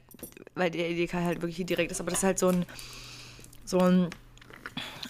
weil 0.56 0.71
der 0.71 0.89
Edeka 0.89 1.19
halt 1.21 1.41
wirklich 1.41 1.58
hier 1.58 1.65
direkt 1.65 1.91
ist. 1.91 1.99
Aber 1.99 2.10
das 2.10 2.19
ist 2.19 2.23
halt 2.23 2.39
so 2.39 2.47
ein, 2.49 2.65
so 3.63 3.77
ein, 3.80 4.10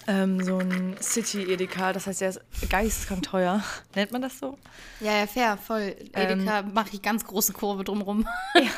ähm, 0.06 0.42
so 0.44 0.58
ein 0.58 0.96
City-Edeka. 1.00 1.94
Das 1.94 2.06
heißt, 2.06 2.20
der 2.20 2.28
ist 2.30 2.40
geisteskrank 2.68 3.22
teuer. 3.22 3.62
Nennt 3.94 4.12
man 4.12 4.20
das 4.20 4.38
so? 4.38 4.58
Ja, 5.00 5.16
ja, 5.18 5.26
fair, 5.26 5.56
voll. 5.56 5.96
Ähm, 6.12 6.40
Edeka 6.40 6.62
mache 6.62 6.90
ich 6.92 7.00
ganz 7.00 7.24
große 7.24 7.54
Kurve 7.54 7.84
drumrum. 7.84 8.26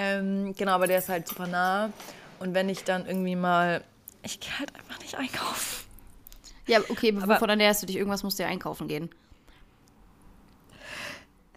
Ähm, 0.00 0.54
genau, 0.56 0.72
aber 0.72 0.86
der 0.86 0.98
ist 0.98 1.08
halt 1.08 1.26
super 1.26 1.48
nah. 1.48 1.90
Und 2.38 2.54
wenn 2.54 2.68
ich 2.68 2.84
dann 2.84 3.04
irgendwie 3.06 3.34
mal, 3.34 3.82
ich 4.22 4.38
gehe 4.38 4.56
halt 4.58 4.72
einfach 4.76 5.00
nicht 5.00 5.16
einkaufen. 5.16 5.84
ja, 6.68 6.78
okay, 6.88 7.12
Aber- 7.20 7.34
wovon 7.34 7.50
ernährst 7.50 7.82
du 7.82 7.86
dich? 7.86 7.96
Irgendwas 7.96 8.22
musst 8.22 8.38
du 8.38 8.44
ja 8.44 8.48
einkaufen 8.48 8.86
gehen. 8.86 9.10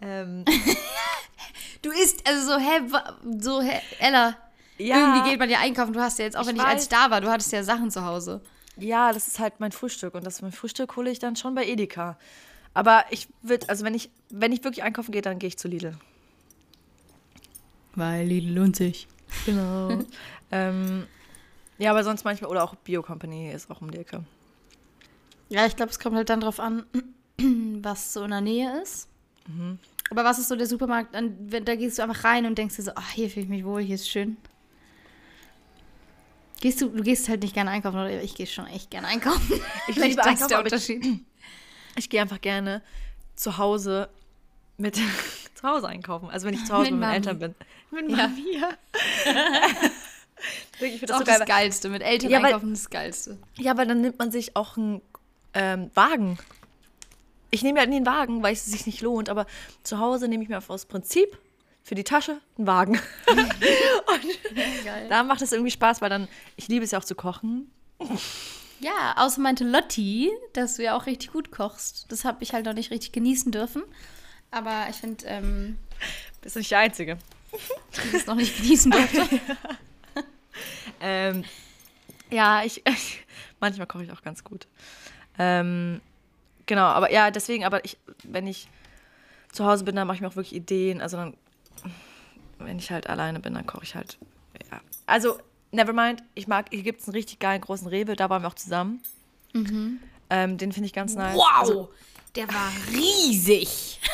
Ähm, 0.00 0.44
Du 1.82 1.90
isst, 1.90 2.24
also 2.28 2.46
so, 2.52 2.58
hä, 2.60 2.80
so, 3.40 3.60
hä, 3.60 3.80
Ella, 3.98 4.36
ja, 4.78 4.98
irgendwie 4.98 5.30
geht 5.30 5.38
man 5.40 5.50
ja 5.50 5.58
einkaufen. 5.58 5.92
Du 5.92 6.00
hast 6.00 6.16
ja 6.20 6.24
jetzt, 6.26 6.36
auch 6.36 6.42
Ich 6.42 6.46
wenn 6.48 6.54
ich 6.56 6.62
als 6.62 6.74
weiß. 6.74 6.82
ich 6.84 6.88
da 6.90 7.10
war, 7.10 7.20
du 7.20 7.28
hattest 7.28 7.50
ja 7.50 7.64
Sachen 7.64 7.90
zu 7.90 8.04
Hause. 8.04 8.40
ja, 8.76 9.12
das 9.12 9.26
ist 9.26 9.40
halt 9.40 9.58
mein 9.58 9.72
Frühstück. 9.72 10.14
Und 10.14 10.24
das 10.24 10.42
mein 10.42 10.52
Frühstück 10.52 10.94
hole 10.94 11.10
ich 11.10 11.18
dann 11.18 11.34
schon 11.34 11.56
bei 11.56 11.66
Edeka. 11.66 12.16
Aber 12.72 13.04
ich 13.10 13.26
würde, 13.42 13.68
also 13.68 13.84
wenn 13.84 13.94
ich, 13.94 14.10
wenn 14.30 14.52
ich 14.52 14.62
wirklich 14.62 14.84
einkaufen 14.84 15.10
gehe, 15.10 15.22
dann 15.22 15.40
gehe 15.40 15.48
ich 15.48 15.58
zu 15.58 15.66
Lidl. 15.66 15.96
Weil 17.94 18.26
Lidl 18.26 18.54
lohnt 18.54 18.76
sich. 18.76 19.06
Genau. 19.46 20.02
ähm, 20.50 21.06
ja, 21.78 21.90
aber 21.90 22.04
sonst 22.04 22.24
manchmal, 22.24 22.50
oder 22.50 22.64
auch 22.64 22.74
Bio 22.76 23.02
Company 23.02 23.50
ist 23.52 23.70
auch 23.70 23.80
um 23.80 23.90
die 23.90 23.98
Ecke. 23.98 24.24
Ja, 25.48 25.66
ich 25.66 25.76
glaube, 25.76 25.90
es 25.90 25.98
kommt 25.98 26.16
halt 26.16 26.30
dann 26.30 26.40
drauf 26.40 26.60
an, 26.60 26.84
was 27.82 28.12
so 28.12 28.22
in 28.24 28.30
der 28.30 28.40
Nähe 28.40 28.80
ist. 28.82 29.08
Mhm. 29.46 29.78
Aber 30.10 30.24
was 30.24 30.38
ist 30.38 30.48
so 30.48 30.56
der 30.56 30.66
Supermarkt? 30.66 31.14
an- 31.14 31.36
Da 31.64 31.74
gehst 31.74 31.98
du 31.98 32.02
einfach 32.02 32.24
rein 32.24 32.46
und 32.46 32.56
denkst 32.56 32.76
dir 32.76 32.82
so, 32.82 32.92
ach, 32.94 33.10
hier 33.10 33.28
fühle 33.30 33.44
ich 33.44 33.48
mich 33.50 33.64
wohl, 33.64 33.82
hier 33.82 33.94
ist 33.96 34.08
schön. 34.08 34.36
Gehst 36.60 36.80
du, 36.80 36.88
du 36.88 37.02
gehst 37.02 37.28
halt 37.28 37.42
nicht 37.42 37.54
gerne 37.54 37.70
einkaufen, 37.70 37.96
oder 37.98 38.22
ich 38.22 38.34
gehe 38.34 38.46
schon 38.46 38.66
echt 38.68 38.90
gerne 38.90 39.08
einkaufen. 39.08 39.40
Ich 39.88 39.94
Vielleicht 39.94 40.10
liebe 40.10 40.16
das 40.16 40.26
einkaufen, 40.26 40.48
der 40.48 40.58
aber 40.58 40.66
ich- 40.68 40.72
Unterschied. 40.72 41.24
Ich 41.96 42.08
gehe 42.08 42.20
einfach 42.22 42.40
gerne 42.40 42.82
zu 43.34 43.58
Hause 43.58 44.08
mit, 44.78 44.98
zu 45.62 45.68
Hause 45.68 45.88
einkaufen. 45.88 46.28
Also 46.30 46.46
wenn 46.46 46.54
ich 46.54 46.64
zu 46.64 46.72
Hause 46.74 46.90
Mit 46.90 46.92
mit, 46.92 47.00
meinen. 47.00 47.14
Eltern 47.14 47.38
bin. 47.38 47.54
Mit 47.90 48.10
Ja. 48.10 48.16
Mami, 48.28 48.58
ja. 48.58 48.68
Wirklich, 50.78 50.94
ich 50.94 51.00
finde 51.00 51.06
Das 51.06 51.10
ist 51.10 51.12
auch 51.12 51.18
das 51.18 51.18
so 51.18 51.24
das 51.24 51.38
geil. 51.38 51.46
Geilste. 51.46 51.88
Mit 51.88 52.02
Eltern 52.02 52.30
Ja, 52.30 52.38
weil- 52.38 52.46
einkaufen 52.46 52.72
ist 52.72 52.84
das 52.84 52.90
Geilste. 52.90 53.38
Ja, 53.58 53.76
weil 53.76 53.86
dann 53.86 54.00
nimmt 54.00 54.18
man 54.18 54.30
sich 54.32 54.56
auch 54.56 54.76
einen 54.76 55.00
ähm, 55.54 55.90
Wagen. 55.94 56.38
Ich 57.50 57.62
nehme 57.62 57.78
ja 57.80 57.86
nie 57.86 57.96
einen 57.96 58.06
Wagen, 58.06 58.42
weil 58.42 58.52
es 58.54 58.64
sich 58.64 58.86
nicht 58.86 59.02
lohnt, 59.02 59.28
aber 59.28 59.46
zu 59.82 59.98
Hause 59.98 60.26
nehme 60.26 60.42
ich 60.42 60.48
mir 60.48 60.60
aus 60.66 60.86
Prinzip 60.86 61.38
für 61.84 61.94
die 61.94 62.02
Tasche 62.04 62.38
einen 62.58 62.66
Wagen. 62.66 63.00
Geil. 64.84 65.06
Da 65.08 65.22
macht 65.22 65.42
es 65.42 65.52
irgendwie 65.52 65.70
Spaß, 65.70 66.00
weil 66.00 66.10
dann, 66.10 66.28
ich 66.56 66.68
liebe 66.68 66.84
es 66.84 66.90
ja 66.92 66.98
auch 66.98 67.04
zu 67.04 67.14
kochen. 67.14 67.70
Ja, 68.80 69.14
außer 69.16 69.40
meinte 69.40 69.64
Lotti, 69.64 70.30
dass 70.54 70.76
du 70.76 70.82
ja 70.82 70.96
auch 70.96 71.06
richtig 71.06 71.32
gut 71.32 71.50
kochst. 71.52 72.06
Das 72.10 72.24
habe 72.24 72.42
ich 72.42 72.52
halt 72.52 72.64
noch 72.66 72.72
nicht 72.74 72.90
richtig 72.90 73.12
genießen 73.12 73.52
dürfen. 73.52 73.82
Aber 74.52 74.86
ich 74.88 74.96
finde, 74.96 75.24
ähm, 75.26 75.78
Bist 76.40 76.54
du 76.54 76.60
nicht 76.60 76.70
die 76.70 76.76
Einzige. 76.76 77.18
ich 77.52 78.14
es 78.14 78.26
noch 78.26 78.36
nicht 78.36 78.56
genießen 78.56 78.90
durfte. 78.92 79.28
Ähm, 81.04 81.44
ja, 82.30 82.62
ich, 82.64 82.80
manchmal 83.60 83.88
koche 83.88 84.04
ich 84.04 84.12
auch 84.12 84.22
ganz 84.22 84.44
gut. 84.44 84.68
Ähm, 85.36 86.00
genau, 86.66 86.84
aber 86.84 87.10
ja, 87.10 87.32
deswegen, 87.32 87.64
aber 87.64 87.84
ich, 87.84 87.98
wenn 88.22 88.46
ich 88.46 88.68
zu 89.50 89.64
Hause 89.66 89.82
bin, 89.82 89.96
dann 89.96 90.06
mache 90.06 90.14
ich 90.16 90.20
mir 90.20 90.28
auch 90.28 90.36
wirklich 90.36 90.54
Ideen. 90.54 91.00
Also 91.00 91.16
dann, 91.16 91.34
wenn 92.58 92.78
ich 92.78 92.92
halt 92.92 93.08
alleine 93.08 93.40
bin, 93.40 93.54
dann 93.54 93.66
koche 93.66 93.82
ich 93.82 93.96
halt. 93.96 94.16
Ja. 94.70 94.80
Also, 95.06 95.38
nevermind, 95.72 96.22
ich 96.36 96.46
mag, 96.46 96.66
hier 96.70 96.82
gibt 96.84 97.00
es 97.00 97.08
einen 97.08 97.16
richtig 97.16 97.40
geilen 97.40 97.60
großen 97.60 97.88
Rewe, 97.88 98.14
da 98.14 98.30
waren 98.30 98.42
wir 98.42 98.48
auch 98.48 98.54
zusammen. 98.54 99.02
Ähm, 99.54 100.56
den 100.58 100.70
finde 100.70 100.86
ich 100.86 100.92
ganz 100.92 101.16
nice. 101.16 101.34
Wow, 101.36 101.50
Also, 101.58 101.92
der 102.36 102.46
war 102.46 102.70
riesig. 102.92 104.00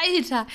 Alter, 0.00 0.46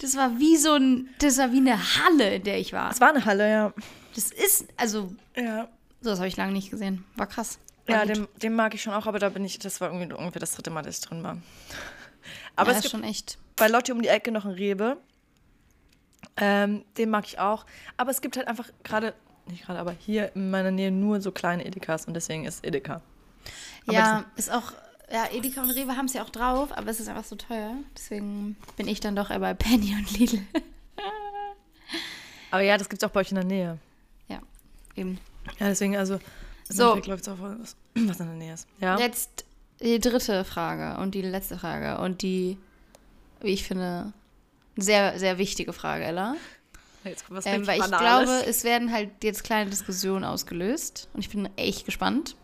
das 0.00 0.16
war 0.16 0.38
wie 0.38 0.56
so 0.56 0.74
ein, 0.74 1.08
das 1.20 1.38
war 1.38 1.52
wie 1.52 1.58
eine 1.58 1.78
Halle, 1.78 2.36
in 2.36 2.42
der 2.44 2.58
ich 2.58 2.72
war. 2.72 2.90
es 2.90 3.00
war 3.00 3.10
eine 3.10 3.24
Halle, 3.24 3.50
ja. 3.50 3.72
Das 4.14 4.30
ist, 4.32 4.66
also, 4.76 5.12
Ja. 5.36 5.68
so 6.00 6.10
das 6.10 6.18
habe 6.18 6.28
ich 6.28 6.36
lange 6.36 6.52
nicht 6.52 6.70
gesehen. 6.70 7.04
War 7.16 7.26
krass. 7.26 7.58
War 7.86 7.96
Ja, 7.96 8.04
den, 8.04 8.26
den 8.42 8.54
mag 8.54 8.74
ich 8.74 8.82
schon 8.82 8.92
auch, 8.94 9.06
aber 9.06 9.18
da 9.18 9.28
bin 9.28 9.44
ich, 9.44 9.58
das 9.58 9.80
war 9.80 9.92
irgendwie 9.92 10.12
ungefähr 10.14 10.40
das 10.40 10.52
dritte 10.52 10.70
Mal, 10.70 10.82
dass 10.82 10.98
ich 10.98 11.04
drin 11.04 11.22
war. 11.22 11.38
Aber 12.56 12.72
ja, 12.72 12.78
es 12.78 12.84
ist 12.84 12.90
schon 12.90 13.04
echt. 13.04 13.38
bei 13.56 13.68
Lotti 13.68 13.92
um 13.92 14.02
die 14.02 14.08
Ecke 14.08 14.32
noch 14.32 14.44
einen 14.44 14.54
Rewe. 14.54 14.96
Ähm, 16.36 16.84
den 16.96 17.10
mag 17.10 17.24
ich 17.26 17.38
auch. 17.38 17.64
Aber 17.96 18.10
es 18.10 18.20
gibt 18.20 18.36
halt 18.36 18.48
einfach 18.48 18.68
gerade, 18.82 19.14
nicht 19.46 19.64
gerade, 19.64 19.78
aber 19.78 19.92
hier 19.92 20.34
in 20.34 20.50
meiner 20.50 20.70
Nähe 20.70 20.90
nur 20.90 21.20
so 21.20 21.32
kleine 21.32 21.64
Edekas 21.64 22.04
und 22.06 22.14
deswegen 22.14 22.44
ist 22.44 22.64
Edeka. 22.66 23.00
Aber 23.86 23.92
ja, 23.94 24.24
ist 24.36 24.50
auch, 24.52 24.72
ja, 25.12 25.26
Edeka 25.32 25.62
und 25.62 25.70
Rewe 25.70 25.96
haben 25.96 26.06
es 26.06 26.12
ja 26.14 26.22
auch 26.22 26.30
drauf, 26.30 26.70
aber 26.76 26.90
es 26.90 27.00
ist 27.00 27.08
einfach 27.08 27.24
so 27.24 27.36
teuer. 27.36 27.74
Deswegen 27.96 28.56
bin 28.76 28.88
ich 28.88 29.00
dann 29.00 29.16
doch 29.16 29.30
eher 29.30 29.38
bei 29.40 29.54
Penny 29.54 29.94
und 29.94 30.10
Lidl. 30.18 30.40
Aber 32.50 32.62
ja, 32.62 32.78
das 32.78 32.88
gibt 32.88 33.02
es 33.02 33.06
auch 33.08 33.12
bei 33.12 33.20
euch 33.20 33.30
in 33.30 33.34
der 33.34 33.44
Nähe. 33.44 33.78
ja, 34.28 34.40
eben. 34.96 35.18
Ja, 35.58 35.68
deswegen, 35.68 35.96
also, 35.96 36.18
So. 36.68 36.94
läuft 36.94 37.22
es 37.22 37.28
auch 37.28 37.36
was, 37.40 37.76
was 37.94 38.20
in 38.20 38.26
der 38.26 38.34
Nähe 38.36 38.54
ist. 38.54 38.66
Ja. 38.80 38.98
Jetzt 38.98 39.44
die 39.82 39.98
dritte 39.98 40.44
Frage 40.44 40.98
und 41.00 41.14
die 41.14 41.20
letzte 41.22 41.58
Frage 41.58 41.98
und 42.02 42.22
die, 42.22 42.56
wie 43.42 43.48
ich 43.52 43.64
finde, 43.64 44.12
sehr, 44.76 45.18
sehr 45.18 45.36
wichtige 45.38 45.72
Frage, 45.74 46.04
Ella. 46.04 46.36
Jetzt 47.04 47.26
kommt 47.26 47.38
was 47.38 47.46
Ähm, 47.46 47.66
weil 47.66 47.78
ich 47.78 47.84
Banales. 47.84 48.24
glaube, 48.30 48.46
es 48.48 48.64
werden 48.64 48.92
halt 48.92 49.10
jetzt 49.22 49.44
kleine 49.44 49.68
Diskussionen 49.70 50.24
ausgelöst 50.24 51.08
und 51.12 51.20
ich 51.20 51.28
bin 51.28 51.48
echt 51.56 51.84
gespannt. 51.84 52.34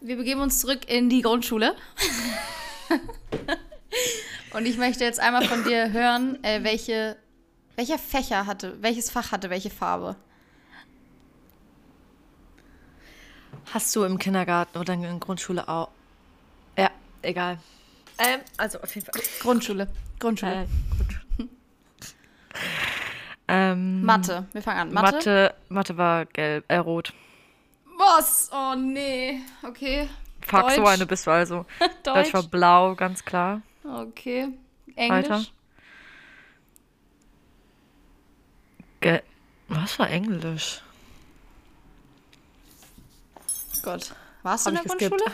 Wir 0.00 0.16
begeben 0.16 0.40
uns 0.40 0.60
zurück 0.60 0.88
in 0.88 1.08
die 1.08 1.22
Grundschule. 1.22 1.74
und 4.54 4.66
ich 4.66 4.78
möchte 4.78 5.02
jetzt 5.04 5.18
einmal 5.18 5.44
von 5.44 5.64
dir 5.64 5.92
hören, 5.92 6.42
äh, 6.44 6.62
welche, 6.62 7.16
welcher 7.74 7.98
Fächer 7.98 8.46
hatte, 8.46 8.80
welches 8.80 9.10
Fach 9.10 9.32
hatte 9.32 9.50
welche 9.50 9.70
Farbe? 9.70 10.14
Hast 13.72 13.94
du 13.96 14.04
im 14.04 14.18
Kindergarten 14.18 14.78
oder 14.78 14.94
in 14.94 15.02
der 15.02 15.14
Grundschule 15.14 15.68
auch? 15.68 15.90
Ja, 16.76 16.90
egal. 17.22 17.58
Ähm, 18.18 18.40
also 18.56 18.80
auf 18.80 18.94
jeden 18.94 19.06
Fall. 19.06 19.20
Grundschule. 19.40 19.88
Grundschule. 20.18 20.62
Äh, 20.62 20.66
gut. 20.96 21.48
ähm, 23.48 24.02
Mathe. 24.02 24.46
Wir 24.52 24.62
fangen 24.62 24.80
an. 24.80 24.92
Mathe. 24.92 25.16
Mathe, 25.16 25.54
Mathe 25.68 25.96
war 25.96 26.24
gelb, 26.26 26.64
äh, 26.68 26.76
rot. 26.76 27.12
Was? 27.98 28.48
Oh 28.52 28.74
nee. 28.76 29.40
Okay. 29.62 30.08
Fuck, 30.40 30.70
so 30.70 30.76
Deutsch. 30.82 30.88
eine 30.88 31.06
bist 31.06 31.26
du 31.26 31.30
also. 31.32 31.66
Deutsch 31.80 31.92
Deutsch. 32.04 32.34
war 32.34 32.42
blau, 32.44 32.94
ganz 32.94 33.24
klar. 33.24 33.60
Okay. 33.84 34.48
Englisch. 34.94 35.28
Weiter. 35.28 35.44
Ge 39.00 39.22
Was 39.68 39.98
war 39.98 40.08
Englisch? 40.10 40.80
Gott. 43.82 44.14
Warst 44.42 44.66
du 44.66 44.70
in 44.70 44.76
der. 44.76 44.84
Grundschule? 44.84 45.24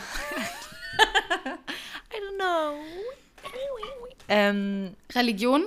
I 2.13 2.17
don't 2.17 2.37
know. 2.39 2.75
Ähm, 4.29 4.97
Religion? 5.15 5.65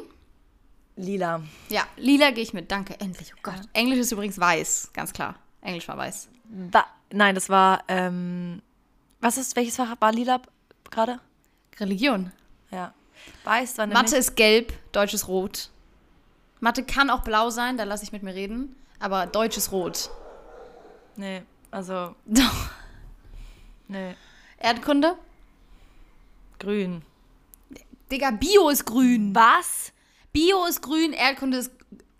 lila. 0.95 1.41
Ja, 1.69 1.86
lila 1.97 2.31
gehe 2.31 2.43
ich 2.43 2.53
mit. 2.53 2.71
Danke, 2.71 2.99
endlich. 2.99 3.31
Oh 3.36 3.39
Gott. 3.43 3.62
Englisch 3.73 3.99
ist 3.99 4.12
übrigens 4.12 4.39
weiß, 4.39 4.89
ganz 4.93 5.13
klar. 5.13 5.36
Englisch 5.62 5.88
war 5.88 5.97
weiß. 5.97 6.27
Wa 6.49 6.86
Nein, 7.12 7.36
das 7.36 7.49
war, 7.49 7.83
ähm, 7.88 8.62
was 9.21 9.38
ist, 9.38 9.55
welches 9.55 9.77
Fach 9.77 9.95
war 9.99 10.12
lila 10.12 10.41
gerade? 10.91 11.19
Religion. 11.79 12.33
Ja. 12.69 12.93
Weiß 13.45 13.77
war 13.77 13.88
Mathe 13.88 14.17
ist 14.17 14.36
gelb, 14.36 14.73
Deutsch 14.91 15.13
ist 15.13 15.27
rot. 15.27 15.69
Mathe 16.60 16.83
kann 16.83 17.10
auch 17.10 17.21
blau 17.21 17.49
sein, 17.49 17.77
da 17.77 17.86
lasse 17.86 18.03
ich 18.03 18.12
mit 18.12 18.23
mir 18.23 18.36
reden. 18.36 18.75
Aber 18.99 19.25
Deutsch 19.25 19.57
ist 19.57 19.71
rot. 19.71 20.10
Nee, 21.15 21.43
also, 21.71 22.15
Doch. 22.25 22.69
nee, 23.88 24.15
Erdkunde? 24.57 25.17
grün. 26.60 27.03
Digga, 28.12 28.31
Bio 28.31 28.69
ist 28.69 28.86
grün. 28.86 29.36
Was? 29.36 29.91
Bio 30.31 30.65
ist 30.65 30.81
grün, 30.81 31.13
Erdkunde 31.13 31.57
ist 31.57 31.71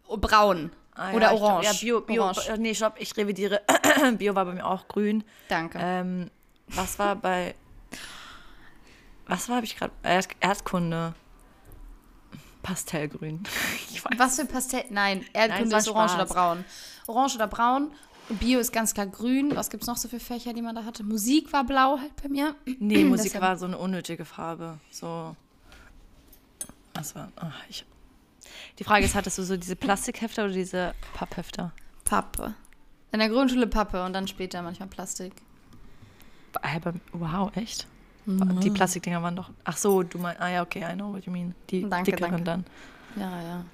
braun. 0.07 0.71
Ah, 0.97 1.13
Oder 1.13 1.27
ja, 1.27 1.33
ich 1.36 1.41
orange. 1.41 1.65
Ja, 1.65 1.73
Bio, 1.79 2.01
Bio, 2.01 2.23
Orange. 2.23 2.47
äh, 2.49 2.57
nee, 2.57 2.73
stopp, 2.73 2.95
ich 2.97 3.15
revidiere. 3.15 3.62
Bio 4.17 4.33
war 4.36 4.45
bei 4.45 4.53
mir 4.53 4.65
auch 4.65 4.88
grün. 4.88 5.23
Danke. 5.47 5.77
Ähm, 5.81 6.31
was 6.67 6.97
war 6.99 7.15
bei. 7.15 7.53
Was 9.27 9.47
war, 9.49 9.57
habe 9.57 9.65
ich 9.65 9.77
gerade. 9.77 9.93
Erd 10.03 10.27
Erdkunde. 10.39 11.13
Pastellgrün. 12.63 13.43
Ich 13.89 14.03
weiß. 14.03 14.13
Was 14.19 14.36
für 14.39 14.45
Pastell? 14.45 14.83
Nein, 14.89 15.25
Erdkunde 15.33 15.69
Nein, 15.69 15.79
ist 15.79 15.88
orange 15.88 16.13
oder 16.15 16.27
schwarz. 16.27 16.33
braun. 16.33 16.65
Orange 17.07 17.36
oder 17.36 17.47
braun. 17.47 17.91
Bio 18.29 18.60
ist 18.60 18.71
ganz 18.73 18.93
klar 18.93 19.07
grün. 19.07 19.55
Was 19.55 19.69
gibt 19.69 19.83
es 19.83 19.88
noch 19.88 19.95
so 19.97 20.07
für 20.10 20.19
Fächer, 20.19 20.53
die 20.53 20.62
man 20.62 20.75
da 20.75 20.83
hatte? 20.83 21.03
Musik 21.03 21.53
war 21.53 21.63
blau 21.63 21.97
halt 21.99 22.12
bei 22.21 22.27
mir. 22.29 22.55
Nee, 22.79 23.05
Musik 23.05 23.39
war 23.39 23.57
so 23.57 23.65
eine 23.65 23.77
unnötige 23.77 24.25
Farbe. 24.25 24.79
So. 24.91 25.36
Was 26.93 27.15
war. 27.15 27.31
ach, 27.38 27.53
ich, 27.69 27.86
die 28.79 28.83
Frage 28.83 29.05
ist, 29.05 29.15
hattest 29.15 29.37
du 29.37 29.43
so 29.43 29.57
diese 29.57 29.75
Plastikhefter 29.75 30.45
oder 30.45 30.53
diese 30.53 30.93
Papphefter? 31.13 31.71
Pappe. 32.05 32.53
In 33.11 33.19
der 33.19 33.29
Grundschule 33.29 33.67
Pappe 33.67 34.03
und 34.05 34.13
dann 34.13 34.27
später 34.27 34.61
manchmal 34.61 34.87
Plastik. 34.89 35.33
Wow, 37.13 37.55
echt? 37.55 37.87
Die 38.25 38.69
Plastikdinger 38.71 39.23
waren 39.23 39.35
doch. 39.35 39.49
Ach 39.63 39.77
so, 39.77 40.03
du 40.03 40.17
meinst. 40.17 40.41
Ah 40.41 40.49
ja, 40.49 40.61
okay, 40.61 40.83
I 40.89 40.93
know 40.95 41.13
what 41.13 41.25
you 41.25 41.31
mean. 41.31 41.55
Die 41.69 41.87
Danke, 41.87 42.11
dickeren 42.11 42.43
danke. 42.43 42.65
dann. 43.15 43.21
Ja, 43.21 43.41
ja. 43.41 43.65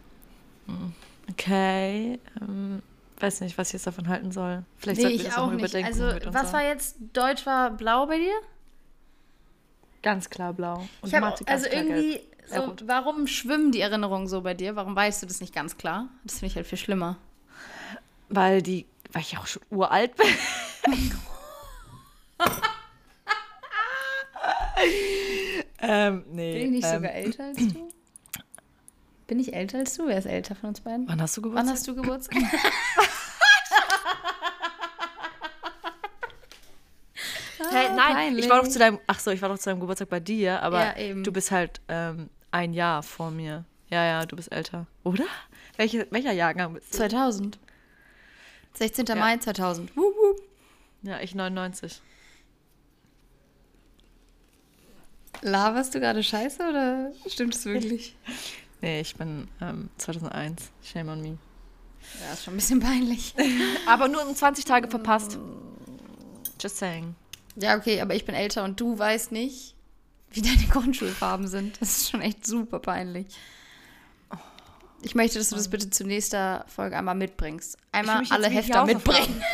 Okay. 1.31 2.19
Ähm, 2.41 2.81
weiß 3.19 3.41
nicht, 3.41 3.57
was 3.57 3.69
ich 3.69 3.73
jetzt 3.73 3.87
davon 3.87 4.07
halten 4.07 4.31
soll. 4.31 4.63
Vielleicht 4.77 4.97
Nee, 5.01 5.03
sollten 5.03 5.17
wir 5.17 5.21
ich 5.21 5.27
das 5.29 5.37
auch 5.37 5.45
noch 5.47 5.53
nicht. 5.53 5.73
überdenken. 5.73 6.03
Also, 6.03 6.33
was 6.33 6.53
war 6.53 6.63
jetzt? 6.63 6.97
Deutsch 7.13 7.45
war 7.45 7.71
blau 7.71 8.05
bei 8.05 8.17
dir? 8.19 8.33
Ganz 10.03 10.29
klar 10.29 10.53
blau. 10.53 10.87
Und 11.01 11.07
Ich 11.09 11.15
habe 11.15 11.25
Mathe 11.27 11.43
ganz 11.45 11.63
also 11.63 11.69
klar 11.71 11.83
irgendwie 11.83 12.11
gelb. 12.11 12.32
So, 12.47 12.75
warum 12.85 13.27
schwimmen 13.27 13.71
die 13.71 13.81
Erinnerungen 13.81 14.27
so 14.27 14.41
bei 14.41 14.53
dir? 14.53 14.75
Warum 14.75 14.95
weißt 14.95 15.21
du 15.23 15.27
das 15.27 15.41
nicht 15.41 15.53
ganz 15.53 15.77
klar? 15.77 16.09
Das 16.23 16.35
finde 16.35 16.47
ich 16.47 16.55
halt 16.55 16.67
viel 16.67 16.77
schlimmer. 16.77 17.17
Weil 18.29 18.61
die. 18.61 18.85
Weil 19.11 19.21
ich 19.21 19.37
auch 19.37 19.47
schon 19.47 19.61
uralt 19.69 20.15
bin. 20.15 20.25
ähm, 25.79 26.23
nee. 26.31 26.53
Bin 26.53 26.63
ich 26.65 26.71
nicht 26.71 26.85
ähm, 26.85 26.95
sogar 26.95 27.11
älter 27.13 27.43
als 27.45 27.57
du? 27.57 27.89
Bin 29.27 29.39
ich 29.39 29.53
älter 29.53 29.77
als 29.79 29.95
du? 29.95 30.07
Wer 30.07 30.17
ist 30.17 30.25
älter 30.25 30.55
von 30.55 30.69
uns 30.69 30.81
beiden? 30.81 31.07
Wann 31.07 31.21
hast 31.21 31.37
du 31.37 31.41
Wann 31.43 31.49
Geburtstag? 31.49 31.73
hast 31.73 31.87
du 31.87 31.95
Geburtstag? 31.95 32.37
Hey, 37.69 37.89
nein, 37.95 38.13
peinlich. 38.13 38.45
ich 38.45 38.51
war 38.51 38.61
doch 38.61 38.67
zu 38.67 38.77
deinem. 38.77 38.99
Ach 39.07 39.19
so, 39.19 39.31
ich 39.31 39.41
war 39.41 39.49
doch 39.49 39.57
zu 39.57 39.69
deinem 39.69 39.79
Geburtstag 39.79 40.09
bei 40.09 40.19
dir, 40.19 40.61
aber 40.61 40.99
Ja, 40.99 41.13
du 41.15 41.31
bist 41.31 41.51
halt 41.51 41.81
ähm, 41.87 42.29
ein 42.53 42.73
Jahr 42.73 43.03
vor 43.03 43.31
mir. 43.31 43.65
Ja, 43.89 44.05
ja, 44.05 44.25
du 44.25 44.35
bist 44.35 44.51
älter. 44.51 44.87
Oder? 45.03 45.25
Welche, 45.75 46.07
welcher 46.11 46.31
Jahrgang 46.31 46.73
bist 46.73 46.93
du? 46.93 46.97
2000. 46.97 47.59
16. 48.73 49.05
Ja. 49.07 49.15
Mai 49.15 49.37
2000. 49.37 49.95
Wup, 49.95 50.15
wup. 50.15 50.41
Ja, 51.03 51.19
ich 51.19 51.35
99. 51.35 52.01
Laberst 55.41 55.93
du 55.93 55.99
gerade 55.99 56.23
Scheiße 56.23 56.63
oder 56.69 57.11
stimmt 57.27 57.55
es 57.55 57.65
wirklich? 57.65 58.15
Nee, 58.81 58.99
ich 58.99 59.15
bin 59.15 59.47
ähm, 59.61 59.89
2001. 59.97 60.69
Shame 60.83 61.07
on 61.07 61.21
me. 61.21 61.37
Ja, 62.21 62.33
ist 62.33 62.43
schon 62.43 62.53
ein 62.53 62.57
bisschen 62.57 62.81
peinlich. 62.81 63.33
Aber 63.87 64.09
nur 64.09 64.27
um 64.27 64.35
20 64.35 64.65
Tage 64.65 64.89
verpasst. 64.89 65.39
Just 66.59 66.79
saying. 66.79 67.15
Ja, 67.55 67.77
okay, 67.77 68.01
aber 68.01 68.13
ich 68.13 68.25
bin 68.25 68.35
älter 68.35 68.65
und 68.65 68.81
du 68.81 68.99
weißt 68.99 69.31
nicht, 69.31 69.72
wie 70.33 70.41
deine 70.41 70.65
Grundschulfarben 70.69 71.47
sind. 71.47 71.79
Das 71.81 71.97
ist 71.97 72.09
schon 72.09 72.21
echt 72.21 72.45
super 72.45 72.79
peinlich. 72.79 73.27
Ich 75.01 75.15
möchte, 75.15 75.37
dass 75.37 75.49
du 75.49 75.55
das 75.55 75.69
bitte 75.69 75.89
zur 75.89 76.07
nächsten 76.07 76.61
Folge 76.67 76.97
einmal 76.97 77.15
mitbringst. 77.15 77.77
Einmal 77.91 78.23
alle 78.29 78.47
Hefter 78.49 78.85
mitbringen. 78.85 79.43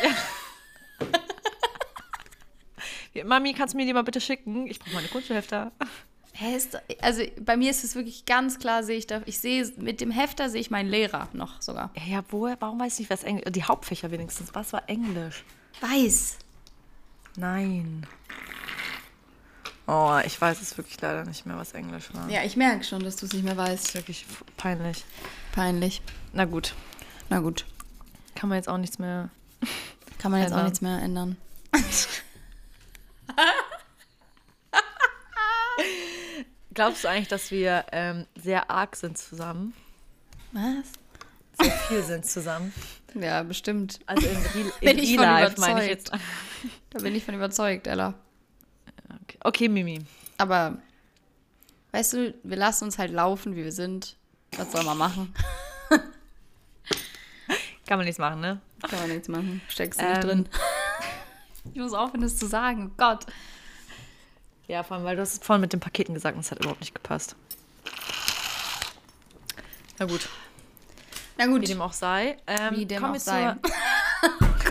Ja, 3.12 3.24
Mami, 3.24 3.54
kannst 3.54 3.74
du 3.74 3.78
mir 3.78 3.86
die 3.86 3.92
mal 3.92 4.02
bitte 4.02 4.20
schicken? 4.20 4.66
Ich 4.66 4.78
brauche 4.78 4.94
meine 4.94 5.08
Grundschulhefter. 5.08 5.72
Also 7.02 7.22
bei 7.40 7.56
mir 7.56 7.70
ist 7.70 7.84
es 7.84 7.94
wirklich 7.94 8.24
ganz 8.24 8.58
klar, 8.58 8.82
sehe 8.82 8.96
ich 8.96 9.06
da, 9.06 9.20
ich 9.26 9.38
sehe, 9.40 9.70
mit 9.76 10.00
dem 10.00 10.10
Hefter 10.10 10.48
sehe 10.48 10.60
ich 10.60 10.70
meinen 10.70 10.88
Lehrer 10.88 11.28
noch 11.34 11.60
sogar. 11.60 11.90
Ja, 11.96 12.18
ja 12.18 12.24
woher? 12.30 12.56
Warum 12.60 12.80
weiß 12.80 12.94
ich 12.94 12.98
nicht, 13.00 13.10
was 13.10 13.24
Englisch 13.24 13.50
Die 13.50 13.64
Hauptfächer 13.64 14.10
wenigstens. 14.10 14.54
Was 14.54 14.72
war 14.72 14.88
Englisch? 14.88 15.44
Weiß. 15.80 16.38
Nein. 17.36 18.06
Oh, 19.92 20.20
ich 20.24 20.40
weiß 20.40 20.62
es 20.62 20.76
wirklich 20.78 21.00
leider 21.00 21.24
nicht 21.24 21.46
mehr, 21.46 21.56
was 21.56 21.72
Englisch 21.72 22.14
war. 22.14 22.28
Ja, 22.28 22.44
ich 22.44 22.56
merke 22.56 22.84
schon, 22.84 23.02
dass 23.02 23.16
du 23.16 23.26
es 23.26 23.32
nicht 23.32 23.42
mehr 23.44 23.56
Das 23.56 23.68
weißt. 23.70 23.86
ist 23.88 23.94
wirklich 23.94 24.24
peinlich. 24.56 25.04
Peinlich. 25.50 26.00
Na 26.32 26.44
gut, 26.44 26.74
Na 27.28 27.40
gut. 27.40 27.64
kann 28.36 28.48
man 28.48 28.56
jetzt 28.56 28.68
auch 28.68 28.78
nichts 28.78 29.00
mehr. 29.00 29.30
Kann 30.18 30.30
man 30.30 30.42
jetzt 30.42 30.52
auch 30.52 30.62
nichts 30.62 30.80
mehr 30.80 30.98
ändern. 31.02 31.36
Glaubst 36.72 37.04
du 37.04 37.08
eigentlich, 37.08 37.28
dass 37.28 37.50
wir 37.50 37.84
ähm, 37.92 38.26
sehr 38.36 38.70
arg 38.70 38.94
sind 38.96 39.18
zusammen? 39.18 39.74
Was? 40.52 40.86
Sehr 41.60 41.72
viel 41.88 42.02
sind 42.02 42.24
zusammen. 42.26 42.72
Ja, 43.14 43.42
bestimmt. 43.42 43.98
Also 44.06 44.26
in 44.26 44.36
Real, 44.36 44.72
Bin 44.80 44.98
in 44.98 45.18
real 45.20 45.42
life 45.44 45.60
meine 45.60 45.82
ich 45.82 45.88
jetzt. 45.88 46.12
Da 46.90 47.00
bin 47.00 47.14
ich 47.14 47.24
von 47.24 47.34
überzeugt, 47.34 47.86
Ella. 47.88 48.14
Okay. 49.42 49.68
Mimi. 49.68 50.04
Aber, 50.38 50.76
weißt 51.92 52.12
du, 52.14 52.34
wir 52.42 52.56
lassen 52.56 52.84
uns 52.84 52.98
halt 52.98 53.12
laufen, 53.12 53.56
wie 53.56 53.64
wir 53.64 53.72
sind. 53.72 54.16
Was 54.56 54.72
soll 54.72 54.84
man 54.84 54.98
machen? 54.98 55.34
Kann 57.86 57.98
man 57.98 58.04
nichts 58.06 58.18
machen, 58.18 58.40
ne? 58.40 58.60
Kann 58.88 58.98
man 59.00 59.08
nichts 59.10 59.28
machen. 59.28 59.60
Steckst 59.68 60.00
du 60.00 60.04
Ähm. 60.04 60.12
nicht 60.12 60.24
drin. 60.24 60.48
Ich 61.74 61.80
muss 61.80 61.92
aufhören, 61.92 62.20
das 62.22 62.36
zu 62.36 62.46
sagen. 62.46 62.92
Gott. 62.96 63.26
Ja, 64.68 64.82
vor 64.82 64.96
allem, 64.96 65.04
weil 65.04 65.16
du 65.16 65.22
hast 65.22 65.32
es 65.34 65.38
vorhin 65.44 65.60
mit 65.60 65.72
den 65.72 65.80
Paketen 65.80 66.14
gesagt 66.14 66.36
und 66.36 66.40
es 66.42 66.50
hat 66.50 66.60
überhaupt 66.60 66.80
nicht 66.80 66.94
gepasst. 66.94 67.34
Na 69.98 70.06
gut, 70.06 70.28
Na 71.36 71.46
gut. 71.46 71.60
wie 71.62 71.66
dem 71.66 71.82
auch 71.82 71.92
sei. 71.92 72.36
Ähm, 72.46 72.76
Wie 72.76 72.86
dem 72.86 73.04
auch 73.04 73.16
sei. 73.16 73.56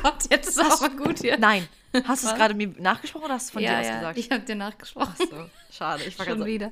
Gott, 0.02 0.26
jetzt 0.30 0.50
ist 0.50 0.58
es 0.58 0.82
aber 0.82 0.96
gut 0.96 1.20
hier. 1.20 1.38
Nein, 1.38 1.68
hast 2.06 2.24
du 2.24 2.28
es 2.28 2.36
gerade 2.36 2.54
mir 2.54 2.74
nachgesprochen 2.78 3.26
oder 3.26 3.34
hast 3.36 3.48
du 3.48 3.50
es 3.50 3.54
von 3.54 3.64
ja, 3.64 3.72
dir 3.72 3.80
aus 3.80 3.88
ja, 3.88 4.00
gesagt? 4.00 4.18
ich 4.18 4.32
habe 4.32 4.44
dir 4.44 4.56
nachgesprochen. 4.56 5.14
Ach 5.14 5.26
so, 5.30 5.50
schade. 5.72 6.04
Ich 6.04 6.18
war 6.20 6.26
Schon 6.26 6.40
so, 6.40 6.46
wieder. 6.46 6.72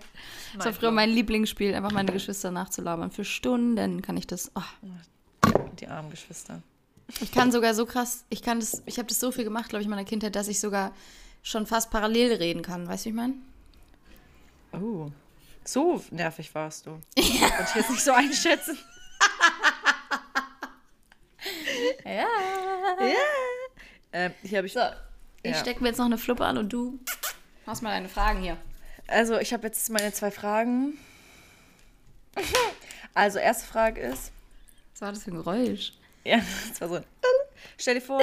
Das 0.56 0.66
war 0.66 0.74
früher 0.74 0.92
mein 0.92 1.10
Lieblingsspiel, 1.10 1.74
einfach 1.74 1.92
meine 1.92 2.12
Geschwister 2.12 2.52
nachzulabern. 2.52 3.12
Für 3.12 3.26
Stunden 3.26 4.02
kann 4.02 4.18
ich 4.18 4.28
das. 4.28 4.52
Oh. 4.56 4.62
die 5.80 5.88
armen 5.88 6.10
Geschwister. 6.10 6.62
Ich 7.22 7.32
kann 7.32 7.52
sogar 7.52 7.74
so 7.74 7.86
krass, 7.86 8.26
ich 8.30 8.42
kann 8.42 8.60
das, 8.60 8.84
ich 8.86 8.98
habe 8.98 9.08
das 9.08 9.20
so 9.20 9.32
viel 9.32 9.46
gemacht, 9.46 9.70
glaube 9.70 9.82
ich, 9.82 9.86
in 9.86 9.90
meiner 9.90 10.04
Kindheit, 10.04 10.36
dass 10.36 10.50
ich 10.50 10.60
sogar 10.60 10.92
schon 11.42 11.66
fast 11.66 11.90
parallel 11.90 12.34
reden 12.34 12.62
kann. 12.62 12.88
Weißt 12.88 13.06
du, 13.06 13.10
wie 13.10 13.10
ich 13.12 13.16
meine? 13.16 13.34
Oh, 14.74 15.10
so 15.64 16.04
nervig 16.12 16.54
warst 16.54 16.86
du. 16.86 17.00
Ja. 17.18 17.50
Konnte 17.56 17.70
ich 17.70 17.76
jetzt 17.76 17.90
nicht 17.90 18.04
so 18.04 18.12
einschätzen. 18.12 18.78
Ja. 22.06 22.28
Ähm, 24.14 24.34
hier 24.44 24.58
habe 24.60 24.68
ich. 24.68 24.74
So, 24.74 24.80
ich 25.44 25.52
Ja. 25.52 25.58
stecke 25.60 25.82
mir 25.82 25.90
jetzt 25.90 25.98
noch 25.98 26.06
eine 26.06 26.18
Fluppe 26.18 26.46
an 26.46 26.58
und 26.58 26.70
du 26.72 27.00
machst 27.66 27.82
mal 27.84 27.90
deine 27.92 28.10
Fragen 28.10 28.42
hier. 28.42 28.58
Also, 29.08 29.38
ich 29.38 29.54
habe 29.54 29.68
jetzt 29.68 29.90
meine 29.90 30.12
zwei 30.14 30.32
Fragen. 30.32 30.98
Also, 33.14 33.40
erste 33.40 33.66
Frage 33.66 34.00
ist. 34.02 34.32
Was 34.94 35.02
war 35.02 35.12
das 35.12 35.24
für 35.24 35.32
ein 35.32 35.38
Geräusch? 35.38 35.94
Ja, 36.24 36.38
das 36.70 36.80
war 36.82 36.88
so 36.90 36.96
ein. 36.96 37.04
Stell 37.80 37.96
dir 37.96 38.02
vor, 38.02 38.22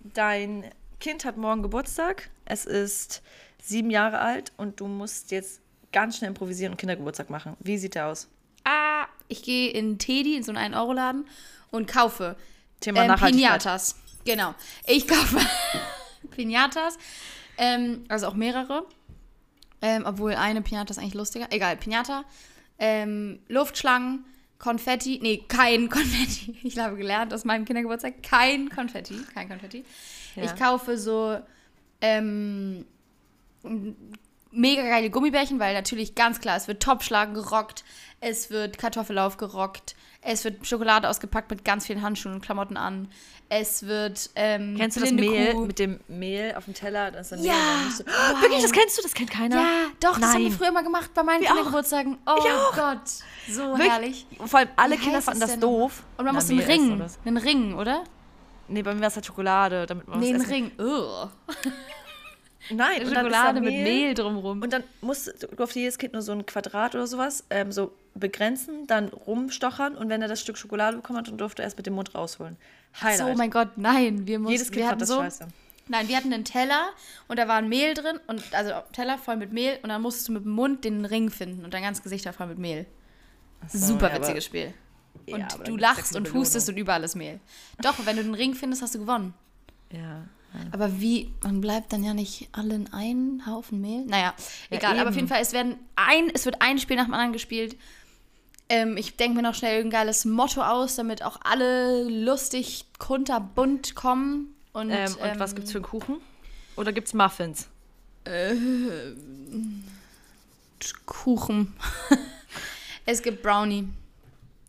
dein 0.00 0.70
Kind 0.98 1.26
hat 1.26 1.36
morgen 1.36 1.62
Geburtstag. 1.62 2.30
Es 2.46 2.64
ist 2.64 3.22
sieben 3.62 3.90
Jahre 3.90 4.20
alt 4.20 4.52
und 4.56 4.80
du 4.80 4.86
musst 4.86 5.30
jetzt 5.30 5.60
ganz 5.92 6.16
schnell 6.16 6.28
improvisieren 6.28 6.72
und 6.72 6.78
Kindergeburtstag 6.78 7.28
machen. 7.28 7.54
Wie 7.60 7.76
sieht 7.76 7.96
der 7.96 8.06
aus? 8.06 8.28
Ah, 8.64 9.06
ich 9.28 9.42
gehe 9.42 9.70
in 9.70 9.98
Teddy, 9.98 10.36
in 10.36 10.42
so 10.42 10.52
einen 10.52 10.72
1-Euro-Laden 10.74 11.28
und 11.70 11.86
kaufe 11.86 12.36
Thema 12.84 13.02
ähm, 13.02 13.08
Nachhaltigkeit. 13.08 13.62
Pinatas. 13.62 13.96
Genau. 14.24 14.54
Ich 14.86 15.08
kaufe 15.08 15.38
Pinatas, 16.30 16.98
ähm, 17.58 18.04
also 18.08 18.28
auch 18.28 18.34
mehrere. 18.34 18.86
Ähm, 19.82 20.04
obwohl 20.06 20.34
eine 20.34 20.62
Pinata 20.62 20.92
ist 20.92 20.98
eigentlich 20.98 21.14
lustiger. 21.14 21.46
Egal, 21.50 21.76
Pinata, 21.76 22.24
ähm, 22.78 23.40
Luftschlangen, 23.48 24.24
Konfetti. 24.58 25.18
Nee, 25.20 25.44
kein 25.46 25.88
Konfetti. 25.90 26.56
Ich 26.62 26.78
habe 26.78 26.96
gelernt 26.96 27.34
aus 27.34 27.44
meinem 27.44 27.64
Kindergeburtstag. 27.64 28.22
Kein 28.22 28.70
Konfetti. 28.70 29.16
Kein 29.34 29.48
Konfetti. 29.48 29.84
Ja. 30.36 30.44
Ich 30.44 30.56
kaufe 30.56 30.96
so 30.96 31.38
ähm, 32.00 32.86
mega 34.54 34.82
geile 34.82 35.10
Gummibärchen, 35.10 35.58
weil 35.60 35.74
natürlich 35.74 36.14
ganz 36.14 36.40
klar, 36.40 36.56
es 36.56 36.68
wird 36.68 36.82
Topfschlagen 36.82 37.34
gerockt, 37.34 37.84
es 38.20 38.50
wird 38.50 38.78
Kartoffellauf 38.78 39.36
gerockt, 39.36 39.94
es 40.22 40.44
wird 40.44 40.66
Schokolade 40.66 41.08
ausgepackt 41.08 41.50
mit 41.50 41.64
ganz 41.64 41.86
vielen 41.86 42.00
Handschuhen 42.02 42.34
und 42.34 42.40
Klamotten 42.40 42.76
an, 42.76 43.08
es 43.50 43.86
wird 43.86 44.30
ähm, 44.36 44.74
Kennst 44.78 44.96
du 44.96 45.00
das 45.02 45.12
Mehl 45.12 45.52
Kuh. 45.52 45.66
mit 45.66 45.78
dem 45.78 46.00
Mehl 46.08 46.54
auf 46.56 46.64
dem 46.64 46.72
Teller? 46.74 47.10
Das 47.10 47.30
Ja. 47.30 47.54
Musst 47.84 48.00
du, 48.00 48.04
Wow. 48.06 48.40
Wirklich, 48.42 48.62
das 48.62 48.72
kennst 48.72 48.96
du? 48.98 49.02
Das 49.02 49.12
kennt 49.12 49.30
keiner? 49.30 49.56
Ja, 49.56 49.66
doch, 50.00 50.18
das 50.18 50.30
haben 50.32 50.42
wir 50.42 50.48
Nein. 50.48 50.58
früher 50.58 50.68
immer 50.68 50.82
gemacht 50.82 51.10
bei 51.14 51.22
meinen. 51.22 51.44
Kindergeburtstagen. 51.44 52.16
Oh 52.26 52.34
Ich 52.38 52.50
auch. 52.50 52.74
Gott, 52.74 53.00
so 53.50 53.62
Wirklich? 53.72 53.90
herrlich. 53.90 54.26
Und 54.38 54.48
vor 54.48 54.60
allem 54.60 54.70
alle 54.76 54.94
Wie 54.96 54.98
Kinder 55.02 55.20
fanden 55.20 55.40
das 55.40 55.58
doof. 55.58 56.02
Und 56.16 56.24
man 56.24 56.34
Na, 56.34 56.40
muss 56.40 56.48
einen 56.50 56.60
Ring, 56.60 56.94
oder 56.96 57.08
so. 57.10 57.18
einen 57.26 57.36
Ring, 57.36 57.74
oder? 57.74 58.04
Nee, 58.68 58.82
bei 58.82 58.94
mir 58.94 59.00
war 59.02 59.08
es 59.08 59.14
halt 59.16 59.26
Schokolade, 59.26 59.84
damit 59.84 60.08
man 60.08 60.18
Nee, 60.20 60.32
einen 60.32 60.40
Ring. 60.42 60.72
Nein, 62.70 62.78
und 62.78 62.80
dann 62.80 63.02
ist 63.02 63.12
da 63.12 63.20
Schokolade 63.20 63.60
mit 63.60 63.72
Mehl 63.72 64.14
drumrum. 64.14 64.62
Und 64.62 64.72
dann 64.72 64.84
musst 65.00 65.42
du 65.42 65.46
durfte 65.48 65.78
jedes 65.78 65.98
Kind 65.98 66.12
nur 66.12 66.22
so 66.22 66.32
ein 66.32 66.46
Quadrat 66.46 66.94
oder 66.94 67.06
sowas 67.06 67.44
ähm, 67.50 67.72
so 67.72 67.92
begrenzen, 68.14 68.86
dann 68.86 69.08
rumstochern 69.08 69.96
und 69.96 70.08
wenn 70.08 70.22
er 70.22 70.28
das 70.28 70.40
Stück 70.40 70.56
Schokolade 70.56 70.96
bekommen 70.96 71.18
hat, 71.18 71.28
dann 71.28 71.38
durfte 71.38 71.62
er 71.62 71.68
es 71.68 71.76
mit 71.76 71.86
dem 71.86 71.94
Mund 71.94 72.14
rausholen. 72.14 72.56
Highlight. 73.00 73.18
so, 73.18 73.34
mein 73.34 73.50
Gott, 73.50 73.76
nein. 73.76 74.26
Wir 74.26 74.38
mussten, 74.38 74.52
Jedes 74.52 74.70
Kind 74.70 74.82
wir 74.82 74.88
hatten 74.88 75.00
das 75.00 75.08
so, 75.08 75.16
scheiße. 75.16 75.48
Nein, 75.88 76.08
wir 76.08 76.16
hatten 76.16 76.32
einen 76.32 76.44
Teller 76.44 76.90
und 77.28 77.38
da 77.38 77.46
war 77.46 77.56
ein 77.56 77.68
Mehl 77.68 77.92
drin 77.92 78.18
und 78.26 78.42
also 78.54 78.72
Teller 78.92 79.18
voll 79.18 79.36
mit 79.36 79.52
Mehl 79.52 79.78
und 79.82 79.90
dann 79.90 80.00
musstest 80.00 80.28
du 80.28 80.32
mit 80.32 80.44
dem 80.44 80.52
Mund 80.52 80.84
den 80.84 81.04
Ring 81.04 81.30
finden 81.30 81.64
und 81.64 81.74
dein 81.74 81.82
ganzes 81.82 82.02
Gesicht 82.02 82.24
war 82.24 82.32
voll 82.32 82.46
mit 82.46 82.58
Mehl. 82.58 82.86
so, 83.68 83.78
Super 83.78 84.10
ja, 84.10 84.16
witziges 84.16 84.44
Spiel. 84.46 84.72
Ja, 85.26 85.36
Und 85.36 85.68
du 85.68 85.76
lachst 85.76 86.16
und 86.16 86.32
hustest 86.32 86.68
und 86.68 86.76
überall 86.76 87.04
ist 87.04 87.16
Mehl. 87.16 87.38
Doch, 87.82 87.94
wenn 88.04 88.16
du 88.16 88.22
den 88.22 88.34
Ring 88.34 88.54
findest, 88.54 88.82
hast 88.82 88.94
du 88.94 89.00
gewonnen. 89.00 89.34
Ja. 89.92 90.24
Aber 90.72 91.00
wie, 91.00 91.32
man 91.42 91.60
bleibt 91.60 91.92
dann 91.92 92.04
ja 92.04 92.14
nicht 92.14 92.48
alle 92.52 92.74
in 92.74 92.92
einen 92.92 93.46
Haufen 93.46 93.80
Mehl. 93.80 94.04
Naja, 94.04 94.34
Ja, 94.70 94.76
egal. 94.76 94.98
aber 94.98 95.10
auf 95.10 95.16
jeden 95.16 95.28
Fall, 95.28 95.40
es, 95.42 95.52
werden 95.52 95.76
ein, 95.96 96.30
es 96.32 96.44
wird 96.44 96.60
ein 96.62 96.78
Spiel 96.78 96.96
nach 96.96 97.04
dem 97.04 97.14
anderen 97.14 97.32
gespielt. 97.32 97.76
Ähm, 98.68 98.96
ich 98.96 99.16
denke 99.16 99.36
mir 99.36 99.42
noch 99.42 99.54
schnell 99.54 99.76
irgendein 99.76 100.00
geiles 100.02 100.24
Motto 100.24 100.62
aus, 100.62 100.96
damit 100.96 101.22
auch 101.22 101.38
alle 101.42 102.04
lustig, 102.08 102.86
kunterbunt 102.98 103.94
kommen. 103.94 104.54
Und, 104.72 104.90
Ähm, 104.90 105.14
und 105.22 105.38
was 105.38 105.54
gibt's 105.54 105.72
für 105.72 105.78
einen 105.78 105.84
Kuchen? 105.84 106.16
Oder 106.76 106.92
gibt's 106.92 107.12
Muffins? 107.14 107.68
Kuchen. 111.06 111.74
es 113.06 113.22
gibt 113.22 113.42
Brownie. 113.42 113.88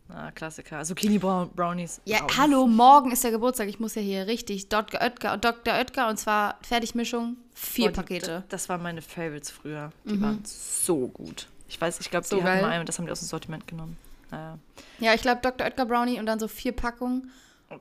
Ah, 0.08 0.30
Klassiker. 0.30 0.82
Zucchini 0.84 1.18
Brown 1.18 1.50
Brownies. 1.50 2.00
Ja, 2.04 2.18
Brownies. 2.18 2.36
hallo, 2.38 2.66
morgen 2.66 3.10
ist 3.10 3.24
der 3.24 3.32
Geburtstag. 3.32 3.68
Ich 3.68 3.80
muss 3.80 3.94
ja 3.96 4.02
hier 4.02 4.26
richtig. 4.26 4.68
Dr. 4.68 5.00
Oetker, 5.00 5.36
Dr. 5.36 5.74
Oetker 5.74 6.08
und 6.08 6.16
zwar 6.16 6.58
Fertigmischung, 6.62 7.36
vier 7.54 7.88
die- 7.88 7.94
Pakete. 7.94 8.38
Mhm. 8.40 8.44
Das 8.48 8.68
waren 8.68 8.82
meine 8.82 9.02
Favorites 9.02 9.50
früher. 9.50 9.90
Die 10.04 10.20
waren 10.20 10.40
so 10.44 11.08
gut. 11.08 11.48
Ich 11.68 11.80
weiß, 11.80 11.98
ich 12.00 12.10
glaube, 12.10 12.26
So 12.26 12.36
die 12.36 12.44
hatten 12.44 12.62
mal 12.62 12.70
einen, 12.70 12.86
das 12.86 12.98
haben 12.98 13.06
die 13.06 13.12
aus 13.12 13.18
dem 13.18 13.26
Sortiment 13.28 13.66
genommen. 13.66 13.96
Naja. 14.30 14.58
Ja, 15.00 15.14
ich 15.14 15.22
glaube 15.22 15.40
Dr. 15.42 15.66
Oetker 15.66 15.86
Brownie 15.86 16.20
und 16.20 16.26
dann 16.26 16.38
so 16.38 16.46
vier 16.48 16.72
Packungen. 16.72 17.32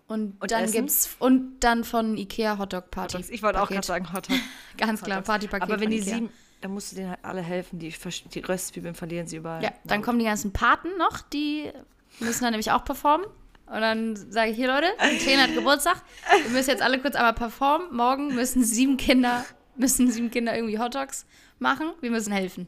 Und, 0.08 0.42
Und 0.42 0.50
dann 0.50 0.64
Essen? 0.64 0.74
gibt's 0.74 1.16
und 1.20 1.60
dann 1.60 1.84
von 1.84 2.18
Ikea 2.18 2.58
Hotdog 2.58 2.90
Party. 2.90 3.24
Ich 3.30 3.44
wollte 3.44 3.62
auch 3.62 3.70
gerade 3.70 3.86
sagen 3.86 4.12
Hotdog. 4.12 4.36
Ganz 4.78 5.04
klar, 5.04 5.18
Hotdogs. 5.18 5.28
Partypaket. 5.28 5.62
Aber 5.70 5.80
wenn 5.80 5.92
die 5.92 5.98
Ikea. 6.00 6.16
sieben, 6.16 6.30
dann 6.62 6.72
musst 6.72 6.92
du 6.92 6.96
denen 6.96 7.10
halt 7.12 7.20
alle 7.22 7.42
helfen. 7.44 7.78
Die, 7.78 7.94
die 8.34 8.40
Röstzwiebeln 8.40 8.96
verlieren 8.96 9.28
sie 9.28 9.36
überall. 9.36 9.62
Ja, 9.64 9.72
dann 9.84 10.02
kommen 10.02 10.18
die 10.18 10.26
ganzen 10.26 10.52
Paten 10.54 10.98
noch, 10.98 11.22
die 11.22 11.72
müssen 12.20 12.44
dann 12.44 12.52
nämlich 12.52 12.72
auch 12.72 12.84
performen. 12.84 13.28
Und 13.68 13.82
dann 13.82 14.16
sage 14.16 14.52
ich 14.52 14.58
hier, 14.58 14.68
Leute, 14.68 14.88
die 15.12 15.18
Träne 15.24 15.44
hat 15.44 15.56
Geburtstag. 15.56 16.02
Wir 16.44 16.52
müssen 16.52 16.70
jetzt 16.70 16.84
alle 16.84 17.00
kurz 17.00 17.16
einmal 17.16 17.34
performen. 17.34 17.96
Morgen 17.96 18.36
müssen 18.36 18.64
sieben 18.64 18.98
Kinder, 18.98 19.44
müssen 19.76 20.12
sieben 20.12 20.30
Kinder 20.30 20.56
irgendwie 20.56 20.78
Hotdogs 20.78 21.26
machen. 21.58 21.94
Wir 22.00 22.12
müssen 22.12 22.32
helfen. 22.32 22.68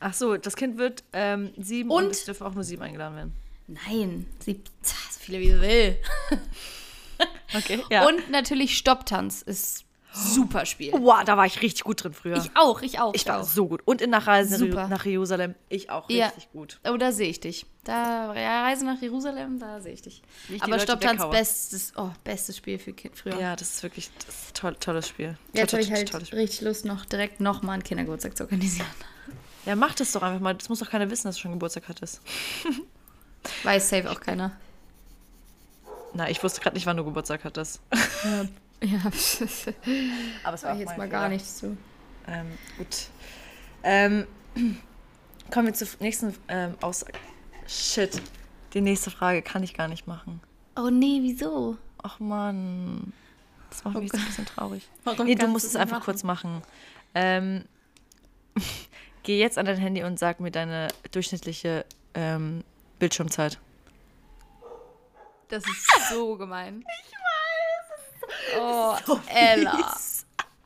Ach 0.00 0.14
so, 0.14 0.38
das 0.38 0.56
Kind 0.56 0.78
wird 0.78 1.04
ähm, 1.12 1.52
sieben 1.58 1.90
und, 1.90 2.06
Und? 2.06 2.10
es 2.12 2.24
dürfen 2.24 2.46
auch 2.46 2.54
nur 2.54 2.64
sieben 2.64 2.82
eingeladen 2.82 3.16
werden. 3.16 3.34
Nein, 3.66 4.26
sie, 4.38 4.62
so 4.82 4.94
viele 5.20 5.40
wie 5.40 5.50
sie 5.50 5.60
will. 5.60 5.96
Okay. 7.54 7.82
Und 8.08 8.30
natürlich 8.30 8.78
Stopptanz 8.78 9.42
ist 9.42 9.84
super 10.12 10.66
Spiel. 10.66 10.92
wow, 10.92 11.22
da 11.24 11.36
war 11.36 11.46
ich 11.46 11.62
richtig 11.62 11.84
gut 11.84 12.02
drin 12.02 12.12
früher. 12.12 12.36
Ich 12.36 12.50
auch, 12.54 12.82
ich 12.82 12.98
auch. 12.98 13.14
Ich 13.14 13.26
war 13.26 13.40
auch. 13.40 13.44
so 13.44 13.66
gut. 13.68 13.82
Und 13.84 14.00
in 14.00 14.10
Nachreise 14.10 14.56
Super. 14.58 14.88
nach 14.88 15.04
Jerusalem, 15.04 15.54
ich 15.68 15.90
auch 15.90 16.08
Ja. 16.10 16.26
richtig 16.26 16.50
gut. 16.52 16.80
Oh, 16.88 16.96
da 16.96 17.12
sehe 17.12 17.28
ich 17.28 17.40
dich. 17.40 17.66
Da, 17.84 18.34
ja, 18.34 18.62
Reise 18.64 18.84
nach 18.84 19.00
Jerusalem, 19.00 19.58
da 19.58 19.80
sehe 19.80 19.92
ich 19.94 20.02
dich. 20.02 20.22
Ich 20.48 20.62
Aber 20.62 20.78
Stopptanz, 20.78 21.22
bestes, 21.30 21.92
oh, 21.96 22.10
bestes 22.24 22.56
Spiel 22.56 22.78
für 22.78 22.92
Kind 22.92 23.16
früher. 23.16 23.38
Ja, 23.40 23.56
das 23.56 23.70
ist 23.70 23.82
wirklich 23.82 24.10
das 24.26 24.34
ist 24.34 24.50
ein 24.50 24.54
toll, 24.54 24.76
tolles 24.78 25.08
Spiel. 25.08 25.38
Jetzt 25.52 25.72
habe 25.72 25.82
ich 25.82 25.90
halt 25.90 26.10
tolles 26.10 26.28
Spiel. 26.28 26.40
richtig 26.40 26.60
Lust, 26.62 26.84
noch 26.84 27.04
direkt 27.06 27.40
nochmal 27.40 27.74
einen 27.74 27.82
Kindergeburtstag 27.82 28.36
zu 28.36 28.44
organisieren. 28.44 28.86
Ja, 29.66 29.76
mach 29.76 29.94
das 29.94 30.12
doch 30.12 30.22
einfach 30.22 30.40
mal. 30.40 30.54
Das 30.54 30.68
muss 30.68 30.78
doch 30.80 30.90
keiner 30.90 31.10
wissen, 31.10 31.26
dass 31.28 31.36
du 31.36 31.42
schon 31.42 31.52
Geburtstag 31.52 31.84
hattest. 31.88 32.20
Weiß 33.62 33.88
safe 33.88 34.10
auch 34.10 34.20
keiner. 34.20 34.52
Na, 36.12 36.28
ich 36.28 36.42
wusste 36.42 36.60
gerade 36.60 36.74
nicht, 36.76 36.86
wann 36.86 36.96
du 36.96 37.04
Geburtstag 37.04 37.44
hattest. 37.44 37.80
Ja, 38.24 38.44
Aber 40.42 40.54
es 40.54 40.62
ich 40.64 40.78
jetzt 40.78 40.96
mal 40.96 41.08
gar 41.08 41.28
nichts 41.28 41.58
zu. 41.58 41.76
Ähm, 42.26 42.46
gut. 42.78 43.08
Ähm, 43.82 44.26
kommen 45.50 45.66
wir 45.66 45.74
zur 45.74 45.88
nächsten 46.00 46.34
ähm, 46.48 46.74
Aussage. 46.80 47.12
Shit. 47.66 48.20
Die 48.72 48.80
nächste 48.80 49.10
Frage 49.10 49.42
kann 49.42 49.62
ich 49.62 49.74
gar 49.74 49.88
nicht 49.88 50.06
machen. 50.06 50.40
Oh 50.76 50.88
nee, 50.90 51.18
wieso? 51.22 51.76
Ach 52.02 52.18
Mann. 52.20 53.12
Das 53.68 53.84
macht 53.84 53.96
Oh 53.96 54.00
mich 54.00 54.10
so 54.10 54.16
ein 54.16 54.20
Gott. 54.20 54.28
bisschen 54.28 54.46
traurig. 54.46 54.88
Warum 55.04 55.26
Nee, 55.26 55.34
du 55.34 55.46
musst 55.46 55.66
es 55.66 55.76
einfach 55.76 55.98
machen? 55.98 56.04
kurz 56.04 56.22
machen. 56.22 56.62
Ähm, 57.14 57.64
geh 59.22 59.38
jetzt 59.38 59.58
an 59.58 59.66
dein 59.66 59.76
Handy 59.76 60.02
und 60.04 60.18
sag 60.18 60.40
mir 60.40 60.50
deine 60.50 60.88
durchschnittliche 61.10 61.84
ähm, 62.14 62.64
Bildschirmzeit. 62.98 63.58
Das 65.48 65.64
ist 65.66 65.90
so 66.10 66.36
gemein. 66.36 66.84
Ich 67.06 67.12
Oh, 68.58 68.96
Ella. 69.28 69.96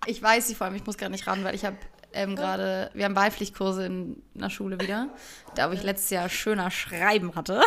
Ich 0.06 0.22
weiß 0.22 0.46
sie 0.48 0.54
vor 0.54 0.66
allem, 0.66 0.76
ich 0.76 0.84
muss 0.86 0.96
gerade 0.98 1.12
nicht 1.12 1.26
ran, 1.26 1.44
weil 1.44 1.54
ich 1.54 1.64
habe 1.64 1.76
ähm, 2.12 2.36
gerade, 2.36 2.90
wir 2.94 3.06
haben 3.06 3.16
Wahlpflichtkurse 3.16 3.86
in 3.86 4.22
der 4.34 4.50
Schule 4.50 4.78
wieder. 4.80 5.08
Da, 5.54 5.68
wo 5.68 5.74
ich 5.74 5.82
letztes 5.82 6.10
Jahr 6.10 6.28
schöner 6.28 6.70
Schreiben 6.70 7.34
hatte, 7.34 7.60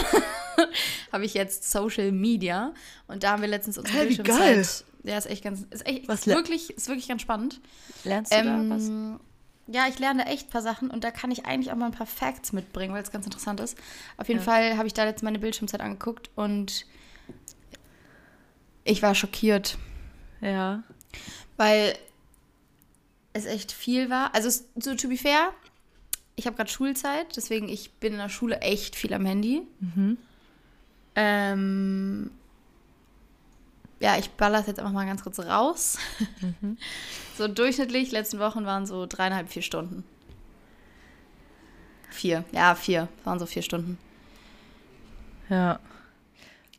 habe 1.12 1.26
ich 1.26 1.34
jetzt 1.34 1.70
Social 1.70 2.12
Media. 2.12 2.74
Und 3.08 3.24
da 3.24 3.32
haben 3.32 3.42
wir 3.42 3.50
letztens 3.50 3.78
unsere 3.78 4.04
wie 4.10 4.16
Bildschirmzeit. 4.16 4.86
Ja, 5.04 5.18
ist 5.18 5.26
echt 5.26 5.44
ganz, 5.44 5.64
ist 5.70 5.86
echt, 5.86 6.08
Was 6.08 6.22
ist 6.22 6.28
wirklich, 6.28 6.70
ist 6.72 6.88
wirklich 6.88 7.08
ganz 7.08 7.22
spannend. 7.22 7.60
Lernst 8.04 8.32
du 8.34 8.44
da 8.44 8.64
was? 8.70 8.88
Ähm, 8.88 9.20
ja, 9.68 9.86
ich 9.90 10.00
lerne 10.00 10.24
da 10.24 10.30
echt 10.32 10.48
ein 10.48 10.50
paar 10.52 10.62
Sachen 10.62 10.90
und 10.90 11.04
da 11.04 11.12
kann 11.12 11.30
ich 11.32 11.46
eigentlich 11.46 11.72
auch 11.72 11.76
mal 11.76 11.88
ein 11.88 11.92
paar 11.92 12.08
Facts 12.08 12.54
mitbringen, 12.54 12.94
weil 12.94 13.04
es 13.04 13.12
ganz 13.12 13.26
interessant 13.26 13.60
ist. 13.60 13.78
Auf 14.18 14.28
jeden 14.30 14.40
Ja. 14.40 14.46
Fall 14.46 14.78
habe 14.78 14.88
ich 14.88 14.94
da 14.94 15.06
jetzt 15.06 15.24
meine 15.24 15.40
Bildschirmzeit 15.40 15.82
angeguckt 15.82 16.30
und 16.36 16.86
ich 18.86 19.02
war 19.02 19.14
schockiert, 19.16 19.78
Ja. 20.42 20.84
weil 21.58 21.98
es 23.34 23.46
echt 23.46 23.72
viel 23.72 24.10
war. 24.10 24.34
Also, 24.34 24.50
so 24.76 24.96
to 24.96 25.08
be 25.08 25.18
fair, 25.18 25.54
ich 26.36 26.46
habe 26.46 26.56
gerade 26.56 26.70
Schulzeit, 26.70 27.36
deswegen 27.36 27.70
ich 27.70 27.92
bin 27.94 28.14
in 28.14 28.20
der 28.20 28.30
Schule 28.30 28.60
echt 28.62 28.96
viel 28.96 29.14
am 29.14 29.26
Handy. 29.26 29.64
Ähm, 31.16 32.32
ja, 34.00 34.18
ich 34.18 34.30
baller 34.32 34.60
es 34.60 34.68
jetzt 34.68 34.80
einfach 34.80 34.92
mal 34.92 35.06
ganz 35.06 35.24
kurz 35.24 35.40
raus. 35.40 35.98
so 37.38 37.48
durchschnittlich, 37.48 38.12
letzten 38.12 38.40
Wochen 38.40 38.66
waren 38.66 38.86
so 38.86 39.06
dreieinhalb, 39.08 39.50
vier 39.50 39.64
Stunden. 39.64 40.04
Vier, 42.12 42.44
ja, 42.52 42.76
vier, 42.76 43.08
waren 43.24 43.40
so 43.40 43.46
vier 43.46 43.64
Stunden. 43.64 43.98
Ja. 45.50 45.80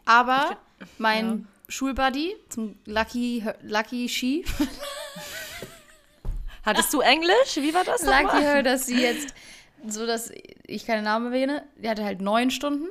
Aber 0.04 0.56
mein 0.98 1.46
Schulbuddy 1.68 2.34
zum 2.48 2.78
Lucky, 2.86 3.44
Lucky 3.62 4.08
Ski, 4.08 4.44
Hattest 6.64 6.92
du 6.92 7.00
Englisch? 7.00 7.56
Wie 7.56 7.72
war 7.72 7.84
das? 7.84 8.02
Lucky 8.02 8.42
her, 8.42 8.62
dass 8.62 8.86
sie 8.86 9.00
jetzt, 9.00 9.34
so 9.86 10.06
dass 10.06 10.30
ich 10.66 10.86
keinen 10.86 11.04
Namen 11.04 11.26
erwähne, 11.26 11.64
die 11.76 11.88
hatte 11.88 12.04
halt 12.04 12.20
neun 12.20 12.50
Stunden. 12.50 12.88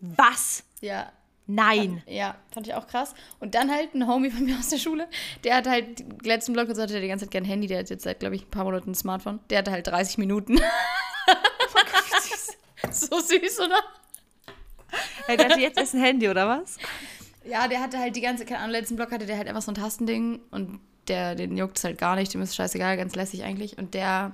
Was? 0.00 0.64
Ja, 0.80 1.12
Nein. 1.46 2.02
Ja, 2.06 2.36
fand 2.52 2.66
ich 2.66 2.74
auch 2.74 2.86
krass. 2.86 3.14
Und 3.40 3.54
dann 3.54 3.70
halt 3.70 3.94
ein 3.94 4.06
Homie 4.06 4.30
von 4.30 4.44
mir 4.44 4.58
aus 4.58 4.68
der 4.68 4.78
Schule, 4.78 5.08
der 5.44 5.56
hat 5.56 5.68
halt 5.68 6.04
letzten 6.24 6.52
Blog 6.52 6.68
und 6.68 6.76
so 6.76 6.82
hatte 6.82 6.92
der 6.92 7.02
die 7.02 7.08
ganze 7.08 7.26
Zeit 7.26 7.32
gern 7.32 7.44
Handy, 7.44 7.66
der 7.66 7.80
hat 7.80 7.90
jetzt 7.90 8.04
seit, 8.04 8.20
glaube 8.20 8.36
ich, 8.36 8.44
ein 8.44 8.50
paar 8.50 8.64
Monaten 8.64 8.92
ein 8.92 8.94
Smartphone. 8.94 9.40
Der 9.50 9.58
hatte 9.58 9.72
halt 9.72 9.86
30 9.86 10.18
Minuten. 10.18 10.56
so 12.90 13.20
süß, 13.20 13.60
oder? 13.60 13.82
Hey, 15.26 15.36
der 15.36 15.48
hatte 15.48 15.60
jetzt 15.60 15.78
erst 15.78 15.94
ein 15.94 16.02
Handy, 16.02 16.28
oder 16.28 16.48
was? 16.48 16.78
Ja, 17.44 17.68
der 17.68 17.80
hatte 17.80 17.98
halt 17.98 18.16
die 18.16 18.20
ganze, 18.20 18.44
keine 18.44 18.60
Ahnung, 18.60 18.72
letzten 18.72 18.96
Blog 18.96 19.10
hatte 19.10 19.26
der 19.26 19.36
halt 19.36 19.48
einfach 19.48 19.62
so 19.62 19.72
ein 19.72 19.74
Tastending 19.74 20.40
und 20.50 20.80
der, 21.08 21.34
den 21.34 21.56
juckt 21.56 21.78
es 21.78 21.84
halt 21.84 21.98
gar 21.98 22.14
nicht, 22.16 22.32
dem 22.32 22.42
ist 22.42 22.54
scheißegal, 22.54 22.96
ganz 22.96 23.14
lässig 23.14 23.42
eigentlich. 23.42 23.78
Und 23.78 23.94
der 23.94 24.32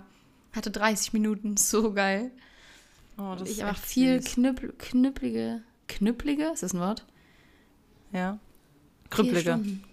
hatte 0.54 0.70
30 0.70 1.12
Minuten, 1.12 1.56
so 1.58 1.92
geil. 1.92 2.30
Oh, 3.16 3.34
das 3.36 3.48
ich 3.48 3.58
ist 3.58 3.64
einfach 3.64 3.82
viel 3.82 4.22
süß. 4.22 4.34
knüppel, 4.34 4.74
knüppelige, 4.78 5.62
knüppelige, 5.88 6.44
ist 6.52 6.62
das 6.62 6.74
ein 6.74 6.80
Wort? 6.80 7.04
Ja. 8.12 8.38
Krüppelige. 9.10 9.40
Stunden. 9.52 9.84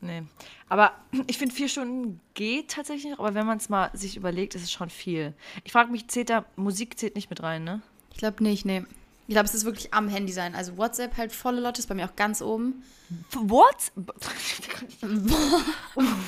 Nee. 0.00 0.22
Aber 0.68 0.92
ich 1.26 1.38
finde, 1.38 1.54
vier 1.54 1.68
Stunden 1.68 2.20
geht 2.34 2.70
tatsächlich 2.70 3.10
noch, 3.10 3.18
aber 3.18 3.34
wenn 3.34 3.46
man 3.46 3.58
es 3.58 3.68
mal 3.68 3.90
sich 3.94 4.16
überlegt, 4.16 4.54
ist 4.54 4.62
es 4.62 4.72
schon 4.72 4.90
viel. 4.90 5.34
Ich 5.64 5.72
frage 5.72 5.90
mich, 5.90 6.08
zählt 6.08 6.30
da, 6.30 6.44
Musik 6.56 6.98
zählt 6.98 7.14
nicht 7.16 7.30
mit 7.30 7.42
rein, 7.42 7.64
ne? 7.64 7.82
Ich 8.12 8.18
glaube 8.18 8.42
nicht, 8.42 8.64
nee. 8.64 8.84
Ich 9.28 9.34
glaube, 9.34 9.46
es 9.46 9.54
ist 9.54 9.64
wirklich 9.64 9.92
am 9.92 10.08
Handy 10.08 10.32
sein. 10.32 10.54
Also 10.54 10.76
WhatsApp 10.78 11.16
halt 11.16 11.32
volle 11.32 11.60
Lotte, 11.60 11.80
ist 11.80 11.88
bei 11.88 11.94
mir 11.94 12.06
auch 12.06 12.14
ganz 12.14 12.40
oben. 12.40 12.84
What? 13.32 13.90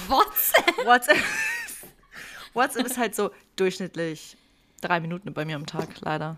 WhatsApp? 0.08 0.84
WhatsApp. 0.84 1.16
WhatsApp 2.54 2.86
ist 2.86 2.98
halt 2.98 3.14
so 3.14 3.30
durchschnittlich 3.56 4.36
drei 4.80 4.98
Minuten 5.00 5.32
bei 5.32 5.44
mir 5.44 5.54
am 5.56 5.66
Tag, 5.66 5.88
leider. 6.00 6.36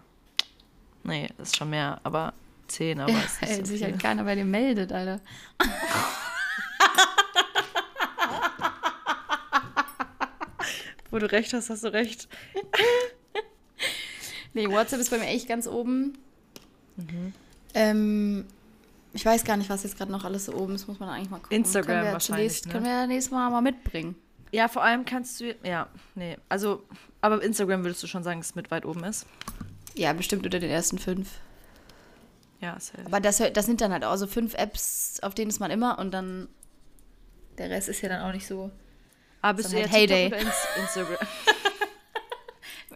Nee, 1.02 1.30
das 1.38 1.48
ist 1.48 1.56
schon 1.56 1.70
mehr, 1.70 1.98
aber 2.04 2.34
zehn, 2.68 3.00
aber 3.00 3.10
Ja, 3.12 3.20
es 3.24 3.32
ist 3.32 3.40
nicht 3.40 3.66
so 3.66 3.72
sich 3.72 3.82
halt 3.82 3.98
keiner 3.98 4.24
bei 4.24 4.34
dir 4.34 4.44
meldet, 4.44 4.92
Alter. 4.92 5.20
Wo 11.10 11.18
du 11.18 11.30
recht 11.30 11.52
hast, 11.54 11.70
hast 11.70 11.84
du 11.84 11.92
recht. 11.92 12.28
Nee, 14.52 14.68
WhatsApp 14.68 15.00
ist 15.00 15.10
bei 15.10 15.18
mir 15.18 15.26
echt 15.26 15.48
ganz 15.48 15.66
oben. 15.66 16.18
Mhm. 16.96 17.32
Ähm, 17.74 18.44
ich 19.12 19.24
weiß 19.24 19.44
gar 19.44 19.56
nicht, 19.56 19.70
was 19.70 19.82
jetzt 19.82 19.96
gerade 19.96 20.12
noch 20.12 20.24
alles 20.24 20.46
so 20.46 20.54
oben 20.54 20.74
ist, 20.74 20.86
muss 20.86 20.98
man 20.98 21.08
eigentlich 21.08 21.30
mal 21.30 21.38
gucken. 21.38 21.56
Instagram 21.56 22.04
wir 22.04 22.12
wahrscheinlich, 22.12 22.62
Zunächst, 22.62 22.66
ne? 22.66 22.72
Können 22.72 22.84
wir 22.84 22.92
ja 22.92 23.06
nächstes 23.06 23.32
Mal 23.32 23.50
mal 23.50 23.60
mitbringen. 23.60 24.14
Ja, 24.52 24.68
vor 24.68 24.82
allem 24.82 25.04
kannst 25.04 25.40
du, 25.40 25.54
ja, 25.62 25.88
nee, 26.14 26.36
also, 26.48 26.82
aber 27.20 27.42
Instagram 27.42 27.84
würdest 27.84 28.02
du 28.02 28.06
schon 28.06 28.24
sagen, 28.24 28.40
dass 28.40 28.50
es 28.50 28.54
mit 28.54 28.70
weit 28.70 28.84
oben 28.84 29.04
ist? 29.04 29.26
Ja, 29.94 30.12
bestimmt 30.12 30.44
unter 30.44 30.58
den 30.58 30.70
ersten 30.70 30.98
fünf. 30.98 31.38
Ja, 32.60 32.78
safe. 32.78 33.06
Aber 33.06 33.20
das, 33.20 33.42
das 33.52 33.66
sind 33.66 33.80
dann 33.80 33.92
halt 33.92 34.04
auch 34.04 34.16
so 34.16 34.26
fünf 34.26 34.54
Apps, 34.54 35.20
auf 35.22 35.34
denen 35.34 35.50
ist 35.50 35.60
man 35.60 35.70
immer 35.70 35.98
und 35.98 36.12
dann 36.12 36.48
der 37.58 37.70
Rest 37.70 37.88
ist 37.88 38.00
ja 38.00 38.08
dann 38.08 38.22
auch 38.22 38.32
nicht 38.32 38.46
so. 38.46 38.70
Aber 39.42 39.56
bist 39.56 39.68
Ist 39.68 39.74
du 39.74 39.78
halt 39.78 39.90
TikTok 39.90 40.16
Heyday. 40.16 40.80
Instagram? 40.80 41.16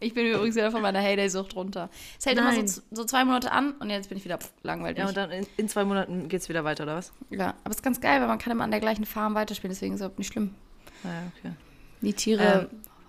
Ich 0.04 0.14
bin 0.14 0.26
übrigens 0.26 0.54
wieder 0.54 0.70
von 0.70 0.82
meiner 0.82 1.00
Heyday-Sucht 1.00 1.56
runter. 1.56 1.88
Es 2.18 2.26
hält 2.26 2.38
immer 2.38 2.52
Nein. 2.52 2.68
so, 2.68 2.82
so 2.90 3.04
zwei 3.04 3.24
Monate 3.24 3.50
an 3.50 3.72
und 3.72 3.90
jetzt 3.90 4.08
bin 4.08 4.18
ich 4.18 4.24
wieder 4.24 4.38
pff, 4.38 4.52
langweilig. 4.62 4.98
Ja, 4.98 5.08
und 5.08 5.16
dann 5.16 5.30
in, 5.30 5.46
in 5.56 5.68
zwei 5.68 5.84
Monaten 5.84 6.28
geht's 6.28 6.48
wieder 6.48 6.64
weiter, 6.64 6.84
oder 6.84 6.96
was? 6.96 7.12
Ja, 7.30 7.54
aber 7.64 7.70
es 7.70 7.76
ist 7.76 7.82
ganz 7.82 8.00
geil, 8.00 8.20
weil 8.20 8.28
man 8.28 8.38
kann 8.38 8.52
immer 8.52 8.64
an 8.64 8.70
der 8.70 8.80
gleichen 8.80 9.06
Farm 9.06 9.34
weiterspielen, 9.34 9.72
deswegen 9.72 9.94
ist 9.94 10.00
es 10.00 10.04
überhaupt 10.04 10.18
nicht 10.18 10.32
schlimm. 10.32 10.54
Ja, 11.02 11.10
okay. 11.38 11.54
Die 12.00 12.12
Tiere 12.12 12.68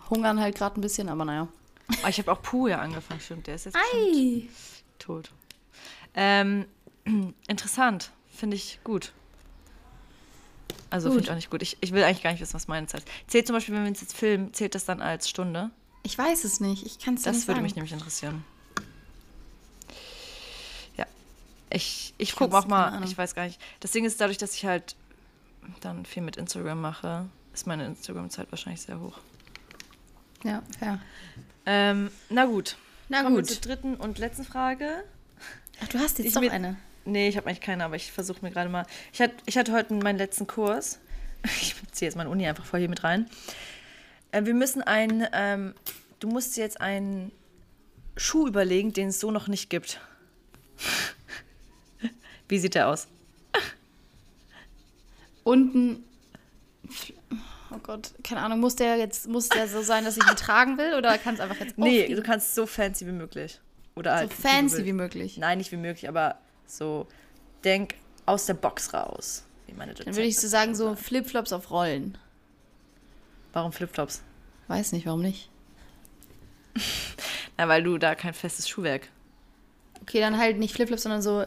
hungern 0.09 0.39
halt 0.39 0.55
gerade 0.55 0.79
ein 0.79 0.81
bisschen, 0.81 1.09
aber 1.09 1.25
naja. 1.25 1.47
Oh, 2.03 2.07
ich 2.07 2.17
habe 2.17 2.31
auch 2.31 2.41
Puh 2.41 2.67
ja 2.67 2.79
angefangen, 2.79 3.19
stimmt. 3.19 3.47
Der 3.47 3.55
ist 3.55 3.65
jetzt 3.65 3.75
Ei! 3.75 4.47
tot. 4.97 5.31
Ähm, 6.15 6.65
interessant. 7.47 8.11
Finde 8.29 8.55
ich 8.55 8.79
gut. 8.83 9.13
Also 10.89 11.09
finde 11.09 11.23
ich 11.23 11.31
auch 11.31 11.35
nicht 11.35 11.49
gut. 11.49 11.61
Ich, 11.61 11.77
ich 11.81 11.91
will 11.93 12.03
eigentlich 12.03 12.23
gar 12.23 12.31
nicht 12.31 12.41
wissen, 12.41 12.53
was 12.53 12.67
meine 12.67 12.87
Zeit 12.87 13.01
ist. 13.01 13.09
Zählt 13.27 13.47
zum 13.47 13.55
Beispiel, 13.55 13.75
wenn 13.75 13.83
wir 13.83 13.89
uns 13.89 14.01
jetzt 14.01 14.15
filmen, 14.15 14.53
zählt 14.53 14.75
das 14.75 14.85
dann 14.85 15.01
als 15.01 15.29
Stunde? 15.29 15.71
Ich 16.05 16.15
weiß 16.17 16.43
es 16.43 16.59
nicht. 16.59 16.85
Ich 16.85 16.99
kann 16.99 17.15
es 17.15 17.23
Das 17.23 17.35
nicht 17.35 17.47
würde 17.47 17.55
sagen. 17.57 17.63
mich 17.63 17.75
nämlich 17.75 17.91
interessieren. 17.91 18.43
Ja. 20.97 21.05
Ich, 21.71 22.13
ich 22.19 22.35
gucke 22.35 22.55
auch 22.55 22.67
mal, 22.67 23.03
ich 23.03 23.17
weiß 23.17 23.33
gar 23.33 23.45
nicht. 23.45 23.59
Das 23.79 23.89
Ding 23.91 24.05
ist, 24.05 24.21
dadurch, 24.21 24.37
dass 24.37 24.53
ich 24.55 24.65
halt 24.65 24.95
dann 25.81 26.05
viel 26.05 26.21
mit 26.21 26.37
Instagram 26.37 26.79
mache, 26.79 27.25
ist 27.55 27.65
meine 27.65 27.85
Instagram-Zeit 27.87 28.51
wahrscheinlich 28.51 28.81
sehr 28.81 28.99
hoch. 28.99 29.17
Ja, 30.43 30.61
fair. 30.77 30.99
Ähm, 31.65 32.11
na 32.29 32.45
gut. 32.45 32.77
Na 33.09 33.23
Kommen 33.23 33.35
wir 33.37 33.41
gut. 33.41 33.49
zur 33.51 33.61
dritten 33.61 33.95
und 33.95 34.19
letzten 34.19 34.43
Frage. 34.45 35.03
Ach, 35.83 35.87
du 35.87 35.97
hast 35.97 36.19
jetzt 36.19 36.27
Ich 36.27 36.33
doch 36.35 36.41
mit- 36.41 36.51
eine. 36.51 36.77
Nee, 37.05 37.29
ich 37.29 37.37
habe 37.37 37.47
eigentlich 37.47 37.61
keine, 37.61 37.83
aber 37.85 37.95
ich 37.95 38.11
versuche 38.11 38.39
mir 38.43 38.51
gerade 38.51 38.69
mal. 38.69 38.85
Ich, 39.11 39.21
hat, 39.21 39.31
ich 39.47 39.57
hatte 39.57 39.71
heute 39.73 39.93
meinen 39.95 40.17
letzten 40.19 40.45
Kurs. 40.45 40.99
Ich 41.61 41.75
ziehe 41.91 42.09
jetzt 42.09 42.15
meine 42.15 42.29
Uni 42.29 42.47
einfach 42.47 42.65
voll 42.65 42.79
hier 42.79 42.89
mit 42.89 43.03
rein. 43.03 43.27
Äh, 44.31 44.45
wir 44.45 44.53
müssen 44.55 44.81
ein. 44.81 45.27
Ähm, 45.33 45.73
du 46.25 46.31
musst 46.31 46.57
dir 46.57 46.61
jetzt 46.61 46.81
einen 46.81 47.31
Schuh 48.17 48.47
überlegen, 48.47 48.93
den 48.93 49.09
es 49.09 49.19
so 49.19 49.29
noch 49.29 49.47
nicht 49.47 49.69
gibt. 49.69 49.99
Wie 52.49 52.57
sieht 52.57 52.73
der 52.75 52.89
aus? 52.89 53.07
Unten. 55.43 56.03
Oh 57.71 57.77
Gott, 57.83 58.11
keine 58.23 58.41
Ahnung, 58.41 58.59
muss 58.59 58.75
der 58.75 58.97
jetzt, 58.97 59.27
muss 59.27 59.49
der 59.49 59.67
so 59.67 59.81
sein, 59.83 60.05
dass 60.05 60.17
ich 60.17 60.23
ihn 60.23 60.35
tragen 60.35 60.77
will 60.77 60.95
oder 60.95 61.17
kann 61.17 61.35
es 61.35 61.39
einfach 61.39 61.57
jetzt 61.59 61.77
Nee, 61.77 62.01
aufliegen? 62.03 62.15
du 62.15 62.23
kannst 62.23 62.55
so 62.55 62.65
fancy 62.65 63.05
wie 63.05 63.11
möglich. 63.11 63.59
Oder 63.95 64.11
so 64.13 64.17
halt 64.17 64.33
fancy 64.33 64.77
du 64.77 64.85
wie 64.85 64.93
möglich. 64.93 65.37
Nein, 65.37 65.57
nicht 65.59 65.71
wie 65.71 65.77
möglich, 65.77 66.07
aber 66.09 66.39
so 66.65 67.07
denk 67.63 67.95
aus 68.25 68.45
der 68.47 68.55
Box 68.55 68.93
raus. 68.93 69.43
Wie 69.67 69.73
meine 69.73 69.93
Dann 69.93 70.07
würde 70.15 70.23
ich 70.27 70.39
so 70.39 70.47
sagen, 70.47 70.73
so 70.73 70.95
Flipflops 70.95 71.53
auf 71.53 71.69
Rollen. 71.69 72.17
Warum 73.53 73.71
Flipflops? 73.71 74.21
Weiß 74.67 74.91
nicht, 74.91 75.05
warum 75.05 75.21
nicht. 75.21 75.49
Na, 77.57 77.67
weil 77.67 77.83
du 77.83 77.97
da 77.97 78.15
kein 78.15 78.33
festes 78.33 78.67
Schuhwerk. 78.67 79.09
Okay, 80.01 80.19
dann 80.19 80.37
halt 80.37 80.57
nicht 80.57 80.73
Flipflops, 80.75 81.03
sondern 81.03 81.21
so 81.21 81.45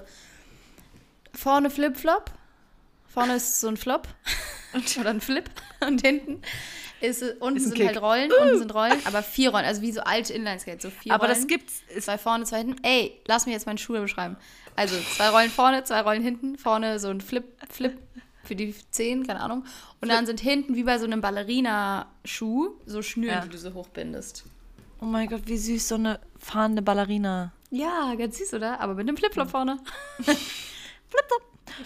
vorne 1.33 1.71
Flipflop. 1.71 2.31
Vorne 3.07 3.37
ist 3.37 3.61
so 3.61 3.69
ein 3.69 3.77
Flop 3.77 4.07
oder 5.01 5.11
ein 5.11 5.21
Flip 5.21 5.49
und 5.81 6.01
hinten 6.03 6.43
ist 7.01 7.23
unten 7.41 7.57
Ist 7.59 7.65
sind 7.65 7.75
Kick. 7.75 7.87
halt 7.87 8.03
Rollen, 8.03 8.31
unten 8.33 8.59
sind 8.59 8.75
Rollen, 8.75 8.99
aber 9.05 9.23
vier 9.23 9.51
Rollen, 9.51 9.65
also 9.65 9.83
wie 9.83 9.93
so 9.93 10.01
alte 10.01 10.33
Inlineskates, 10.33 10.83
so 10.83 10.91
vier 10.91 11.15
Aber 11.15 11.27
Rollen. 11.27 11.39
das 11.39 11.47
gibt's. 11.47 11.83
Zwei 12.01 12.19
vorne, 12.19 12.45
zwei 12.45 12.59
hinten. 12.59 12.77
Ey, 12.85 13.21
lass 13.27 13.47
mich 13.47 13.53
jetzt 13.55 13.67
meine 13.67 13.79
Schuhe 13.79 14.01
beschreiben. 14.01 14.37
Also 14.77 14.97
zwei 15.17 15.29
Rollen 15.29 15.51
vorne, 15.51 15.85
zwei 15.85 16.01
Rollen 16.01 16.23
hinten. 16.23 16.59
Vorne 16.59 16.99
so 16.99 17.09
ein 17.09 17.21
Flip, 17.21 17.45
Flip 17.71 17.97
für 18.45 18.57
die 18.57 18.75
Zehen, 18.91 19.27
keine 19.27 19.41
Ahnung. 19.41 19.65
Und 20.01 20.09
dann 20.09 20.27
sind 20.27 20.41
hinten 20.41 20.75
wie 20.75 20.85
bei 20.85 20.99
so 20.99 21.05
einem 21.05 21.21
Ballerina-Schuh 21.21 22.71
so 22.87 23.03
Schnüren, 23.03 23.35
Ja. 23.37 23.41
die 23.43 23.49
du 23.51 23.59
so 23.59 23.75
hochbindest. 23.75 24.45
Oh 25.01 25.05
mein 25.05 25.29
Gott, 25.29 25.43
wie 25.47 25.57
süß, 25.59 25.89
so 25.89 25.95
eine 25.97 26.21
fahrende 26.39 26.83
Ballerina. 26.83 27.53
Ja, 27.71 28.15
ganz 28.17 28.39
süß, 28.39 28.55
oder? 28.55 28.81
Aber 28.81 28.95
mit 28.95 29.09
einem 29.09 29.17
Flipflop 29.17 29.51
vorne. 29.51 29.79
Flipflop. 30.21 31.43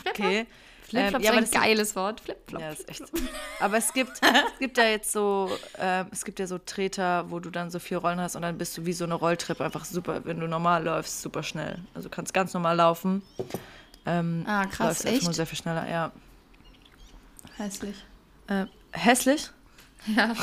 Okay. 0.08 0.46
Flipflop 0.82 1.20
Ähm, 1.20 1.22
ja, 1.22 1.30
ist 1.40 1.54
aber 1.54 1.60
ein 1.60 1.62
geiles 1.68 1.96
Wort. 1.96 2.20
Flipflop. 2.20 2.60
Ja, 2.60 2.70
ist 2.70 2.88
echt. 2.88 3.02
Aber 3.60 3.76
es 3.78 3.92
gibt, 3.92 4.12
es 4.22 4.58
gibt 4.58 4.78
ja 4.78 4.84
jetzt 4.84 5.10
so, 5.12 5.50
ähm, 5.78 6.06
es 6.12 6.24
gibt 6.24 6.38
ja 6.38 6.46
so 6.46 6.58
Treter, 6.58 7.30
wo 7.30 7.40
du 7.40 7.50
dann 7.50 7.70
so 7.70 7.78
vier 7.78 7.98
Rollen 7.98 8.20
hast 8.20 8.36
und 8.36 8.42
dann 8.42 8.58
bist 8.58 8.76
du 8.76 8.84
wie 8.86 8.92
so 8.92 9.04
eine 9.04 9.14
Rolltreppe 9.14 9.64
einfach 9.64 9.84
super, 9.84 10.24
wenn 10.24 10.38
du 10.38 10.46
normal 10.46 10.84
läufst, 10.84 11.22
super 11.22 11.42
schnell. 11.42 11.78
Also 11.94 12.08
du 12.08 12.14
kannst 12.14 12.32
ganz 12.34 12.52
normal 12.54 12.76
laufen. 12.76 13.22
Ähm, 14.04 14.44
Ah, 14.46 14.66
krass, 14.66 14.88
läufst 15.04 15.06
einfach 15.06 15.20
nur 15.22 15.30
echt? 15.30 15.36
sehr 15.36 15.46
viel 15.46 15.58
schneller, 15.58 15.88
ja. 15.88 16.12
Hässlich. 17.56 17.96
Äh, 18.48 18.66
hässlich? 18.92 19.50
Ja, 20.16 20.34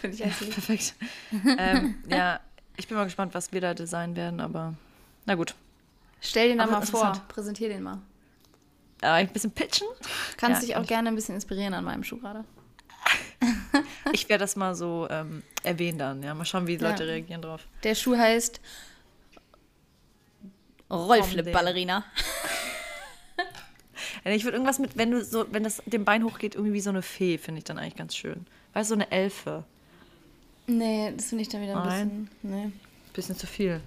finde 0.00 0.16
ich 0.16 0.24
hässlich. 0.24 0.50
Perfekt. 0.50 0.94
ähm, 1.58 1.94
ja, 2.08 2.40
ich 2.76 2.88
bin 2.88 2.96
mal 2.96 3.04
gespannt, 3.04 3.34
was 3.34 3.52
wir 3.52 3.60
da 3.60 3.72
designen 3.74 4.16
werden, 4.16 4.40
aber 4.40 4.74
na 5.26 5.34
gut. 5.36 5.54
Stell 6.20 6.48
den 6.48 6.58
da 6.58 6.64
Aber 6.64 6.72
mal 6.80 6.86
vor. 6.86 7.12
Präsentier 7.28 7.68
den 7.68 7.82
mal. 7.82 7.98
Äh, 9.02 9.06
ein 9.08 9.28
bisschen 9.28 9.50
pitchen. 9.52 9.86
Kannst 10.36 10.62
Ja, 10.62 10.66
dich 10.66 10.70
kann 10.70 10.78
auch 10.80 10.82
ich. 10.84 10.88
gerne 10.88 11.08
ein 11.10 11.14
bisschen 11.14 11.34
inspirieren 11.34 11.74
an 11.74 11.84
meinem 11.84 12.02
Schuh 12.04 12.18
gerade. 12.18 12.44
Ich 14.12 14.28
werde 14.28 14.44
das 14.44 14.54
mal 14.54 14.74
so 14.76 15.08
ähm, 15.10 15.42
erwähnen 15.64 15.98
dann, 15.98 16.22
ja. 16.22 16.32
Mal 16.34 16.44
schauen, 16.44 16.66
wie 16.68 16.76
die 16.76 16.84
Ja. 16.84 16.90
Leute 16.90 17.06
reagieren 17.08 17.42
drauf. 17.42 17.66
Der 17.82 17.94
Schuh 17.96 18.16
heißt 18.16 18.60
Rollflip-Ballerina. 20.90 22.04
Ja, 24.24 24.30
ich 24.30 24.44
würde 24.44 24.56
irgendwas 24.56 24.78
mit, 24.78 24.96
wenn 24.96 25.10
du 25.10 25.24
so, 25.24 25.46
wenn 25.50 25.64
das 25.64 25.82
dem 25.86 26.04
Bein 26.04 26.24
hochgeht, 26.24 26.54
irgendwie 26.54 26.74
wie 26.74 26.80
so 26.80 26.90
eine 26.90 27.02
Fee, 27.02 27.36
finde 27.38 27.58
ich 27.58 27.64
dann 27.64 27.78
eigentlich 27.78 27.96
ganz 27.96 28.14
schön. 28.16 28.46
Weißt 28.74 28.90
du, 28.90 28.94
so 28.94 29.00
eine 29.00 29.10
Elfe. 29.10 29.64
Nee, 30.66 31.12
das 31.16 31.26
finde 31.26 31.42
ich 31.42 31.48
dann 31.48 31.62
wieder 31.62 31.80
ein 31.80 31.88
Nein. 31.88 32.28
bisschen. 32.42 32.50
Nee. 32.50 32.72
Bisschen 33.12 33.36
zu 33.36 33.46
viel. 33.46 33.80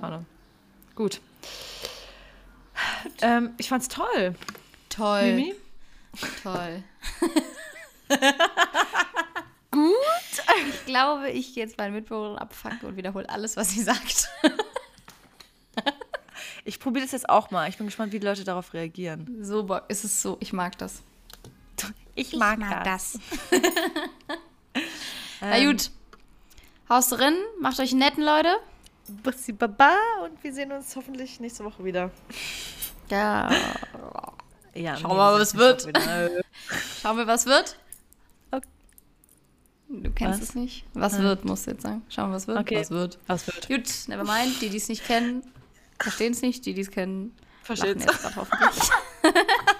Schade. 0.00 0.24
Gut. 0.94 1.20
Ähm, 3.22 3.50
ich 3.58 3.68
fand's 3.68 3.88
toll. 3.88 4.34
Toll. 4.88 5.34
Mimi? 5.34 5.54
Toll. 6.42 6.82
Gut. 9.70 9.92
Ich 10.68 10.86
glaube, 10.86 11.30
ich 11.30 11.54
gehe 11.54 11.64
jetzt 11.64 11.78
meine 11.78 11.92
Mitbewohnerin 11.92 12.38
abfacken 12.38 12.88
und 12.88 12.96
wiederhole 12.96 13.28
alles, 13.28 13.56
was 13.56 13.70
sie 13.70 13.82
sagt. 13.82 14.28
Ich 16.64 16.78
probiere 16.78 17.04
das 17.04 17.12
jetzt 17.12 17.28
auch 17.28 17.50
mal. 17.50 17.68
Ich 17.68 17.76
bin 17.78 17.86
gespannt, 17.86 18.12
wie 18.12 18.20
die 18.20 18.26
Leute 18.26 18.44
darauf 18.44 18.74
reagieren. 18.74 19.38
So 19.42 19.66
ist 19.88 20.04
es 20.04 20.20
so. 20.22 20.36
Ich 20.40 20.52
mag 20.52 20.76
das. 20.78 21.02
Ich 22.20 22.32
Na 25.40 25.64
gut. 25.64 25.90
Haust 26.86 27.12
drin, 27.12 27.34
macht 27.58 27.80
euch 27.80 27.94
netten, 27.94 28.22
Leute. 28.22 28.58
Bussi 29.22 29.52
Baba 29.52 29.96
und 30.22 30.44
wir 30.44 30.52
sehen 30.52 30.70
uns 30.70 30.94
hoffentlich 30.94 31.40
nächste 31.40 31.64
Woche 31.64 31.82
wieder. 31.82 32.10
Ja. 33.08 33.50
Ja, 34.74 34.98
Schauen 34.98 35.12
wir 35.12 35.16
mal, 35.16 35.40
was 35.40 35.54
wird. 35.54 35.88
Schauen 37.02 37.16
wir, 37.16 37.26
was 37.26 37.46
wird. 37.46 37.78
Okay. 38.50 38.68
Du 39.88 40.10
kennst 40.10 40.42
Was? 40.42 40.50
es 40.50 40.54
nicht. 40.54 40.84
Was 40.92 41.14
Nein. 41.14 41.22
wird, 41.22 41.46
musst 41.46 41.66
du 41.66 41.70
jetzt 41.70 41.84
sagen. 41.84 42.04
Schauen 42.10 42.28
wir, 42.30 42.34
was 42.36 42.46
wird. 42.46 42.58
Okay. 42.58 42.80
Was 42.80 42.90
wird. 42.90 43.18
Was 43.28 43.46
wird? 43.46 43.66
Gut, 43.66 43.88
never 44.08 44.24
mind. 44.24 44.60
Die, 44.60 44.68
die 44.68 44.76
es 44.76 44.90
nicht 44.90 45.06
kennen, 45.06 45.42
verstehen 45.98 46.32
es 46.32 46.42
nicht. 46.42 46.66
Die, 46.66 46.74
die 46.74 46.82
es 46.82 46.90
kennen, 46.90 47.34
jetzt 47.66 48.06
gerade 48.06 48.36
hoffentlich. 48.36 48.90